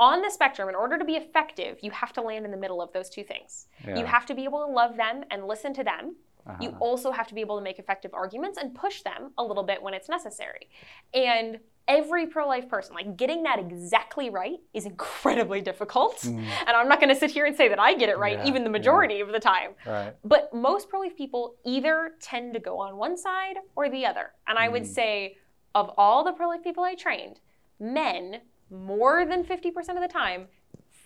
on 0.02 0.24
the 0.24 0.32
spectrum, 0.32 0.68
in 0.68 0.74
order 0.74 0.98
to 0.98 1.06
be 1.06 1.14
effective, 1.14 1.78
you 1.82 1.92
have 1.92 2.12
to 2.14 2.22
land 2.22 2.44
in 2.44 2.50
the 2.50 2.58
middle 2.58 2.82
of 2.82 2.92
those 2.92 3.08
two 3.08 3.24
things. 3.24 3.68
Yeah. 3.86 4.00
You 4.00 4.06
have 4.06 4.26
to 4.26 4.34
be 4.34 4.46
able 4.46 4.66
to 4.66 4.72
love 4.72 4.98
them 4.98 5.24
and 5.30 5.48
listen 5.48 5.76
to 5.76 5.84
them 5.84 6.16
uh-huh. 6.46 6.58
You 6.62 6.70
also 6.80 7.12
have 7.12 7.28
to 7.28 7.36
be 7.36 7.42
able 7.42 7.58
to 7.58 7.64
make 7.64 7.80
effective 7.80 8.14
arguments 8.14 8.58
and 8.58 8.74
push 8.74 9.02
them 9.02 9.32
a 9.38 9.44
little 9.44 9.64
bit 9.64 9.82
when 9.82 9.94
it's 9.94 10.10
necessary. 10.10 10.70
And 11.14 11.60
every 11.88 12.28
pro 12.28 12.48
life 12.48 12.70
person, 12.70 12.96
like 12.96 13.18
getting 13.18 13.44
that 13.44 13.60
exactly 13.60 14.30
right 14.30 14.60
is 14.74 14.86
incredibly 14.86 15.62
difficult. 15.62 16.18
Mm. 16.22 16.40
And 16.40 16.70
I'm 16.70 16.88
not 16.88 17.00
going 17.00 17.14
to 17.14 17.16
sit 17.16 17.32
here 17.32 17.46
and 17.46 17.56
say 17.56 17.68
that 17.68 17.80
I 17.80 17.96
get 17.96 18.10
it 18.10 18.18
right, 18.18 18.38
yeah, 18.38 18.48
even 18.48 18.64
the 18.64 18.70
majority 18.70 19.16
yeah. 19.16 19.24
of 19.24 19.32
the 19.32 19.40
time. 19.40 19.72
Right. 19.86 20.14
But 20.24 20.54
most 20.54 20.90
pro 20.90 21.02
life 21.02 21.16
people 21.16 21.56
either 21.66 22.12
tend 22.22 22.54
to 22.54 22.60
go 22.60 22.80
on 22.80 22.98
one 22.98 23.18
side 23.18 23.56
or 23.76 23.90
the 23.90 24.06
other. 24.06 24.32
And 24.48 24.58
I 24.58 24.68
mm. 24.68 24.74
would 24.74 24.88
say, 24.88 25.38
of 25.74 25.92
all 25.98 26.24
the 26.24 26.34
pro 26.34 26.50
life 26.50 26.64
people 26.64 26.84
I 26.84 26.96
trained, 26.96 27.40
men, 27.80 28.42
more 28.70 29.26
than 29.26 29.44
50% 29.44 29.68
of 29.90 30.02
the 30.02 30.08
time, 30.08 30.48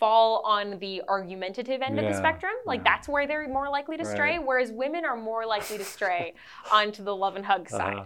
fall 0.06 0.44
on 0.46 0.78
the 0.78 1.02
argumentative 1.08 1.82
end 1.82 1.96
yeah, 1.96 2.04
of 2.04 2.12
the 2.12 2.16
spectrum. 2.16 2.54
Like 2.64 2.82
yeah. 2.82 2.92
that's 2.92 3.10
where 3.10 3.26
they're 3.26 3.48
more 3.48 3.70
likely 3.70 3.98
to 3.98 4.04
right. 4.04 4.14
stray, 4.14 4.38
whereas 4.38 4.72
women 4.72 5.04
are 5.04 5.18
more 5.18 5.48
likely 5.48 5.80
to 5.80 5.84
stray 5.84 6.36
onto 6.72 7.04
the 7.04 7.16
love 7.16 7.36
and 7.36 7.44
hug 7.44 7.62
uh-huh. 7.62 7.78
side. 7.78 7.94
Uh-huh. 7.96 8.06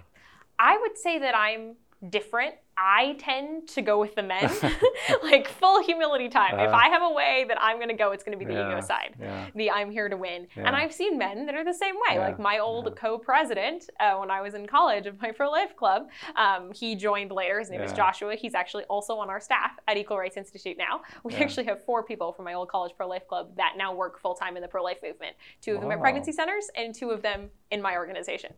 I 0.57 0.77
would 0.77 0.97
say 0.97 1.19
that 1.19 1.35
I'm 1.35 1.75
different 2.09 2.55
I 2.79 3.15
tend 3.19 3.67
to 3.69 3.81
go 3.81 3.99
with 3.99 4.15
the 4.15 4.23
men, 4.23 4.49
like 5.23 5.47
full 5.47 5.83
humility 5.83 6.29
time. 6.29 6.59
Uh, 6.59 6.63
if 6.63 6.71
I 6.71 6.87
have 6.89 7.01
a 7.01 7.11
way 7.11 7.45
that 7.47 7.61
I'm 7.61 7.77
going 7.77 7.89
to 7.89 7.95
go, 7.95 8.11
it's 8.11 8.23
going 8.23 8.37
to 8.37 8.43
be 8.43 8.49
the 8.49 8.57
yeah, 8.57 8.71
ego 8.71 8.81
side, 8.81 9.15
yeah. 9.19 9.47
the 9.55 9.69
I'm 9.69 9.91
here 9.91 10.07
to 10.07 10.15
win. 10.15 10.47
Yeah. 10.55 10.67
And 10.67 10.75
I've 10.75 10.93
seen 10.93 11.17
men 11.17 11.45
that 11.45 11.55
are 11.55 11.65
the 11.65 11.73
same 11.73 11.95
way. 12.07 12.19
Like 12.19 12.39
my 12.39 12.59
old 12.59 12.95
co-president 12.95 13.89
uh, 13.99 14.15
when 14.15 14.31
I 14.31 14.41
was 14.41 14.53
in 14.53 14.65
college 14.65 15.05
of 15.07 15.21
my 15.21 15.31
pro 15.35 15.49
life 15.51 15.75
club, 15.75 16.07
um, 16.35 16.71
he 16.73 16.95
joined 16.95 17.31
later. 17.31 17.59
His 17.59 17.69
name 17.69 17.81
is 17.81 17.91
Joshua. 17.91 18.35
He's 18.35 18.53
actually 18.53 18.85
also 18.85 19.17
on 19.17 19.29
our 19.29 19.39
staff 19.39 19.71
at 19.87 19.97
Equal 19.97 20.17
Rights 20.17 20.37
Institute 20.37 20.77
now. 20.77 21.01
We 21.23 21.35
actually 21.35 21.65
have 21.65 21.83
four 21.83 22.03
people 22.03 22.31
from 22.31 22.45
my 22.45 22.53
old 22.53 22.69
college 22.69 22.93
pro 22.95 23.07
life 23.07 23.27
club 23.27 23.55
that 23.57 23.73
now 23.77 23.93
work 23.93 24.19
full 24.19 24.35
time 24.35 24.55
in 24.55 24.61
the 24.61 24.67
pro 24.67 24.83
life 24.83 24.97
movement. 25.03 25.35
Two 25.61 25.75
of 25.75 25.81
them 25.81 25.91
at 25.91 25.99
pregnancy 25.99 26.31
centers, 26.31 26.69
and 26.75 26.95
two 26.95 27.09
of 27.11 27.21
them 27.21 27.49
in 27.71 27.81
my 27.81 27.95
organization. 27.95 28.53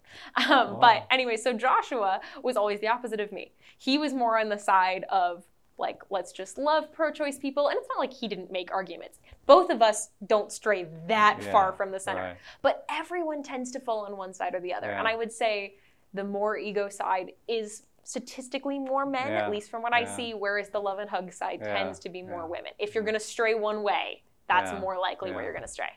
Um, 0.49 0.77
but 0.79 1.05
anyway, 1.11 1.37
so 1.37 1.53
Joshua 1.53 2.21
was 2.43 2.55
always 2.55 2.79
the 2.79 2.87
opposite 2.87 3.19
of 3.19 3.31
me. 3.31 3.51
He 3.77 3.97
was 3.97 4.10
more 4.13 4.39
on 4.39 4.49
the 4.49 4.57
side 4.57 5.05
of 5.09 5.43
like 5.77 6.01
let's 6.09 6.31
just 6.31 6.57
love 6.57 6.93
pro-choice 6.93 7.37
people. 7.39 7.67
And 7.67 7.77
it's 7.77 7.87
not 7.89 7.99
like 7.99 8.13
he 8.13 8.27
didn't 8.27 8.51
make 8.51 8.71
arguments. 8.71 9.19
Both 9.47 9.69
of 9.69 9.81
us 9.81 10.09
don't 10.27 10.51
stray 10.51 10.87
that 11.07 11.39
yeah, 11.41 11.51
far 11.51 11.73
from 11.73 11.91
the 11.91 11.99
center. 11.99 12.21
right. 12.21 12.37
but 12.61 12.85
everyone 12.89 13.43
tends 13.43 13.71
to 13.71 13.79
fall 13.79 14.05
on 14.05 14.15
one 14.15 14.33
side 14.33 14.55
or 14.55 14.61
the 14.61 14.73
other. 14.73 14.87
Yeah. 14.87 14.99
and 14.99 15.07
i 15.07 15.15
would 15.15 15.31
say 15.31 15.75
the 16.13 16.23
more 16.23 16.57
ego 16.57 16.87
side 16.87 17.31
is 17.47 17.83
statistically 18.03 18.79
more 18.79 19.05
men 19.05 19.27
yeah, 19.27 19.43
at 19.43 19.51
least 19.51 19.69
from 19.69 19.81
what 19.81 19.93
i 19.93 20.03
see 20.03 20.33
whereas 20.33 20.69
the 20.69 20.79
love 20.79 20.99
and 20.99 21.09
hug 21.09 21.31
side 21.31 21.61
tends 21.63 21.99
to 21.99 22.09
be 22.09 22.21
more 22.21 22.47
women. 22.47 22.71
If 22.79 22.93
you're 22.93 23.03
mm-hmm. 23.03 23.11
going 23.11 23.19
to 23.19 23.25
stray 23.25 23.53
one 23.53 23.83
way 23.83 24.23
that's 24.47 24.79
more 24.81 24.99
likely 24.99 25.31
where 25.31 25.43
you're 25.43 25.53
going 25.53 25.63
to 25.63 25.71
stray. 25.71 25.93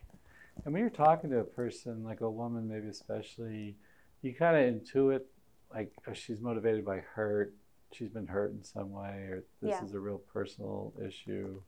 And 0.65 0.73
when 0.73 0.81
you're 0.81 0.91
talking 0.91 1.31
to 1.31 1.39
a 1.41 1.45
person 1.45 2.05
like 2.05 2.21
a 2.21 2.31
woman 2.31 2.69
maybe 2.69 2.89
especially 2.89 3.77
you 4.23 4.35
kind 4.35 4.57
of 4.57 4.75
intuit 4.75 5.23
like 5.75 5.93
oh, 6.09 6.13
she's 6.13 6.41
motivated 6.41 6.85
by 6.85 6.99
hurt 6.99 7.55
she's 7.93 8.11
been 8.11 8.27
hurt 8.27 8.53
in 8.53 8.63
some 8.63 8.93
way, 8.93 9.29
or 9.31 9.45
this 9.63 9.71
yeah. 9.71 9.85
is 9.85 9.95
a 9.95 10.01
real 10.01 10.19
personal 10.33 10.93
issue, 11.05 11.61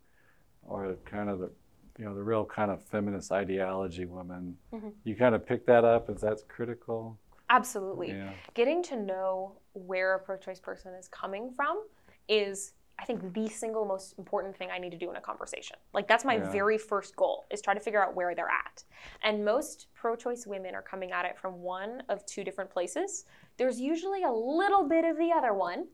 or 0.63 0.97
kind 1.05 1.31
of 1.31 1.39
the 1.39 1.51
you 1.99 2.05
know 2.05 2.15
the 2.15 2.23
real 2.23 2.45
kind 2.45 2.71
of 2.71 2.85
feminist 2.85 3.33
ideology 3.33 4.05
woman. 4.05 4.57
Mm-hmm. 4.73 4.89
You 5.05 5.17
kind 5.17 5.35
of 5.35 5.47
pick 5.47 5.67
that 5.67 5.85
up 5.85 6.11
as 6.11 6.21
that's 6.21 6.43
critical. 6.49 7.19
Absolutely. 7.49 8.09
Yeah. 8.09 8.31
Getting 8.55 8.83
to 8.85 8.97
know 8.97 9.53
where 9.73 10.17
a 10.17 10.19
pro-choice 10.19 10.59
person 10.59 10.93
is 10.95 11.07
coming 11.09 11.53
from 11.55 11.85
is 12.29 12.73
I 12.99 13.05
think 13.05 13.35
the 13.35 13.49
single 13.49 13.85
most 13.85 14.15
important 14.19 14.57
thing 14.57 14.71
I 14.73 14.79
need 14.79 14.91
to 14.91 14.99
do 14.99 15.11
in 15.11 15.17
a 15.17 15.21
conversation. 15.21 15.77
Like 15.93 16.09
that's 16.09 16.25
my 16.25 16.37
yeah. 16.37 16.51
very 16.51 16.79
first 16.79 17.15
goal 17.15 17.45
is 17.51 17.61
try 17.61 17.75
to 17.75 17.81
figure 17.81 18.03
out 18.03 18.17
where 18.17 18.35
they're 18.35 18.49
at. 18.49 18.85
And 19.23 19.45
most 19.45 19.89
pro-choice 19.95 20.47
women 20.47 20.75
are 20.75 20.83
coming 20.83 21.13
at 21.13 21.25
it 21.27 21.39
from 21.39 21.61
one 21.61 22.03
of 22.09 22.25
two 22.27 22.43
different 22.43 22.71
places. 22.71 23.27
There's 23.59 23.79
usually 23.79 24.23
a 24.23 24.33
little 24.33 24.89
bit 24.89 25.05
of 25.05 25.19
the 25.19 25.31
other 25.31 25.53
one, 25.53 25.87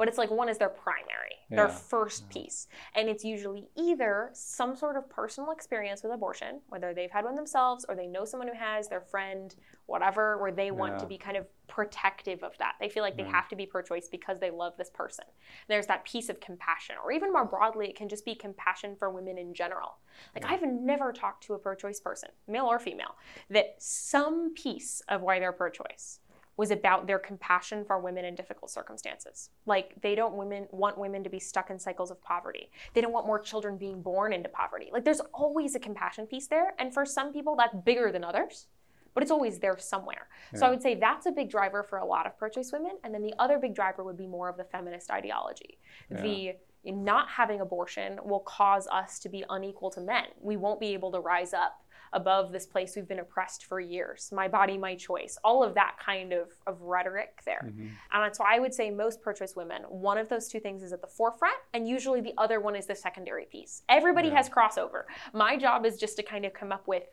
but 0.00 0.08
it's 0.08 0.16
like 0.16 0.30
one 0.30 0.48
is 0.48 0.56
their 0.56 0.70
primary, 0.70 1.36
yeah. 1.50 1.56
their 1.56 1.68
first 1.68 2.24
yeah. 2.26 2.32
piece. 2.32 2.68
And 2.94 3.06
it's 3.06 3.22
usually 3.22 3.68
either 3.76 4.30
some 4.32 4.74
sort 4.74 4.96
of 4.96 5.10
personal 5.10 5.50
experience 5.50 6.02
with 6.02 6.10
abortion, 6.10 6.62
whether 6.70 6.94
they've 6.94 7.10
had 7.10 7.26
one 7.26 7.34
themselves 7.34 7.84
or 7.86 7.94
they 7.94 8.06
know 8.06 8.24
someone 8.24 8.48
who 8.48 8.54
has, 8.54 8.88
their 8.88 9.02
friend, 9.02 9.54
whatever, 9.84 10.38
where 10.38 10.52
they 10.52 10.70
want 10.70 10.94
yeah. 10.94 10.98
to 11.00 11.06
be 11.06 11.18
kind 11.18 11.36
of 11.36 11.44
protective 11.68 12.42
of 12.42 12.56
that. 12.56 12.76
They 12.80 12.88
feel 12.88 13.02
like 13.02 13.18
they 13.18 13.24
mm. 13.24 13.30
have 13.30 13.46
to 13.50 13.56
be 13.56 13.66
pro 13.66 13.82
choice 13.82 14.08
because 14.10 14.40
they 14.40 14.50
love 14.50 14.72
this 14.78 14.88
person. 14.88 15.26
There's 15.68 15.86
that 15.88 16.06
piece 16.06 16.30
of 16.30 16.40
compassion, 16.40 16.96
or 17.04 17.12
even 17.12 17.30
more 17.30 17.44
broadly, 17.44 17.86
it 17.86 17.94
can 17.94 18.08
just 18.08 18.24
be 18.24 18.34
compassion 18.34 18.96
for 18.98 19.10
women 19.10 19.36
in 19.36 19.52
general. 19.52 19.98
Like, 20.34 20.50
I've 20.50 20.62
never 20.66 21.12
talked 21.12 21.44
to 21.44 21.52
a 21.52 21.58
pro 21.58 21.74
choice 21.74 22.00
person, 22.00 22.30
male 22.48 22.64
or 22.64 22.78
female, 22.78 23.16
that 23.50 23.74
some 23.76 24.54
piece 24.54 25.02
of 25.10 25.20
why 25.20 25.40
they're 25.40 25.52
pro 25.52 25.68
choice 25.68 26.20
was 26.56 26.70
about 26.70 27.06
their 27.06 27.18
compassion 27.18 27.84
for 27.84 27.98
women 27.98 28.24
in 28.24 28.34
difficult 28.34 28.70
circumstances. 28.70 29.50
Like 29.66 29.94
they 30.02 30.14
don't 30.14 30.34
women 30.34 30.66
want 30.70 30.98
women 30.98 31.24
to 31.24 31.30
be 31.30 31.40
stuck 31.40 31.70
in 31.70 31.78
cycles 31.78 32.10
of 32.10 32.22
poverty. 32.22 32.70
They 32.94 33.00
don't 33.00 33.12
want 33.12 33.26
more 33.26 33.38
children 33.38 33.76
being 33.76 34.02
born 34.02 34.32
into 34.32 34.48
poverty. 34.48 34.90
Like 34.92 35.04
there's 35.04 35.20
always 35.32 35.74
a 35.74 35.80
compassion 35.80 36.26
piece 36.26 36.46
there, 36.48 36.74
and 36.78 36.92
for 36.92 37.06
some 37.06 37.32
people 37.32 37.56
that's 37.56 37.74
bigger 37.84 38.12
than 38.12 38.24
others. 38.24 38.66
But 39.12 39.24
it's 39.24 39.32
always 39.32 39.58
there 39.58 39.76
somewhere. 39.76 40.28
Yeah. 40.52 40.60
So 40.60 40.66
I 40.66 40.70
would 40.70 40.82
say 40.82 40.94
that's 40.94 41.26
a 41.26 41.32
big 41.32 41.50
driver 41.50 41.82
for 41.82 41.98
a 41.98 42.04
lot 42.04 42.26
of 42.26 42.38
pro-choice 42.38 42.70
women. 42.72 42.92
And 43.02 43.12
then 43.12 43.22
the 43.22 43.34
other 43.40 43.58
big 43.58 43.74
driver 43.74 44.04
would 44.04 44.16
be 44.16 44.28
more 44.28 44.48
of 44.48 44.56
the 44.56 44.62
feminist 44.62 45.10
ideology. 45.10 45.78
Yeah. 46.12 46.22
The 46.22 46.52
not 46.84 47.28
having 47.28 47.60
abortion 47.60 48.20
will 48.24 48.40
cause 48.40 48.86
us 48.86 49.18
to 49.18 49.28
be 49.28 49.44
unequal 49.50 49.90
to 49.90 50.00
men. 50.00 50.26
We 50.40 50.56
won't 50.56 50.78
be 50.78 50.94
able 50.94 51.10
to 51.10 51.18
rise 51.18 51.52
up 51.52 51.82
above 52.12 52.52
this 52.52 52.66
place 52.66 52.96
we've 52.96 53.08
been 53.08 53.20
oppressed 53.20 53.64
for 53.64 53.80
years. 53.80 54.30
My 54.32 54.48
body, 54.48 54.76
my 54.76 54.94
choice. 54.94 55.38
All 55.44 55.62
of 55.62 55.74
that 55.74 55.96
kind 56.04 56.32
of, 56.32 56.48
of 56.66 56.80
rhetoric 56.82 57.40
there. 57.44 57.66
Mm-hmm. 57.66 57.88
And 58.12 58.36
so 58.36 58.44
I 58.46 58.58
would 58.58 58.74
say 58.74 58.90
most 58.90 59.20
choice 59.22 59.54
women, 59.54 59.82
one 59.82 60.18
of 60.18 60.28
those 60.28 60.48
two 60.48 60.60
things 60.60 60.82
is 60.82 60.92
at 60.92 61.00
the 61.00 61.06
forefront, 61.06 61.56
and 61.72 61.88
usually 61.88 62.20
the 62.20 62.34
other 62.36 62.60
one 62.60 62.74
is 62.74 62.86
the 62.86 62.94
secondary 62.94 63.44
piece. 63.44 63.82
Everybody 63.88 64.28
yeah. 64.28 64.36
has 64.36 64.48
crossover. 64.48 65.04
My 65.32 65.56
job 65.56 65.86
is 65.86 65.96
just 65.96 66.16
to 66.16 66.22
kind 66.22 66.44
of 66.44 66.52
come 66.52 66.72
up 66.72 66.86
with 66.88 67.04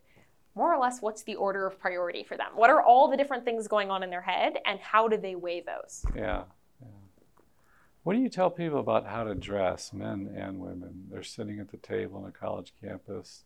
more 0.56 0.74
or 0.74 0.80
less 0.80 1.02
what's 1.02 1.22
the 1.24 1.36
order 1.36 1.68
of 1.68 1.80
priority 1.80 2.24
for 2.24 2.36
them? 2.36 2.48
What 2.56 2.72
are 2.72 2.82
all 2.82 3.10
the 3.10 3.16
different 3.16 3.46
things 3.46 3.68
going 3.68 3.92
on 3.92 4.02
in 4.02 4.10
their 4.10 4.22
head, 4.22 4.58
and 4.66 4.80
how 4.80 5.08
do 5.08 5.16
they 5.16 5.36
weigh 5.36 5.62
those? 5.62 6.04
Yeah. 6.16 6.44
yeah. 6.82 6.88
What 8.04 8.14
do 8.14 8.20
you 8.20 8.30
tell 8.30 8.50
people 8.50 8.80
about 8.80 9.06
how 9.06 9.24
to 9.24 9.36
dress, 9.36 9.94
men 9.94 10.34
and 10.36 10.60
women? 10.60 11.06
They're 11.12 11.24
sitting 11.24 11.60
at 11.60 11.70
the 11.70 11.78
table 11.78 12.18
on 12.18 12.26
a 12.28 12.32
college 12.32 12.74
campus. 12.82 13.44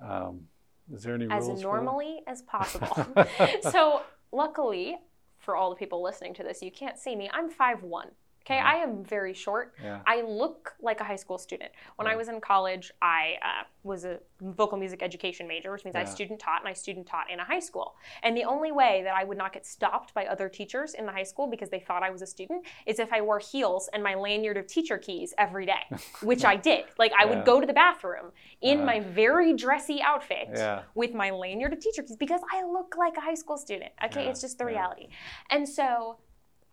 Um, 0.00 0.48
Is 0.92 1.02
there 1.02 1.14
any 1.14 1.28
as 1.30 1.48
normally 1.48 2.20
as 2.26 2.42
possible. 2.42 3.06
so, 3.70 4.02
luckily, 4.30 4.98
for 5.38 5.56
all 5.56 5.70
the 5.70 5.76
people 5.76 6.02
listening 6.02 6.34
to 6.34 6.42
this, 6.42 6.62
you 6.62 6.70
can't 6.70 6.98
see 6.98 7.16
me. 7.16 7.30
I'm 7.32 7.50
5'1. 7.50 8.10
Okay, 8.44 8.56
Yeah. 8.56 8.66
I 8.66 8.74
am 8.76 9.04
very 9.04 9.34
short. 9.34 9.74
Yeah. 9.82 10.00
I 10.06 10.22
look 10.22 10.74
like 10.80 11.00
a 11.00 11.04
high 11.04 11.16
school 11.16 11.38
student. 11.38 11.70
When 11.96 12.06
I 12.08 12.16
was 12.16 12.28
in 12.28 12.40
college, 12.40 12.92
I 13.00 13.36
uh, 13.42 13.64
was 13.84 14.04
a 14.04 14.18
vocal 14.40 14.76
music 14.78 15.02
education 15.02 15.46
major, 15.46 15.70
which 15.70 15.84
means 15.84 15.94
I 15.96 16.04
student 16.04 16.40
taught 16.40 16.60
and 16.60 16.68
I 16.68 16.72
student 16.72 17.06
taught 17.06 17.30
in 17.30 17.38
a 17.38 17.44
high 17.44 17.60
school. 17.60 17.94
And 18.24 18.36
the 18.36 18.44
only 18.44 18.72
way 18.72 19.02
that 19.04 19.14
I 19.14 19.22
would 19.24 19.38
not 19.38 19.52
get 19.52 19.64
stopped 19.66 20.12
by 20.14 20.26
other 20.26 20.48
teachers 20.48 20.94
in 20.94 21.06
the 21.06 21.12
high 21.12 21.22
school 21.22 21.46
because 21.46 21.70
they 21.70 21.78
thought 21.78 22.02
I 22.02 22.10
was 22.10 22.22
a 22.22 22.26
student 22.26 22.64
is 22.86 22.98
if 22.98 23.12
I 23.12 23.20
wore 23.20 23.38
heels 23.38 23.88
and 23.92 24.02
my 24.02 24.14
lanyard 24.14 24.56
of 24.56 24.66
teacher 24.66 24.98
keys 24.98 25.32
every 25.38 25.66
day, 25.66 25.84
which 26.22 26.44
I 26.44 26.56
did. 26.56 26.84
Like 26.98 27.12
I 27.18 27.24
Yeah. 27.24 27.30
would 27.36 27.44
go 27.44 27.60
to 27.60 27.66
the 27.66 27.72
bathroom 27.72 28.32
in 28.60 28.84
my 28.84 28.98
very 29.00 29.52
dressy 29.54 30.00
outfit 30.02 30.48
Yeah. 30.52 30.82
with 30.94 31.14
my 31.14 31.30
lanyard 31.30 31.72
of 31.72 31.78
teacher 31.80 32.02
keys 32.02 32.16
because 32.16 32.40
I 32.52 32.64
look 32.64 32.96
like 32.98 33.16
a 33.16 33.20
high 33.20 33.34
school 33.34 33.56
student. 33.56 33.92
Okay, 34.04 34.24
Yeah, 34.24 34.30
it's 34.30 34.40
just 34.40 34.58
the 34.58 34.64
yeah. 34.64 34.70
reality. 34.70 35.08
And 35.50 35.68
so 35.68 36.18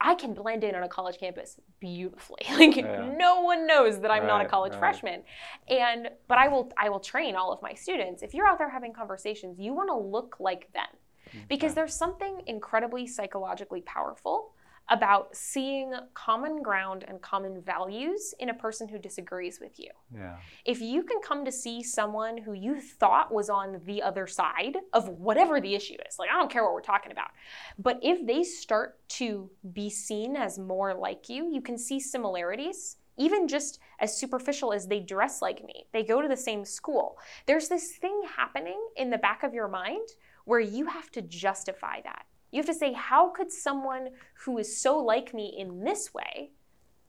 I 0.02 0.16
can 0.16 0.34
blend 0.34 0.64
in 0.64 0.76
on 0.76 0.84
a 0.84 0.88
college 0.88 1.18
campus 1.20 1.60
beautifully. 1.80 2.42
Like 2.52 2.76
Yeah. 2.78 3.14
no 3.18 3.42
one 3.42 3.68
knows 3.68 4.00
that 4.02 4.12
I'm 4.12 4.26
not 4.26 4.42
a 4.46 4.46
college 4.48 4.72
right. 4.74 4.80
freshman. 4.80 5.24
And 5.68 6.10
but 6.28 6.38
I 6.38 6.48
will 6.48 6.72
I 6.78 6.90
will 6.90 7.00
train 7.02 7.36
all 7.36 7.52
of 7.52 7.62
my 7.62 7.74
students. 7.74 8.22
If 8.24 8.34
you're 8.34 8.48
out 8.48 8.58
there 8.58 8.70
having 8.70 8.94
conversations, 8.94 9.60
you 9.60 9.74
want 9.74 9.90
to 9.90 9.98
look 9.98 10.38
like 10.40 10.72
them. 10.74 10.88
Mm, 11.36 11.48
because 11.50 11.72
Okay. 11.72 11.76
there's 11.76 11.94
something 11.96 12.42
incredibly 12.48 13.08
psychologically 13.08 13.82
powerful 13.82 14.54
about 14.90 15.36
seeing 15.36 15.94
common 16.14 16.62
ground 16.62 17.06
and 17.08 17.22
common 17.22 17.62
values 17.62 18.34
in 18.40 18.50
a 18.50 18.54
person 18.54 18.88
who 18.88 18.98
disagrees 18.98 19.60
with 19.60 19.80
you 19.80 19.92
Yeah. 20.14 20.38
if 20.66 20.82
you 20.82 21.04
can 21.04 21.20
come 21.22 21.46
to 21.46 21.52
see 21.52 21.84
someone 21.84 22.38
who 22.38 22.54
you 22.54 22.82
thought 22.82 23.32
was 23.32 23.50
on 23.50 23.82
the 23.86 24.02
other 24.02 24.26
side 24.28 24.78
of 24.94 25.10
whatever 25.10 25.62
the 25.62 25.76
issue 25.76 25.98
is, 26.10 26.18
like 26.20 26.30
I 26.30 26.34
don't 26.34 26.52
care 26.52 26.64
what 26.64 26.74
we're 26.74 26.82
talking 26.82 27.12
about, 27.12 27.30
but 27.78 28.00
if 28.02 28.26
they 28.26 28.44
start 28.44 29.00
to 29.10 29.50
be 29.74 29.90
seen 29.90 30.36
as 30.36 30.58
more 30.58 30.94
like 30.94 31.30
you, 31.30 31.52
you 31.52 31.62
can 31.62 31.78
see 31.78 32.00
similarities. 32.00 32.98
Even 33.18 33.50
just 33.50 33.80
as 34.00 34.16
superficial 34.18 34.72
as 34.72 34.88
they 34.88 35.02
dress 35.02 35.42
like 35.42 35.62
me, 35.66 35.86
they 35.92 36.04
go 36.04 36.22
to 36.22 36.28
the 36.30 36.38
same 36.38 36.64
school. 36.64 37.18
There's 37.48 37.68
this 37.68 37.98
thing 37.98 38.22
happening 38.38 38.80
in 38.96 39.10
the 39.10 39.18
back 39.18 39.44
of 39.44 39.54
your 39.54 39.68
mind 39.68 40.08
where 40.46 40.62
you 40.62 40.86
have 40.86 41.12
to 41.12 41.22
justify 41.22 42.00
that. 42.06 42.26
You 42.52 42.58
have 42.58 42.66
to 42.66 42.74
say, 42.74 42.94
how 42.94 43.30
could 43.30 43.52
someone 43.52 44.10
who 44.46 44.58
is 44.58 44.82
so 44.82 44.98
like 45.00 45.34
me 45.34 45.56
in 45.58 45.84
this 45.84 46.14
way 46.14 46.52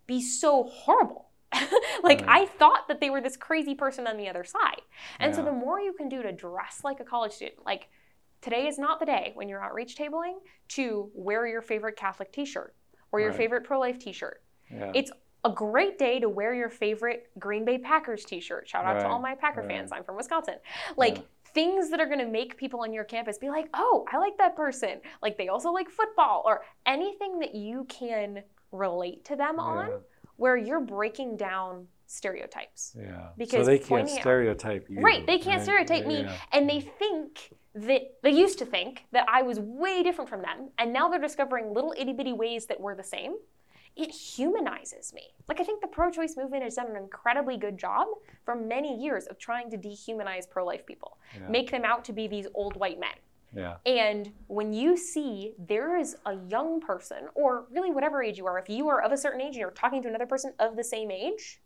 be 0.07 0.20
so 0.20 0.64
horrible? 0.64 1.28
like, 2.03 2.20
Right. 2.20 2.24
I 2.28 2.47
thought 2.47 2.88
that 2.88 3.01
they 3.01 3.11
were 3.11 3.20
this 3.20 3.36
crazy 3.36 3.74
person 3.74 4.07
on 4.07 4.16
the 4.16 4.28
other 4.28 4.45
side. 4.45 4.82
And 5.18 5.34
so, 5.34 5.43
the 5.45 5.53
more 5.53 5.80
you 5.80 5.93
can 5.93 6.09
do 6.09 6.22
to 6.22 6.30
dress 6.32 6.80
like 6.84 7.01
a 7.01 7.05
college 7.05 7.32
student, 7.32 7.64
like 7.64 7.88
today 8.41 8.66
is 8.68 8.78
not 8.78 9.01
the 9.01 9.07
day 9.07 9.32
when 9.34 9.49
you're 9.49 9.62
outreach 9.62 9.97
tabling 9.97 10.34
to 10.68 11.11
wear 11.14 11.47
your 11.47 11.62
favorite 11.62 11.97
Catholic 11.97 12.32
t 12.32 12.45
shirt 12.45 12.74
or 13.12 13.20
your 13.20 13.30
Right. 13.30 13.36
favorite 13.38 13.64
pro 13.64 13.80
life 13.80 13.99
t 13.99 14.12
shirt. 14.12 14.43
Yeah. 14.70 14.93
It's 14.95 15.11
a 15.43 15.51
great 15.51 15.99
day 15.99 16.20
to 16.20 16.28
wear 16.28 16.53
your 16.55 16.68
favorite 16.68 17.30
Green 17.38 17.64
Bay 17.64 17.78
Packers 17.78 18.24
t-shirt. 18.26 18.68
Shout 18.68 18.84
out 18.84 19.01
to 19.01 19.09
all 19.09 19.18
my 19.18 19.34
Packer 19.34 19.62
right. 19.62 19.70
fans. 19.70 19.91
I'm 19.91 20.05
from 20.05 20.16
Wisconsin. 20.16 20.57
Like 20.99 21.16
Yeah. 21.16 21.22
Things 21.55 21.90
that 21.90 22.01
are 22.01 22.07
going 22.07 22.18
to 22.20 22.28
make 22.28 22.57
people 22.57 22.80
on 22.80 22.92
your 22.92 23.05
campus 23.05 23.38
be 23.38 23.48
like, 23.48 23.68
"Oh, 23.74 24.05
I 24.12 24.18
like 24.18 24.36
that 24.38 24.57
person." 24.57 25.01
Like 25.22 25.36
they 25.36 25.48
also 25.48 25.70
like 25.70 25.90
football 25.90 26.42
or 26.44 26.62
anything 26.86 27.38
that 27.40 27.55
you 27.55 27.84
can 27.88 28.42
relate 28.72 29.24
to 29.26 29.36
them 29.36 29.59
on 29.59 30.01
where 30.36 30.57
you're 30.57 30.80
breaking 30.80 31.36
down 31.36 31.86
stereotypes. 32.07 32.96
Yeah. 32.98 33.28
Because 33.38 33.61
so 33.61 33.64
they 33.64 33.78
can't 33.78 33.88
pointing 33.88 34.16
out- 34.16 34.20
stereotype 34.20 34.90
you. 34.90 35.01
Right, 35.01 35.26
they 35.26 35.38
can't 35.38 35.59
right? 35.59 35.62
stereotype 35.62 36.07
me 36.07 36.22
yeah. 36.22 36.36
and 36.53 36.68
they 36.68 36.80
think 36.80 37.53
that 37.74 38.14
they 38.22 38.32
used 38.32 38.59
to 38.59 38.64
think 38.64 39.05
that 39.12 39.26
I 39.28 39.42
was 39.42 39.61
way 39.61 40.03
different 40.03 40.28
from 40.28 40.42
them 40.42 40.70
and 40.78 40.92
now 40.92 41.09
they're 41.09 41.20
discovering 41.20 41.72
little 41.72 41.94
itty 41.96 42.12
bitty 42.12 42.32
ways 42.32 42.66
that 42.66 42.80
we're 42.80 42.96
the 42.96 43.05
same. 43.05 43.36
It 43.97 44.11
humanizes 44.11 45.12
me. 45.12 45.34
Like 45.49 45.61
I 45.61 45.64
think 45.64 45.80
the 45.80 45.88
pro-choice 45.88 46.36
movement 46.36 46.62
has 46.62 46.74
done 46.76 46.86
an 46.88 46.97
incredibly 46.97 47.57
good 47.57 47.76
job 47.76 48.07
for 48.45 48.55
many 48.55 48.97
years 49.03 49.26
of 49.26 49.38
trying 49.38 49.70
to 49.70 49.76
dehumanize 49.76 50.49
pro-life 50.49 50.86
people, 50.86 51.18
Yeah. 51.34 51.49
make 51.49 51.70
them 51.70 51.84
out 51.84 52.05
to 52.07 52.12
be 52.12 52.26
these 52.28 52.47
old 52.55 52.76
white 52.76 52.99
men. 53.01 53.14
Yeah. 53.53 53.78
And 53.84 54.32
when 54.47 54.72
you 54.72 54.97
see 54.97 55.55
there 55.59 55.97
is 55.97 56.16
a 56.24 56.34
young 56.49 56.80
person, 56.80 57.28
or 57.34 57.66
really 57.70 57.91
whatever 57.91 58.22
age 58.22 58.38
you 58.38 58.47
are, 58.47 58.59
if 58.59 58.68
you 58.68 58.88
are 58.88 59.03
of 59.03 59.11
a 59.11 59.16
certain 59.16 59.41
age 59.41 59.49
and 59.49 59.57
you're 59.57 59.72
talking 59.72 60.03
to 60.03 60.09
another 60.09 60.26
person 60.26 60.53
of 60.61 60.76
the 60.76 60.84
same 60.84 61.11
age, 61.11 61.61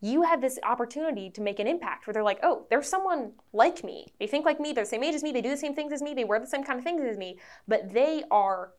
you 0.00 0.22
have 0.22 0.40
this 0.40 0.58
opportunity 0.64 1.30
to 1.30 1.40
make 1.42 1.58
an 1.60 1.66
impact 1.68 2.06
where 2.06 2.14
they're 2.14 2.24
like, 2.24 2.40
oh, 2.42 2.66
there's 2.70 2.88
someone 2.88 3.32
like 3.52 3.84
me. 3.84 4.12
They 4.18 4.26
think 4.26 4.44
like 4.44 4.58
me, 4.58 4.72
they're 4.72 4.84
the 4.84 4.90
same 4.90 5.04
age 5.04 5.14
as 5.14 5.22
me, 5.22 5.30
they 5.30 5.42
do 5.42 5.50
the 5.50 5.56
same 5.56 5.74
things 5.74 5.92
as 5.92 6.02
me, 6.02 6.12
they 6.14 6.24
wear 6.24 6.40
the 6.40 6.46
same 6.46 6.64
kind 6.64 6.78
of 6.78 6.84
things 6.84 7.02
as 7.02 7.16
me, 7.16 7.38
but 7.68 7.92
they 7.92 8.24
are 8.30 8.72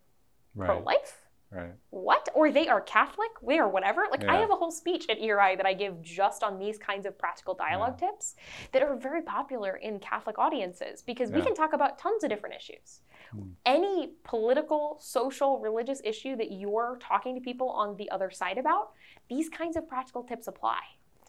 Right. 0.53 0.65
pro 0.65 0.79
life? 0.79 1.20
Right. 1.51 1.73
What? 1.89 2.29
Or 2.33 2.49
they 2.49 2.69
are 2.69 2.79
Catholic? 2.79 3.29
They 3.45 3.59
are 3.59 3.67
whatever? 3.67 4.05
Like, 4.09 4.23
I 4.23 4.37
have 4.37 4.51
a 4.51 4.55
whole 4.55 4.71
speech 4.71 5.07
at 5.09 5.19
ERI 5.19 5.57
that 5.57 5.65
I 5.65 5.73
give 5.73 6.01
just 6.01 6.43
on 6.43 6.57
these 6.57 6.77
kinds 6.77 7.05
of 7.05 7.17
practical 7.19 7.53
dialogue 7.53 7.97
tips 7.99 8.35
that 8.71 8.81
are 8.81 8.95
very 8.95 9.21
popular 9.21 9.75
in 9.75 9.99
Catholic 9.99 10.39
audiences 10.39 11.01
because 11.01 11.29
we 11.29 11.41
can 11.41 11.53
talk 11.53 11.73
about 11.73 11.99
tons 11.99 12.23
of 12.23 12.29
different 12.29 12.55
issues. 12.55 13.01
Hmm. 13.31 13.49
Any 13.65 14.11
political, 14.23 14.97
social, 15.01 15.59
religious 15.59 16.01
issue 16.05 16.37
that 16.37 16.51
you're 16.53 16.97
talking 17.01 17.35
to 17.35 17.41
people 17.41 17.69
on 17.69 17.97
the 17.97 18.09
other 18.11 18.31
side 18.31 18.57
about, 18.57 18.91
these 19.29 19.49
kinds 19.49 19.75
of 19.75 19.87
practical 19.89 20.23
tips 20.23 20.47
apply 20.47 20.79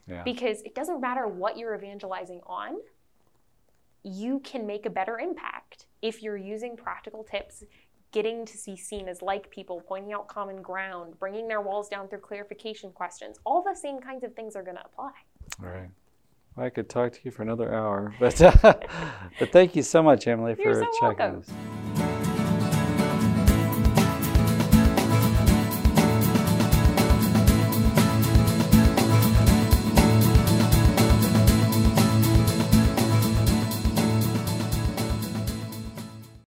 Yeah. 0.06 0.22
because 0.22 0.62
it 0.62 0.74
doesn't 0.76 1.00
matter 1.00 1.26
what 1.26 1.56
you're 1.58 1.74
evangelizing 1.74 2.40
on, 2.46 2.78
you 4.04 4.40
can 4.40 4.66
make 4.66 4.84
a 4.86 4.90
better 4.90 5.18
impact 5.18 5.86
if 6.00 6.22
you're 6.22 6.36
using 6.36 6.76
practical 6.76 7.22
tips, 7.22 7.62
getting 8.12 8.44
to 8.46 8.52
be 8.64 8.76
seen 8.76 9.08
as 9.08 9.22
like 9.22 9.50
people, 9.50 9.82
pointing 9.86 10.12
out 10.12 10.28
common 10.28 10.62
ground, 10.62 11.18
bringing 11.18 11.48
their 11.48 11.60
walls 11.60 11.88
down 11.88 12.08
through 12.08 12.20
clarification 12.20 12.92
questions. 12.92 13.38
All 13.44 13.62
the 13.62 13.74
same 13.74 14.00
kinds 14.00 14.22
of 14.22 14.34
things 14.34 14.54
are 14.54 14.62
going 14.62 14.76
to 14.76 14.84
apply. 14.84 15.12
All 15.62 15.68
right. 15.68 15.90
Well, 16.56 16.66
I 16.66 16.70
could 16.70 16.88
talk 16.88 17.12
to 17.12 17.18
you 17.24 17.30
for 17.30 17.42
another 17.42 17.74
hour, 17.74 18.14
but 18.20 18.36
but 18.62 19.52
thank 19.52 19.74
you 19.74 19.82
so 19.82 20.02
much, 20.02 20.26
Emily, 20.26 20.54
You're 20.58 20.74
for 20.74 20.80
so 20.80 20.90
checking 21.00 21.18
welcome. 21.18 21.40
this. 21.40 22.11